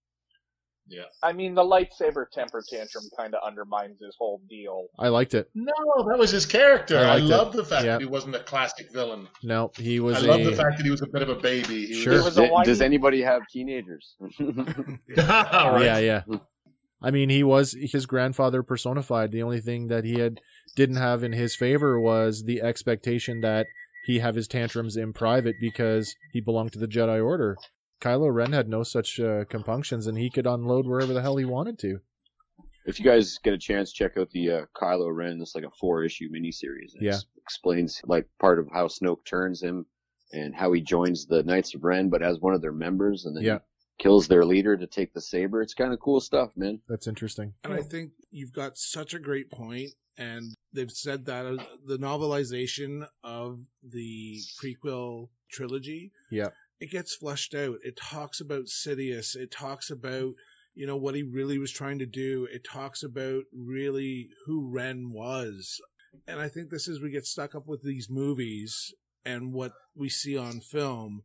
[0.88, 1.04] Yeah.
[1.22, 4.88] I mean, the lightsaber temper tantrum kind of undermines his whole deal.
[4.98, 5.48] I liked it.
[5.54, 5.72] No,
[6.08, 6.98] that was his character.
[6.98, 7.92] I I, love the fact Yeah.
[7.92, 9.28] that he wasn't a classic villain.
[9.44, 10.30] No, he was I a.
[10.30, 11.86] love the fact that he was a bit of a baby.
[11.86, 12.14] He Sure.
[12.14, 14.16] It was a Does, does anybody have teenagers?
[14.40, 15.84] Right.
[15.84, 16.22] Yeah, yeah.
[17.02, 19.30] I mean, he was his grandfather personified.
[19.32, 20.40] The only thing that he had
[20.76, 23.66] didn't have in his favor was the expectation that
[24.04, 27.56] he have his tantrums in private because he belonged to the Jedi Order.
[28.00, 31.44] Kylo Ren had no such uh, compunctions, and he could unload wherever the hell he
[31.44, 31.98] wanted to.
[32.86, 35.38] if you guys get a chance, check out the uh, Kylo Ren.
[35.42, 36.94] It's like a four issue miniseries.
[36.94, 37.18] It Yeah.
[37.36, 39.84] explains like part of how Snoke turns him
[40.32, 43.36] and how he joins the Knights of Ren, but as one of their members, and
[43.36, 43.58] then Yeah.
[44.00, 45.60] Kills their leader to take the saber.
[45.62, 46.80] It's kind of cool stuff, man.
[46.88, 47.52] That's interesting.
[47.62, 51.98] And I think you've got such a great point, and they've said that uh, the
[51.98, 56.48] novelization of the prequel trilogy, Yeah.
[56.80, 57.76] it gets fleshed out.
[57.82, 59.36] It talks about Sidious.
[59.36, 60.32] It talks about
[60.72, 62.46] you know what he really was trying to do.
[62.50, 65.80] It talks about really who Ren was,
[66.28, 68.94] and I think this is we get stuck up with these movies
[69.24, 71.24] and what we see on film.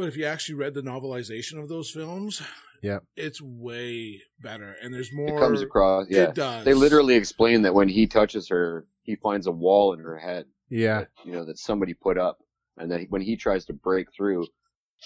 [0.00, 2.40] But if you actually read the novelization of those films,
[2.82, 3.00] Yeah.
[3.16, 5.36] it's way better, and there's more.
[5.36, 6.06] It comes across.
[6.08, 6.64] Yeah, It does.
[6.64, 10.46] they literally explain that when he touches her, he finds a wall in her head.
[10.70, 11.04] Yeah.
[11.22, 12.38] you know that somebody put up,
[12.78, 14.46] and that when he tries to break through,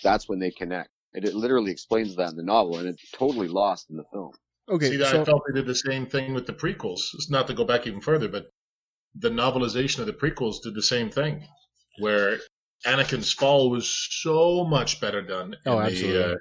[0.05, 0.91] that's when they connect.
[1.12, 4.31] And it literally explains that in the novel, and it's totally lost in the film.
[4.69, 4.91] Okay.
[4.91, 7.01] See, I felt they did the same thing with the prequels.
[7.15, 8.47] It's not to go back even further, but
[9.16, 11.49] the novelization of the prequels did the same thing,
[11.99, 12.39] where
[12.85, 15.56] Anakin's fall was so much better done.
[15.66, 16.23] Oh, in absolutely.
[16.23, 16.36] The, uh,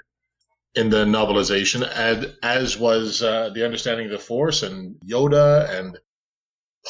[0.75, 5.99] in the novelization, as, as was uh, the understanding of the Force and Yoda, and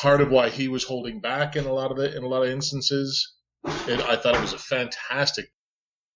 [0.01, 2.43] part of why he was holding back in a lot of the in a lot
[2.43, 3.33] of instances.
[3.65, 5.51] It, I thought it was a fantastic.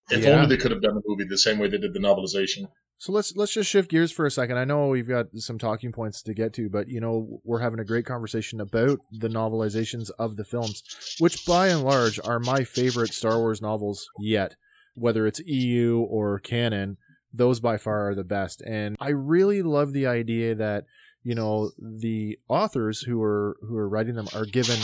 [0.09, 0.35] If Yeah.
[0.35, 2.69] only they could have done the movie the same way they did the novelization.
[2.99, 4.57] So let's let's just shift gears for a second.
[4.57, 7.79] I know we've got some talking points to get to, but you know we're having
[7.79, 10.83] a great conversation about the novelizations of the films,
[11.19, 14.55] which by and large are my favorite Star Wars novels yet.
[14.95, 16.97] Whether it's EU or canon,
[17.31, 18.61] those by far are the best.
[18.61, 20.85] And I really love the idea that
[21.21, 24.79] you know the authors who are who are writing them are given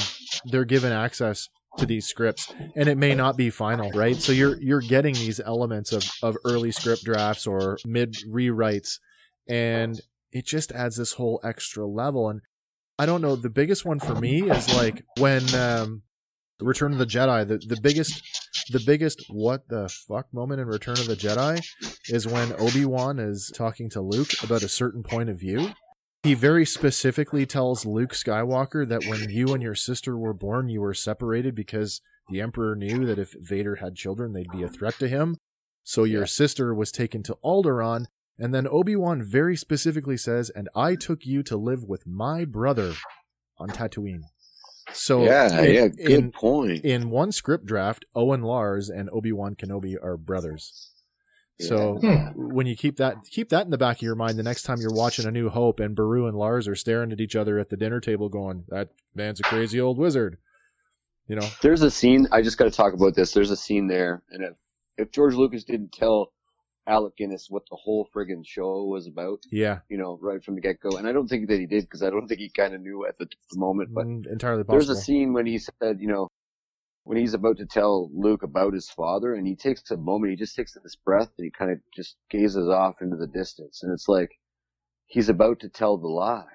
[0.45, 4.17] they're given access to these scripts and it may not be final right?
[4.17, 8.99] So you're you're getting these elements of of early script drafts or mid rewrites
[9.47, 9.99] and
[10.31, 12.29] it just adds this whole extra level.
[12.29, 12.41] And
[12.99, 16.03] i don't know the biggest one for me is like when um
[16.61, 18.21] return of the jedi the, the biggest
[18.71, 21.61] the biggest what the fuck moment in return of the jedi
[22.07, 25.69] is when obi-wan is talking to luke about a certain point of view
[26.23, 30.79] he very specifically tells Luke Skywalker that when you and your sister were born, you
[30.79, 34.95] were separated because the Emperor knew that if Vader had children, they'd be a threat
[34.99, 35.37] to him.
[35.83, 38.05] So your sister was taken to Alderaan,
[38.39, 42.45] and then Obi Wan very specifically says, "And I took you to live with my
[42.45, 42.93] brother
[43.57, 44.21] on Tatooine."
[44.93, 46.85] So yeah, in- yeah, good in, point.
[46.85, 50.92] in one script draft, Owen Lars and Obi Wan Kenobi are brothers.
[51.59, 52.31] So Yeah.
[52.35, 54.79] when you keep that keep that in the back of your mind, the next time
[54.81, 57.69] you're watching A New Hope and Beru and Lars are staring at each other at
[57.69, 60.37] the dinner table, going, "That man's a crazy old wizard,"
[61.27, 61.47] you know.
[61.61, 62.27] There's a scene.
[62.31, 63.33] I just got to talk about this.
[63.33, 64.53] There's a scene there, and if
[64.97, 66.33] if George Lucas didn't tell
[66.87, 70.61] Alec Guinness what the whole friggin' show was about, Yeah, you know, right from the
[70.61, 72.73] get go, and I don't think that he did because I don't think he kind
[72.73, 73.93] of knew at the, the moment.
[73.93, 76.29] But mm, entirely there's a scene when he said, you know,
[77.03, 80.37] when he's about to tell Luke about his father, and he takes a moment, he
[80.37, 83.91] just takes this breath, and he kind of just gazes off into the distance, and
[83.91, 84.31] it's like
[85.07, 86.45] he's about to tell the lie.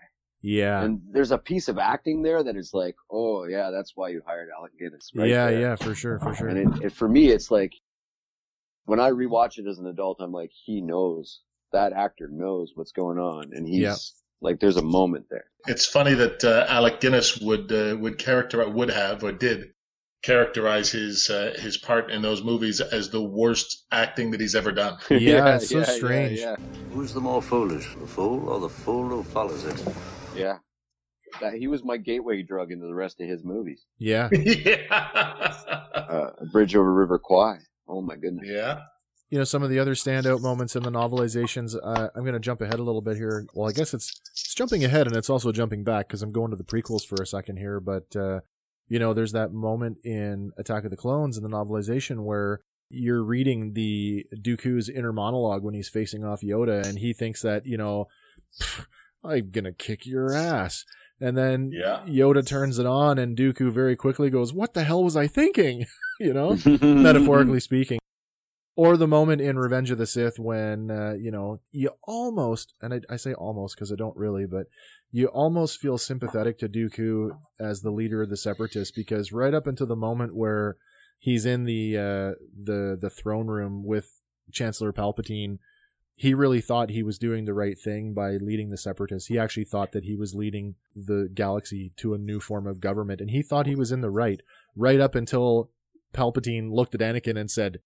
[0.41, 4.09] yeah, And there's a piece of acting there that is like, oh yeah, that's why
[4.09, 5.11] you hired Alec Guinness.
[5.15, 5.61] Right yeah, there.
[5.61, 6.49] yeah, for sure, for sure.
[6.49, 7.73] And it, it, for me, it's like
[8.87, 11.41] when I rewatch it as an adult, I'm like, he knows
[11.73, 13.97] that actor knows what's going on, and he's Yeah.
[14.41, 15.45] like, there's a moment there.
[15.67, 19.73] It's funny that uh, Alec Guinness would uh, would character would have or did
[20.23, 24.73] characterize his uh, his part in those movies as the worst acting that he's ever
[24.73, 24.99] done.
[25.11, 26.39] Yeah, it's so yeah, strange.
[26.41, 26.57] Yeah,
[26.93, 29.83] Who's the more foolish, the fool or the fool who follows it?
[30.35, 30.41] yeah.
[30.43, 30.59] yeah.
[31.41, 33.85] That he was my gateway drug into the rest of his movies.
[33.99, 35.55] Yeah, yeah.
[35.95, 37.59] Uh, Bridge Over River Kwai.
[37.87, 38.47] Oh my goodness.
[38.49, 38.81] yeah.
[39.31, 41.77] you know some of the other standout moments in the novelizations.
[41.81, 43.47] Uh, I'm going to jump ahead a little bit here.
[43.55, 46.51] Well, I guess it's it's jumping ahead and it's also jumping back because I'm going
[46.51, 47.79] to the prequels for a second here.
[47.79, 48.41] But uh,
[48.89, 52.61] you know, there's that moment in Attack of the Clones in the novelization where
[52.91, 57.67] you're reading the Dooku's inner monologue when he's facing off Yoda, and he thinks that
[57.67, 58.07] you know,
[59.25, 60.85] I'm gonna kick your ass.
[61.21, 62.03] And then Yeah.
[62.07, 65.87] Yoda turns it on, and Dooku very quickly goes, "What the hell was I thinking?"
[66.21, 67.99] you know, metaphorically speaking.
[68.79, 72.95] Or the moment in Revenge of the Sith when, uh, you know, you almost, and
[72.95, 74.67] I, I say almost because I don't really, but
[75.11, 79.67] you almost feel sympathetic to Dooku as the leader of the Separatists because right up
[79.67, 80.77] until the moment where
[81.19, 84.21] he's in the, uh, the, the throne room with
[84.53, 85.59] Chancellor Palpatine,
[86.15, 89.27] he really thought he was doing the right thing by leading the Separatists.
[89.27, 93.21] He actually thought that he was leading the galaxy to a new form of government,
[93.21, 94.41] and he thought he was in the right,
[94.77, 95.71] right up until
[96.15, 97.79] Palpatine looked at Anakin and said,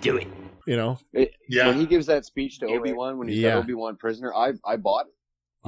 [0.00, 0.28] Do it.
[0.66, 1.68] you know, It- Yeah.
[1.68, 3.54] When he gives that speech to Obi Wan, when he's Yeah.
[3.54, 5.14] got Obi Wan prisoner, I I bought it.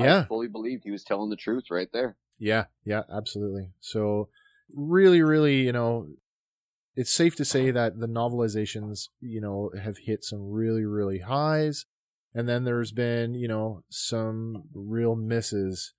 [0.03, 0.21] Yeah.
[0.21, 2.17] I fully believed he was telling the truth right there.
[2.39, 3.73] Yeah, yeah, absolutely.
[3.81, 4.29] So
[4.75, 6.09] really, really, you know,
[6.97, 11.87] it's safe to say that the novelizations, you know, have hit some really, really highs.
[12.35, 15.93] And then there's been, you know, some real misses.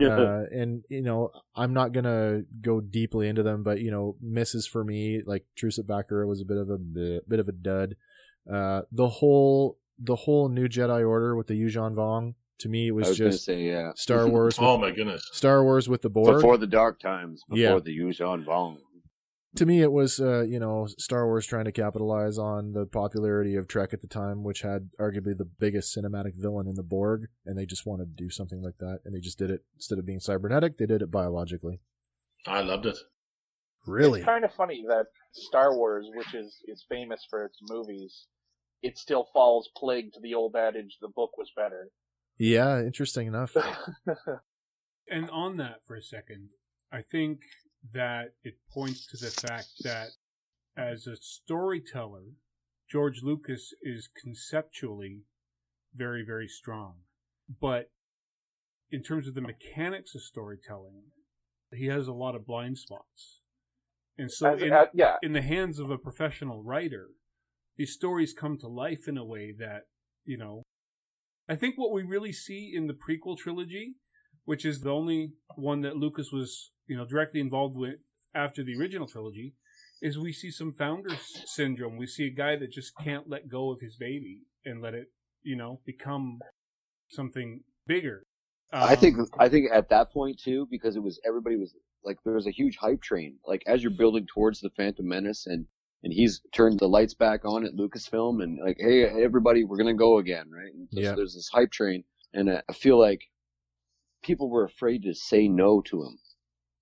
[0.00, 4.66] Uh, and you know, I'm not gonna go deeply into them, but you know, misses
[4.66, 7.52] for me like Truce at Bakura was a bit of a bit, bit of a
[7.52, 7.96] dud.
[8.52, 13.08] Uh, the whole the whole New Jedi Order with the Yuuzhan Vong to me was,
[13.08, 13.92] was just say, yeah.
[13.94, 14.58] Star Wars.
[14.58, 15.28] With, Oh my goodness.
[15.32, 16.36] Star Wars with the Borg.
[16.36, 17.78] Before the dark times, before Yeah.
[17.78, 18.78] the Yuuzhan Vong.
[19.56, 23.56] To me, it was uh, you know Star Wars trying to capitalize on the popularity
[23.56, 27.28] of Trek at the time, which had arguably the biggest cinematic villain in the Borg,
[27.44, 29.98] and they just wanted to do something like that, and they just did it instead
[29.98, 31.80] of being cybernetic, they did it biologically.
[32.46, 32.98] I loved it.
[33.86, 34.20] Really?
[34.20, 38.26] It's kind of funny that Star Wars, which is is famous for its movies,
[38.82, 41.88] it still falls plague to the old adage: the book was better.
[42.38, 43.56] Yeah, interesting enough.
[45.08, 46.50] And on that for a second,
[46.90, 47.40] I think
[47.92, 50.08] that it points to the fact that
[50.76, 52.24] as a storyteller,
[52.90, 55.22] George Lucas is conceptually
[55.94, 56.94] very, very strong.
[57.60, 57.90] But
[58.90, 61.02] in terms of the mechanics of storytelling,
[61.72, 63.40] he has a lot of blind spots.
[64.16, 65.16] And so, As- in, uh, yeah.
[65.22, 67.08] in the hands of a professional writer,
[67.76, 69.88] these stories come to life in a way that,
[70.24, 70.62] you know,
[71.48, 73.96] I think what we really see in the prequel trilogy,
[74.44, 77.96] which is the only one that Lucas was, you know, directly involved with
[78.34, 79.54] after the original trilogy,
[80.02, 81.16] is we see some founder
[81.46, 81.96] syndrome.
[81.96, 85.08] We see a guy that just can't let go of his baby and let it,
[85.42, 86.40] you know, become
[87.08, 88.24] something bigger.
[88.72, 92.18] I think Um, I think at that point too, because it was everybody was like
[92.24, 93.38] there was a huge hype train.
[93.46, 95.66] Like as you're building towards the Phantom Menace and
[96.02, 99.94] and he's turned the lights back on at Lucasfilm and like, hey everybody, we're gonna
[99.94, 100.72] go again, right?
[100.74, 101.14] And so Yeah.
[101.14, 103.20] there's this hype train, and I feel like
[104.24, 106.18] people were afraid to say no to him,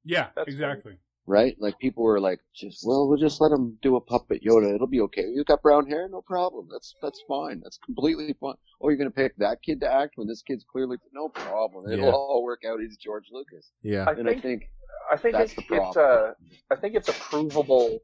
[0.04, 0.98] yeah, That's exactly.
[1.26, 1.54] right?
[1.60, 4.74] Like people were like, just well, we'll just let him do a puppet Yoda.
[4.74, 5.24] It'll be okay.
[5.34, 6.68] You got brown hair, no problem.
[6.72, 7.60] That's that's fine.
[7.62, 8.54] That's completely fine.
[8.80, 11.90] Oh, you're gonna pick that kid to act when this kid's clearly no problem.
[11.92, 12.12] It'll Yeah.
[12.12, 12.80] all work out.
[12.80, 13.70] He's George Lucas.
[13.82, 14.04] Yeah.
[14.08, 14.62] I And I think think
[15.10, 16.32] I think That's it's, the it's a uh,
[16.70, 17.98] I think it's a provable,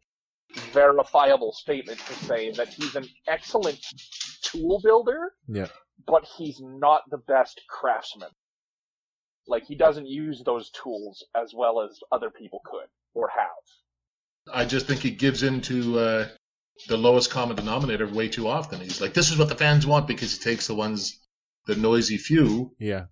[0.72, 3.80] verifiable statement to say that he's an excellent
[4.42, 5.68] tool builder, Yeah.
[6.06, 8.30] but he's not the best craftsman.
[9.48, 14.54] Like he doesn't use those tools as well as other people could or have.
[14.54, 16.28] I just think he gives into uh,
[16.88, 18.80] the lowest common denominator way too often.
[18.80, 21.18] He's like, this is what the fans want because he takes the ones,
[21.66, 23.06] the noisy few, Yeah.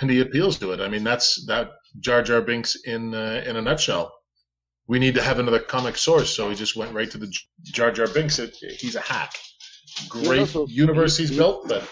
[0.00, 0.80] and he appeals to it.
[0.80, 4.12] I mean, that's that Jar Jar Binks in uh, in a nutshell.
[4.86, 7.40] We need to have another comic source, so he just went right to the J-
[7.64, 8.38] Jar Jar Binks.
[8.38, 9.32] It, he's a hack.
[10.08, 11.82] Great also- universe he- he's he- built, but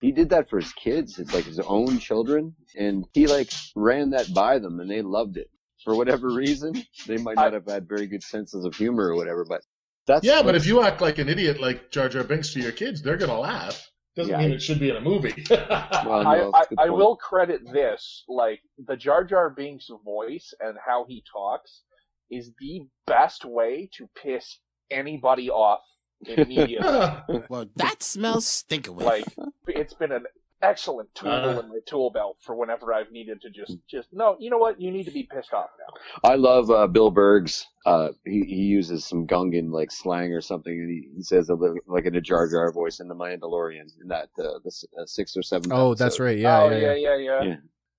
[0.00, 1.18] he did that for his kids.
[1.18, 5.36] It's like his own children, and he like ran that by them, and they loved
[5.36, 5.50] it
[5.84, 6.74] for whatever reason.
[7.06, 9.62] They might not have had very good senses of humor or whatever, but
[10.06, 10.42] that's yeah.
[10.42, 13.16] But if you act like an idiot like Jar Jar Binks to your kids, they're
[13.16, 13.90] gonna laugh.
[14.16, 14.38] Doesn't Yeah.
[14.38, 15.44] mean it should be in a movie.
[15.50, 19.50] well, I, no, I, it's a good I will credit this, like the Jar Jar
[19.50, 21.82] Binks voice and how he talks
[22.30, 24.58] is the best way to piss
[24.90, 25.80] anybody off
[26.28, 27.42] immediately.
[27.48, 28.96] Well, that smells stinking.
[28.96, 29.24] like
[29.68, 30.24] it's been an
[30.62, 31.60] excellent tool Uh.
[31.60, 34.80] in my tool belt for whenever I've needed to just just no, you know what?
[34.80, 36.28] You need to be pissed off now.
[36.30, 37.66] I love uh, Bill Burr's.
[37.84, 41.54] Uh, he he uses some Gungan like slang or something, and he, he says a
[41.54, 44.84] little, like in a Jar Jar voice in the Mandalorian in that uh, the s-
[44.98, 45.72] uh, sixth or seventh.
[45.72, 46.38] Oh, that's right.
[46.38, 46.62] Yeah.
[46.62, 46.94] oh yeah.
[46.94, 47.16] yeah, Yeah.
[47.16, 47.42] yeah, yeah.
[47.44, 47.56] Yeah.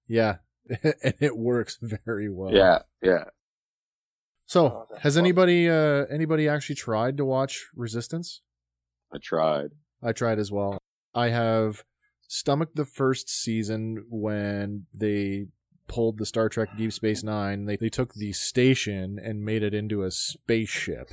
[0.08, 0.36] Yeah.
[1.04, 2.52] and it works very well.
[2.54, 3.24] Yeah, yeah.
[4.48, 8.42] So, Oh, has anybody uh anybody actually tried to watch Resistance?
[9.14, 9.72] I tried.
[10.02, 10.78] I tried as well.
[11.14, 11.84] I have
[12.28, 15.48] stomached the first season when they
[15.88, 17.66] pulled the Star Trek Deep Space Nine.
[17.66, 21.10] They they took the station and made it into a spaceship.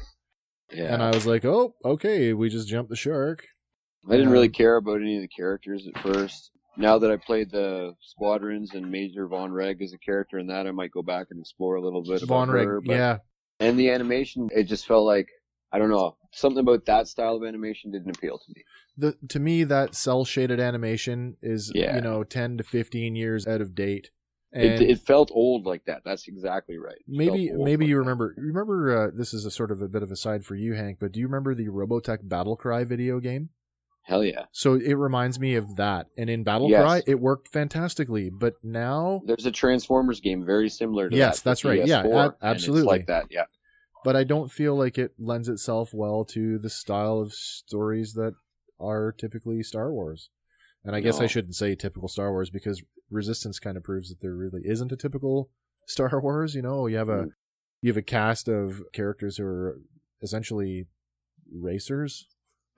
[0.73, 0.95] Yeah.
[0.95, 3.47] And I was like, "Oh, okay, we just jumped the shark."
[4.09, 6.51] I didn't really care about any of the characters at first.
[6.77, 10.73] Now that I played the Squadrons and Major Vonreg as a character in that, I
[10.73, 12.81] might go back and explore a little bit Von about Reg, her.
[12.81, 13.19] But, yeah.
[13.61, 15.29] And the animation, it just felt like
[15.73, 18.63] I don't know something about that style of animation didn't appeal to me.
[18.97, 21.97] The to me that cel shaded animation is Yeah.
[21.97, 24.11] you know 10 to 15 years out of date.
[24.53, 26.03] It, And it felt old like that.
[26.05, 26.95] That's exactly right.
[26.95, 28.01] It maybe maybe like you that.
[28.01, 30.75] remember remember uh, this is a sort of a bit of a side for you
[30.75, 33.51] Hank, but do you remember the Robotech Battlecry video game?
[34.07, 34.45] Hell yeah.
[34.53, 36.09] So it reminds me of that.
[36.19, 37.03] And in Battlecry, Yes.
[37.07, 38.29] it worked fantastically.
[38.31, 41.43] But now, There's a Transformers game very similar to Yes, that.
[41.43, 41.87] for that's right.
[41.87, 42.87] Yeah, PS4, ab- and it's absolutely.
[42.87, 43.27] like that.
[43.31, 43.45] Yeah.
[44.05, 48.35] but I don't feel like it lends itself well to the style of stories that
[48.79, 50.29] are typically Star Wars.
[50.85, 54.21] And I guess I shouldn't say typical Star Wars because Resistance kind of proves that
[54.21, 55.49] there really isn't a typical
[55.87, 56.55] Star Wars.
[56.55, 57.31] You know, you have a Mm.
[57.81, 59.81] you have a cast of characters who are
[60.23, 60.85] essentially
[61.51, 62.27] racers.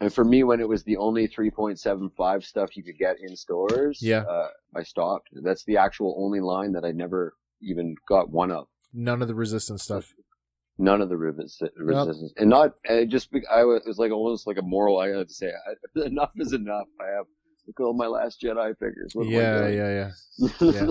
[0.01, 3.99] And for me, when it was the only 3.75 stuff you could get in stores,
[4.03, 4.21] Yeah.
[4.23, 5.29] uh, I stopped.
[5.43, 8.67] That's the actual only line that I never even got one of.
[8.93, 10.13] None of the resistance stuff.
[10.79, 13.31] None of the resist- resistance, and not uh, just.
[13.51, 14.99] I was, it was like almost like a moral.
[14.99, 16.87] I had to say, I, enough is enough.
[17.01, 17.25] I have
[17.67, 19.15] look at all my Last Jedi figures.
[19.17, 20.49] Yeah, yeah, yeah.
[20.61, 20.91] Yeah.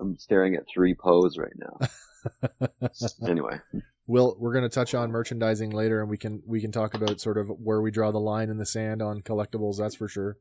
[0.00, 2.88] I'm staring at three pose right now.
[3.28, 3.58] anyway,
[4.06, 7.20] Will we're going to touch on merchandising later, and we can we can talk about
[7.20, 9.78] sort of where we draw the line in the sand on collectibles.
[9.78, 10.36] That's for sure.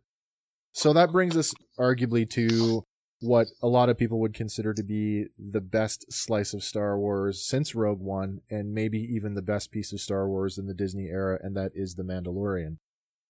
[0.74, 2.84] So that brings us arguably to
[3.22, 7.46] what a lot of people would consider to be the best slice of Star Wars
[7.48, 11.06] since Rogue One, and maybe even the best piece of Star Wars in the Disney
[11.06, 12.78] era, and that is The Mandalorian.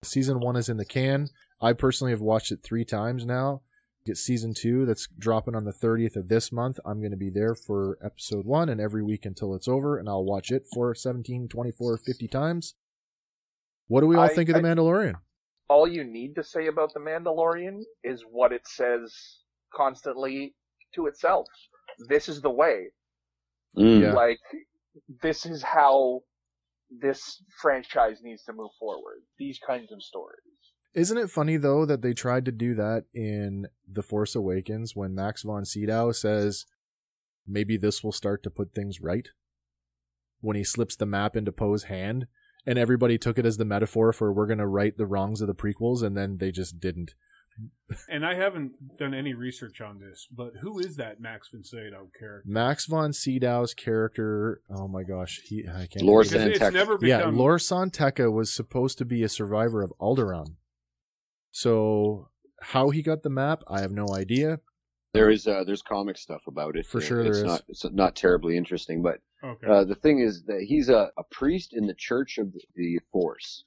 [0.04, 1.30] Season one is in the can.
[1.62, 3.62] I personally have watched it three times now.
[4.06, 6.78] Get season two that's dropping on the 30th of this month.
[6.86, 10.10] I'm going to be there for episode one and every week until it's over, and
[10.10, 12.76] I'll watch it for 17, 24, 50 times.
[13.88, 15.16] What do we all I- think of The Mandalorian?
[15.70, 19.12] all you need to say about the Mandalorian is what it says
[19.74, 20.54] constantly
[20.94, 21.48] to itself.
[22.10, 22.88] This is the way.
[23.78, 24.02] Mm.
[24.02, 24.14] Yeah.
[24.14, 24.40] Like
[25.22, 26.20] this is how
[26.92, 29.22] this franchise needs to move forward.
[29.40, 30.38] These kinds of stories.
[30.94, 35.16] Isn't it funny though that they tried to do that in The Force Awakens when
[35.16, 36.66] Max von Sydow says
[37.48, 39.28] maybe this will start to put things right
[40.42, 42.28] when he slips the map into Poe's hand
[42.66, 45.48] and everybody took it as the metaphor for we're going to right the wrongs of
[45.48, 47.14] the prequels and then they just didn't.
[48.10, 52.10] And I haven't done any research on this, but who is that Max von Sydow
[52.18, 52.42] character?
[52.46, 56.98] Max von Sydow's character, oh my gosh, he I can't Lor think of it's never
[57.00, 57.38] Yeah, become.
[57.38, 60.56] Lor San Tekka was supposed to be a survivor of Alderaan.
[61.54, 64.60] So how he got the map, I have no idea.
[65.14, 66.86] there is uh, there's comic stuff about it.
[66.88, 67.52] For sure it's there is.
[67.52, 69.68] Not, it's not terribly interesting, but okay.
[69.68, 73.66] Uh, the thing is that he's a, a priest in the Church of the Force.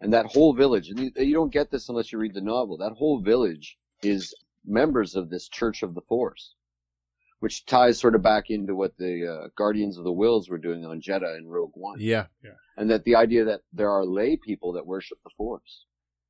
[0.00, 2.78] And that whole village, and you, you don't get this unless you read the novel,
[2.78, 6.54] that whole village is members of this Church of the Force,
[7.40, 10.84] which ties sort of back into what the uh, Guardians of the Whills were doing
[10.86, 12.00] on Jedha in Rogue One.
[12.00, 12.52] Yeah, Yeah.
[12.78, 15.84] And that the idea that there are lay people that worship the Force.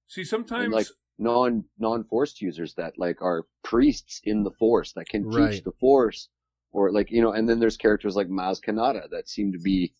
[0.07, 4.93] See, sometimes And like non non force users that like are priests in the force
[4.95, 5.65] that can teach Right.
[5.65, 6.29] the force
[6.73, 9.95] or like you know and then there's characters like Maz Kanata that seem to be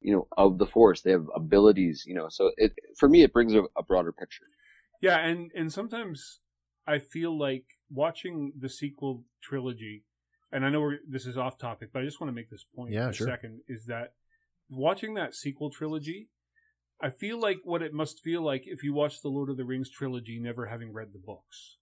[0.00, 3.32] you know of the force they have abilities you know so it for me it
[3.32, 4.46] brings a, a broader picture
[5.00, 6.40] Yeah, and and sometimes
[6.86, 10.04] I feel like watching the sequel trilogy,
[10.52, 12.64] and I know we're, this is off topic, but I just want to make this
[12.74, 13.28] point Yeah, for a sure.
[13.28, 13.60] second.
[13.68, 14.14] Is that
[14.70, 16.28] watching that sequel trilogy?
[17.00, 19.64] I feel like what it must feel like if you watch the Lord of the
[19.64, 21.76] Rings trilogy, never having read the books,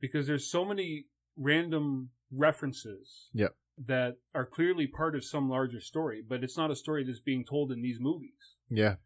[0.00, 3.54] because there's so many random references Yep.
[3.86, 7.44] that are clearly part of some larger story, but it's not a story that's being
[7.44, 8.96] told in these movies Yeah.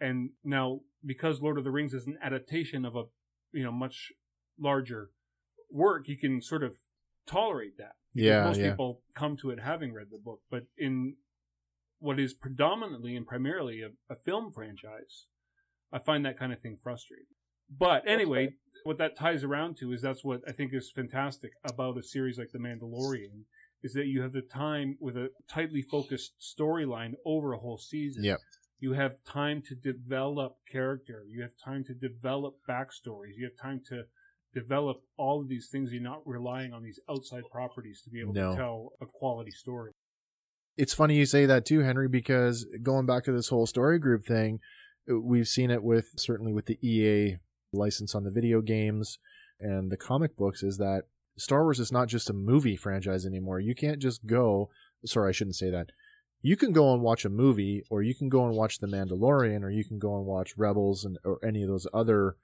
[0.00, 3.04] and now because Lord of the Rings is an adaptation of a
[3.52, 4.12] you know much
[4.58, 5.10] larger
[5.70, 6.76] work, you can sort of
[7.26, 7.96] tolerate that.
[8.14, 8.70] Yeah, most yeah.
[8.70, 11.16] people come to it having read the book, but in
[11.98, 15.26] what is predominantly and primarily a, a film franchise,
[15.92, 17.26] I find that kind of thing frustrating.
[17.70, 18.50] But anyway,
[18.84, 22.38] what that ties around to is that's what I think is fantastic about a series
[22.38, 23.44] like The Mandalorian
[23.82, 28.24] is that you have the time with a tightly focused storyline over a whole season.
[28.24, 28.38] Yep.
[28.80, 31.24] You have time to develop character.
[31.28, 33.34] You have time to develop backstories.
[33.36, 34.04] You have time to
[34.54, 35.92] develop all of these things.
[35.92, 38.50] You're not relying on these outside properties to be able No.
[38.50, 39.92] to tell a quality story.
[40.78, 44.24] It's funny you say that too, Henry, because going back to this whole story group
[44.24, 44.60] thing,
[45.10, 47.38] uh, we've seen it with certainly with the EA
[47.72, 49.18] license on the video games
[49.58, 51.02] and the comic books is that
[51.36, 53.58] Star Wars is not just a movie franchise anymore.
[53.58, 54.70] You can't just go,
[55.04, 55.90] sorry, I shouldn't say that.
[56.42, 59.64] You can go and watch a movie or you can go and watch The Mandalorian
[59.64, 62.36] or you can go and watch Rebels and or any of those other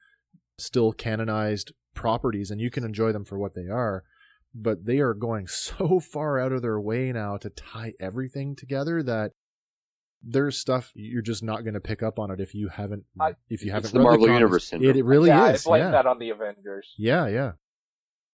[0.59, 4.03] still canonized properties and you can enjoy them for what they are
[4.55, 9.03] but they are going so far out of their way now to tie everything together
[9.03, 9.33] that
[10.27, 13.35] there's stuff you're just not going to pick up on it if you haven't I-
[13.51, 14.39] if you haven't it's the Marvel comics.
[14.41, 14.91] Universe syndrome.
[14.91, 15.67] It, it really yeah, is.
[15.67, 15.91] I blame yeah.
[15.91, 16.95] that on the Avengers.
[16.97, 17.53] yeah, yeah.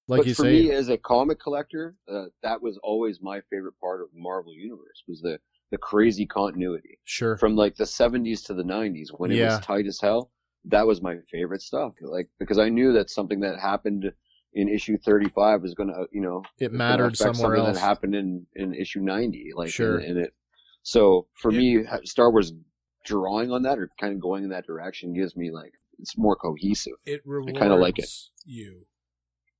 [0.06, 3.40] Like but you for say, me as a comic collector uh, that was always my
[3.50, 5.38] favorite part of the Marvel Universe was the
[5.72, 7.36] the crazy continuity sure.
[7.36, 9.56] from like the 70s to the 90s when it Yeah.
[9.56, 10.32] was tight as hell
[10.64, 14.12] that was my favorite stuff like because i knew that something that happened
[14.54, 17.76] in issue 35 is gonna you know It mattered somewhere else.
[17.76, 19.98] that happened in in issue 90 like Sure.
[19.98, 20.34] and, it
[20.82, 22.52] so for me star wars
[23.04, 26.36] drawing on that or kind of going in that direction gives me like it's more
[26.36, 28.10] cohesive It rewards kinda like it.
[28.44, 28.86] you.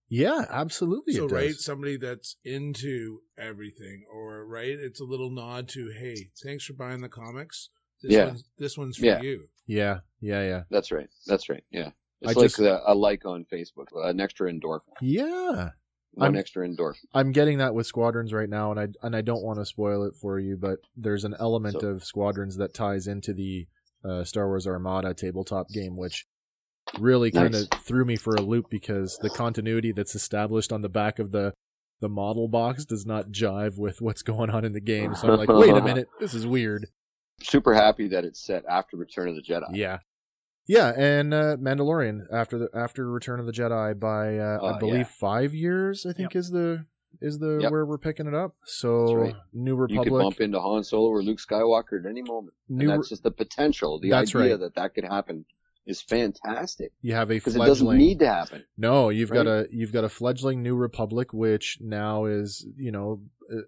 [0.09, 1.13] yeah, absolutely.
[1.15, 1.65] So it right, does.
[1.65, 7.01] somebody that's into everything, or right, it's a little nod to, hey, thanks for buying
[7.03, 7.69] the comics.
[8.03, 8.25] This Yeah.
[8.27, 9.21] one's, this one's for Yeah.
[9.21, 9.49] you.
[9.67, 10.63] Yeah, yeah, yeah.
[10.71, 11.09] That's right.
[11.27, 11.63] That's right.
[11.71, 11.91] Yeah.
[12.23, 14.81] It's I like just- a, a like on Facebook, an extra endorphin.
[15.01, 15.71] Yeah.
[16.13, 17.05] One I'm- extra endorphin.
[17.15, 20.03] I'm getting that with Squadrons right now, and I and I don't want to spoil
[20.05, 23.69] it for you, but there's an element So- of Squadrons that ties into the
[24.05, 26.27] uh, Star Wars Armada tabletop game, which
[26.99, 30.89] really kind of threw me for a loop because the continuity that's established on the
[30.89, 31.53] back of the
[32.01, 35.15] the model box does not jive with what's going on in the game.
[35.15, 36.87] So I'm like, wait a minute, this is weird.
[37.43, 39.69] Super happy that it's set after Return of the Jedi.
[39.75, 39.99] Yeah.
[40.71, 44.79] Yeah, and uh, Mandalorian after the after Return of the Jedi by uh, Uh, I
[44.79, 45.19] believe yeah.
[45.19, 46.07] five years.
[46.07, 46.87] I think is the
[47.21, 47.73] is the Yep.
[47.73, 48.55] where we're picking it up.
[48.65, 49.35] So right.
[49.53, 52.55] New You could bump into Han Solo or Luke Skywalker at any moment.
[52.69, 53.99] New and that's just the potential.
[53.99, 54.61] The idea right.
[54.61, 55.45] that that could happen
[55.87, 56.93] is fantastic.
[57.03, 58.65] you have a Because it doesn't need to happen.
[58.77, 63.23] no, you've got a you've got a fledgling New Republic, which now is you know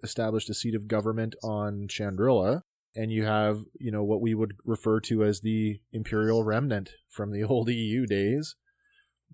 [0.04, 2.62] established a seat of government on Chandrila,
[2.94, 7.30] and you have you know what we would refer to as the Imperial Remnant from
[7.32, 8.56] the old EU days.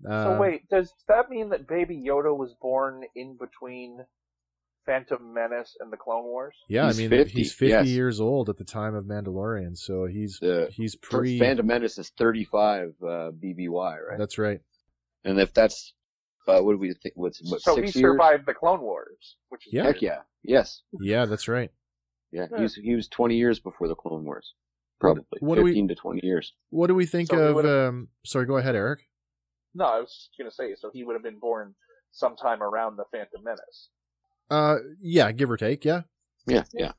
[0.03, 4.05] So Uh, wait, does that mean that Baby Yoda was born in between
[4.85, 6.55] Phantom Menace and the Clone Wars?
[6.69, 7.87] Yeah, He's I mean 50, he's fifty yes.
[7.87, 11.37] years old at the time of Mandalorian, so he's The he's pre.
[11.37, 13.69] Phantom Menace is 35 uh, BBY,
[14.09, 14.17] right?
[14.17, 14.61] That's right.
[15.25, 15.93] and if that's
[16.47, 17.13] uh, what do we think?
[17.15, 18.13] What's what so six he years?
[18.13, 19.83] survived the Clone Wars, which is Yeah.
[19.83, 21.71] Heck yeah, yes, Yeah, that's right.
[22.31, 22.47] Yeah.
[22.51, 22.57] Yeah.
[22.57, 24.53] He was he was 20 years before the Clone Wars,
[24.99, 26.53] probably what do we- 15 to 20 years.
[26.69, 27.65] What do we think So of?
[27.65, 29.01] Um, sorry, go ahead, Eric.
[29.75, 31.75] No, I was just gonna say, so he would have been born
[32.11, 33.89] sometime around the Phantom Menace.
[34.49, 35.85] Uh, yeah, give or take.
[35.85, 36.01] Yeah.
[36.47, 36.93] Yeah, yeah.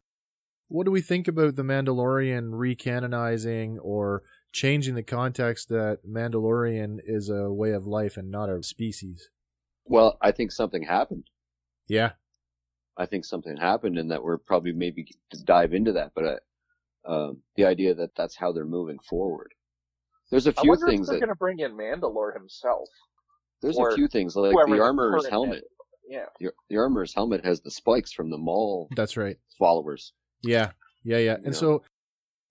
[0.68, 7.28] What do we think about the Mandalorian recanonizing or changing the context that Mandalorian is
[7.28, 9.30] a way of life and not a species?
[9.84, 11.24] Well, I think something happened.
[11.88, 12.12] Yeah.
[13.00, 16.12] I think something happened, and that we're probably maybe to dive into that.
[16.14, 16.24] But
[17.06, 19.52] uh, um, the idea that that's how they're moving forward.
[20.30, 22.88] There's a few wonder things if they're that gonna bring in Mandalore himself.
[23.62, 25.64] there's a few things like the armorer's helmet.
[25.64, 26.24] Mandalore- Yeah.
[26.40, 29.38] The, the armorer's helmet has the spikes from the Maul That's right.
[29.58, 30.12] followers.
[30.42, 30.72] Yeah.
[31.02, 31.16] Yeah.
[31.18, 31.30] Yeah.
[31.30, 31.52] You And know.
[31.52, 31.82] so,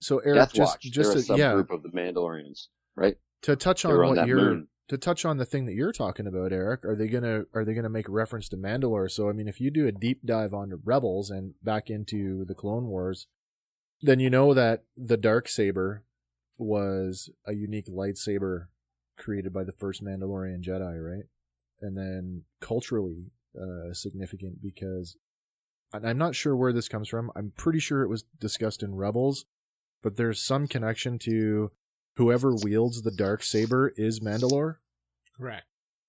[0.00, 0.82] so Eric, Death just Watch.
[0.82, 2.66] just they're a to, yeah, subgroup of the Mandalorians,
[2.96, 3.16] right?
[3.42, 4.68] to touch on were on what you're moon.
[4.90, 7.74] To touch on the thing that you're talking about, Eric, are they gonna are they
[7.74, 9.08] gonna make reference to Mandalore?
[9.08, 12.56] So I mean, if you do a deep dive on Rebels and back into the
[12.56, 13.28] Clone Wars,
[14.02, 16.02] then you know that the dark saber
[16.58, 18.66] was a unique lightsaber
[19.16, 21.26] created by the first Mandalorian Jedi, right?
[21.80, 25.16] And then culturally uh, significant because
[25.92, 27.30] I'm not sure where this comes from.
[27.36, 29.44] I'm pretty sure it was discussed in Rebels,
[30.02, 31.70] but there's some connection to
[32.16, 34.76] whoever wields the dark saber is Mandalore.
[35.36, 35.66] Correct.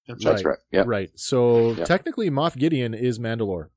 [0.08, 0.58] That's right.
[0.72, 0.84] Yeah.
[0.86, 1.12] Right.
[1.18, 1.86] So Yeah.
[1.86, 3.70] technically, Moff Gideon is Mandalore.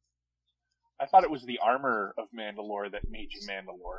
[0.99, 3.99] I thought it was the armor of Mandalore that made you Mandalore.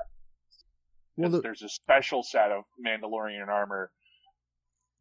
[1.18, 3.91] Well, 'Cause the, there's a special set of Mandalorian armor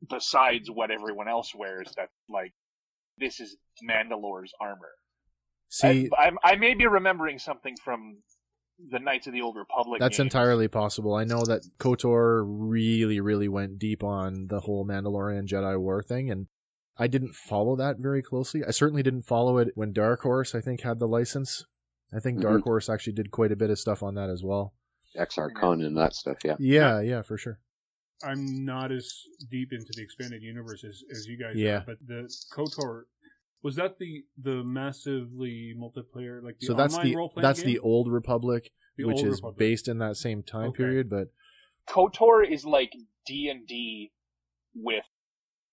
[0.09, 1.92] besides what everyone else wears.
[1.96, 2.52] That's like
[3.18, 4.92] this is Mandalore's armor.
[5.70, 8.18] see, I, I'm, I may be remembering something from
[8.90, 10.01] the Knights of the Old Republic.
[10.01, 10.26] that's games.
[10.26, 11.14] entirely possible.
[11.14, 16.30] I know that Kotor really, really went deep on the whole Mandalorian Jedi War thing,
[16.30, 16.48] and
[16.96, 18.62] I didn't follow that very closely.
[18.66, 21.64] I certainly didn't follow it when Dark Horse, I think, had the license.
[22.12, 22.64] I think Dark Mhm.
[22.64, 24.74] Horse actually did quite a bit of stuff on that as well.
[25.16, 26.38] Exar Kun and that stuff.
[26.44, 26.56] Yeah.
[26.59, 27.59] Yeah, yeah, for sure.
[28.22, 29.12] I'm not as
[29.51, 31.78] deep into the expanded universe as, as you guys Yeah.
[31.78, 33.05] are, but the KOTOR
[33.65, 37.73] was that the the massively multiplayer like the so that's online the role-playing that's game?
[37.73, 39.59] the old Republic, The which Old is Republic.
[39.59, 40.77] based in that same time Okay.
[40.77, 41.09] period.
[41.11, 41.28] But
[41.89, 42.93] KOTOR is like
[43.27, 44.12] D and D
[44.74, 45.05] with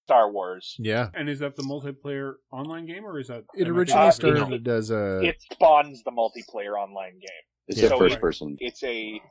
[0.06, 0.76] Star Wars.
[0.80, 4.08] yeah, And is that the multiplayer online game or is that it am I originally
[4.08, 7.44] Uh, thinking- started as a It spawns the multiplayer online game.
[7.68, 7.86] It's Yeah.
[7.86, 8.58] a So first it- person.
[8.60, 9.22] It's a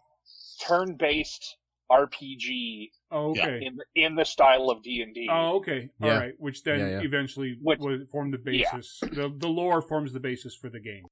[0.66, 1.57] turn-based
[1.90, 3.60] RPG Oh, okay.
[3.62, 5.28] in the, in the style of D and D.
[5.30, 5.90] Oh, okay.
[6.00, 6.12] Yeah.
[6.14, 6.32] All right.
[6.38, 7.00] Which then Yeah, yeah.
[7.02, 8.72] eventually Which- would form the Yeah.
[8.74, 9.00] basis.
[9.00, 11.04] The the lore forms the basis for the game.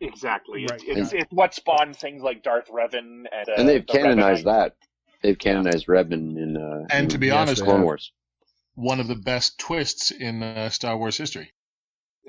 [0.00, 0.66] Exactly.
[0.70, 0.80] Right.
[0.86, 4.44] It's, it's, it's what spawned things like Darth Revan and uh, and they've the canonized
[4.44, 4.44] Revanite.
[4.44, 4.76] that.
[5.22, 7.82] They've canonized Revan in uh, And to be Yes, honest, they Clone.
[7.82, 8.12] Wars.
[8.74, 11.52] one of the best twists in uh, Star Wars history.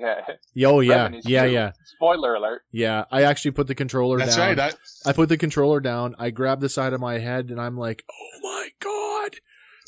[0.00, 0.68] Yeah.
[0.68, 1.50] oh yeah, Revan yeah, too.
[1.52, 2.62] yeah, Spoiler alert.
[2.72, 3.04] yeah.
[3.12, 4.56] I actually put the controller That's down.
[4.56, 4.74] right.
[5.06, 6.14] I, I put the controller down.
[6.18, 9.36] I grabbed the side of my head, and I'm like, "Oh my god!"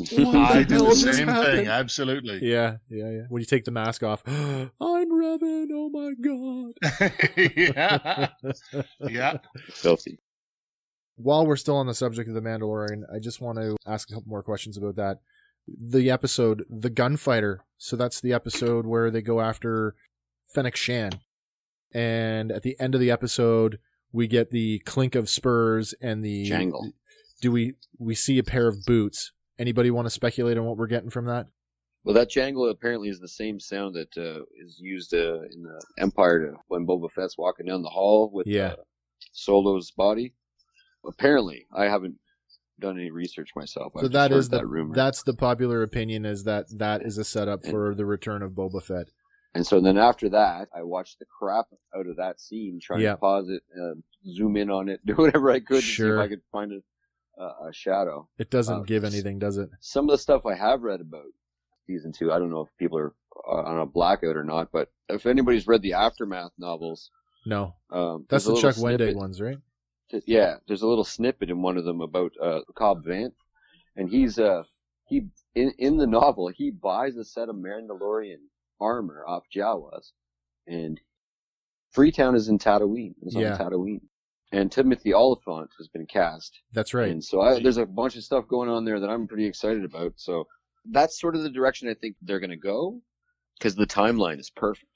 [0.24, 1.56] What I the did the same happened?
[1.58, 1.66] thing.
[1.68, 2.40] Absolutely.
[2.42, 3.22] Yeah, yeah, yeah.
[3.28, 5.66] When you take the mask off, I'm Revan.
[5.72, 7.12] Oh my god.
[7.56, 8.28] yeah.
[8.42, 8.84] god.
[9.08, 9.36] Yeah.
[9.70, 10.18] Filthy.
[11.16, 14.14] While we're still on the subject of the Mandalorian, I just want to ask a
[14.14, 15.20] couple more questions about that.
[15.80, 17.64] The episode, the gunfighter.
[17.78, 19.94] So that's the episode where they go after
[20.46, 21.20] Fennec Shan,
[21.92, 23.78] and at the end of the episode,
[24.12, 26.92] we get the clink of spurs and the Jangle.
[27.40, 29.32] Do we we see a pair of boots?
[29.58, 31.46] Anybody want to speculate on what we're getting from that?
[32.04, 35.80] Well, that jangle apparently is the same sound that uh, is used uh, in the
[35.98, 38.72] Empire to, when Boba Fett's walking down the hall with Yeah.
[38.72, 38.82] uh,
[39.32, 40.34] Solo's body.
[41.06, 42.16] Apparently, I haven't
[42.82, 43.92] done any research myself.
[43.96, 44.94] So I've that is the that rumor.
[44.94, 48.82] that's the popular opinion is that that is a setup for the return of Boba
[48.82, 49.06] Fett.
[49.54, 53.12] And so then after that, I watched the crap out of that scene, trying Yeah.
[53.12, 53.94] to pause it, uh,
[54.30, 57.42] zoom in on it, do whatever I could to see if I could find a,
[57.42, 58.28] a, a shadow.
[58.38, 59.68] It doesn't Uh, give anything, does it?
[59.80, 61.24] Some of the stuff I have read about
[61.86, 63.14] season two, I don't know if people are
[63.46, 67.10] uh, on a blackout or not, but if anybody's read the Aftermath novels,
[67.44, 69.58] No, um, that's the Chuck Wendig ones, right?
[70.26, 73.34] Yeah, there's a little snippet in one of them about uh, Cobb Vanth,
[73.96, 74.62] and he's uh
[75.08, 78.38] he in in the novel he buys a set of Mandalorian
[78.80, 80.10] armor off Jawas,
[80.66, 81.00] and
[81.90, 83.14] Freetown is in Tatooine.
[83.22, 83.52] It's Yeah.
[83.54, 84.00] on Tatooine,
[84.50, 86.58] and Timothy Olyphant has been cast.
[86.72, 87.10] That's right.
[87.10, 89.84] And so I, there's a bunch of stuff going on there that I'm pretty excited
[89.84, 90.14] about.
[90.16, 90.46] So
[90.90, 93.00] that's sort of the direction I think they're going to go,
[93.58, 94.86] because the timeline is perfect.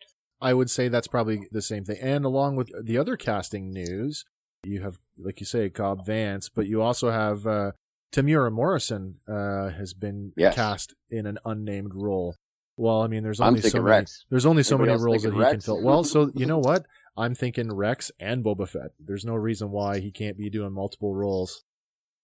[0.41, 1.99] I would say that's probably the same thing.
[2.01, 4.25] And along with the other casting news,
[4.67, 7.73] you have, like you say, Cobb Vanth, but you also have uh,
[8.13, 10.55] Temuera Morrison uh, has been Yes.
[10.55, 12.37] cast in an unnamed role.
[12.77, 13.85] Well, I mean, there's only so many.
[13.91, 14.25] Rex.
[14.29, 15.83] There's only so Anybody many roles that he thinking can fill.
[15.83, 16.85] Well, so you know what?
[17.17, 18.91] I'm thinking Rex and Boba Fett.
[19.01, 21.65] There's no reason why he can't be doing multiple roles.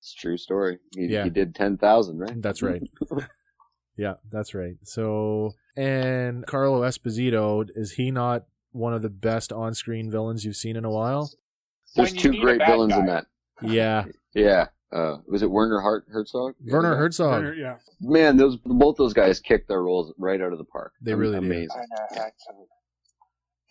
[0.00, 0.78] It's a true story.
[0.94, 1.24] He, Yeah.
[1.24, 2.42] he did ten thousand, right?
[2.42, 2.82] That's right.
[3.96, 4.74] yeah, that's right.
[4.82, 10.76] So, and Carlo Esposito, is he not one of the best on-screen villains you've seen
[10.76, 11.30] in a while?
[11.94, 13.26] There's two great bad villains in that.
[13.62, 14.04] Yeah,
[14.34, 14.68] Yeah.
[14.92, 16.54] Uh, was it Werner Hart Herzog?
[16.66, 17.42] Werner Herzog.
[17.44, 17.76] Turner, yeah.
[18.02, 20.92] Man, those both those guys kicked their roles right out of the park.
[21.00, 21.46] They Am- really do.
[21.46, 21.68] amazing.
[22.14, 22.26] Werner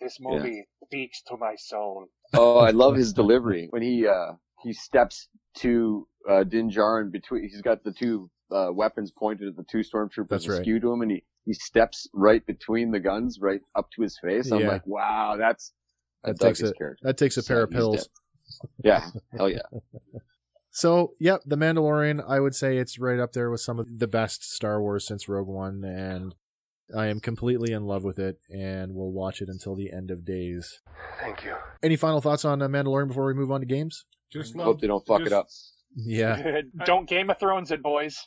[0.00, 2.06] This movie speaks to my soul.
[2.34, 4.32] oh, I love his delivery when he uh
[4.64, 5.28] he steps
[5.58, 7.42] to uh Din Djarin between.
[7.48, 10.58] He's got the two uh, weapons pointed at the two stormtroopers That's right.
[10.58, 14.18] askew to him, and he he steps right between the guns, right up to his
[14.18, 14.50] face.
[14.50, 14.68] I'm Yeah.
[14.68, 15.81] like, wow, that's I
[16.24, 17.00] That dug takes his a character.
[17.04, 18.08] that takes a pair of pills.
[18.08, 18.70] dead.
[18.84, 19.62] Yeah, hell yeah.
[20.74, 24.06] So, yep, The Mandalorian, I would say it's right up there with some of the
[24.08, 26.34] best Star Wars since Rogue One, and
[26.96, 30.24] I am completely in love with it, and will watch it until the end of
[30.24, 30.80] days.
[31.20, 31.56] Thank you.
[31.82, 34.06] Any final thoughts on uh, Mandalorian before we move on to games?
[34.32, 35.46] Just love, hope they don't fuck just- it up.
[35.94, 36.62] Yeah.
[36.86, 38.26] Don't Game of Thrones it, boys.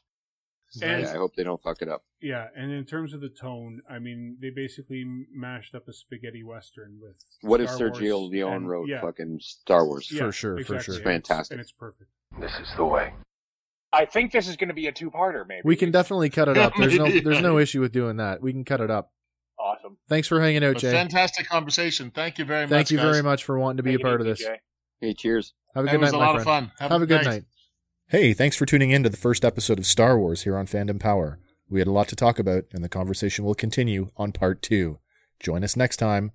[0.81, 2.03] And yeah, I hope they don't fuck it up.
[2.21, 6.43] yeah, and in terms of the tone, I mean, they basically mashed up a spaghetti
[6.43, 10.09] western with What if Sergio Wars Leone and- wrote yeah, fucking Star Wars?
[10.11, 10.95] yeah, For sure, for sure.
[10.95, 11.53] it's- Fantastic.
[11.55, 12.09] and it's perfect.
[12.39, 13.13] This is the way.
[13.93, 15.61] I think this is going to be a two-parter, maybe.
[15.63, 16.73] We can definitely cut it up.
[16.77, 18.41] There's no there's no issue with doing that.
[18.41, 19.13] We can cut it up.
[19.57, 19.97] Awesome.
[20.09, 20.91] Thanks for hanging out, But Jay.
[20.91, 22.11] fantastic conversation.
[22.11, 22.69] Thank you very much.
[22.71, 23.05] Thank you guys.
[23.05, 24.39] very much for wanting to be Take a it part of this.
[24.39, 24.59] Jay.
[24.99, 25.53] Hey, cheers.
[25.73, 26.43] Have a It good night, a my friend.
[26.43, 26.71] fun.
[26.79, 27.43] Have, a good night.
[28.09, 30.99] Hey, thanks for tuning in to the first episode of Star Wars here on Fandom
[30.99, 31.39] Power.
[31.67, 34.99] We had a lot to talk about, and the conversation will continue on part two.
[35.39, 36.31] Join us next time.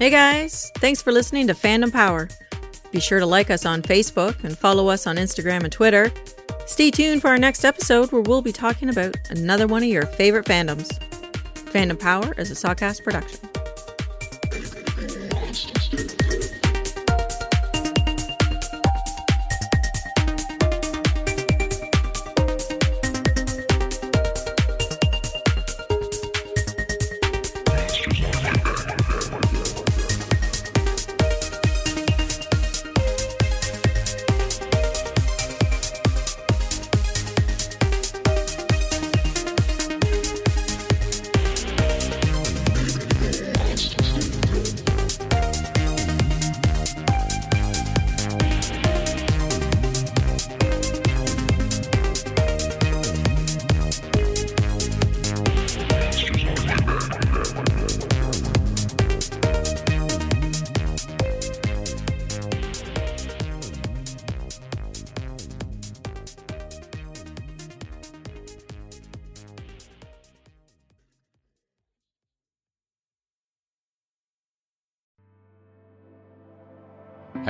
[0.00, 2.28] Hey guys, thanks for listening to Fandom Power.
[2.90, 6.12] Be sure to like us on Facebook and follow us on Instagram and Twitter.
[6.66, 10.06] Stay tuned for our next episode where we'll be talking about another one of your
[10.06, 10.98] favorite fandoms.
[11.70, 13.38] Fandom Power is a Sawcast production.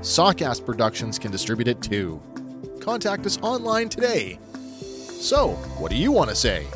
[0.00, 2.20] Sawcast Productions can distribute it too.
[2.80, 4.38] contact us online today.
[5.20, 6.66] So, what do you want to say?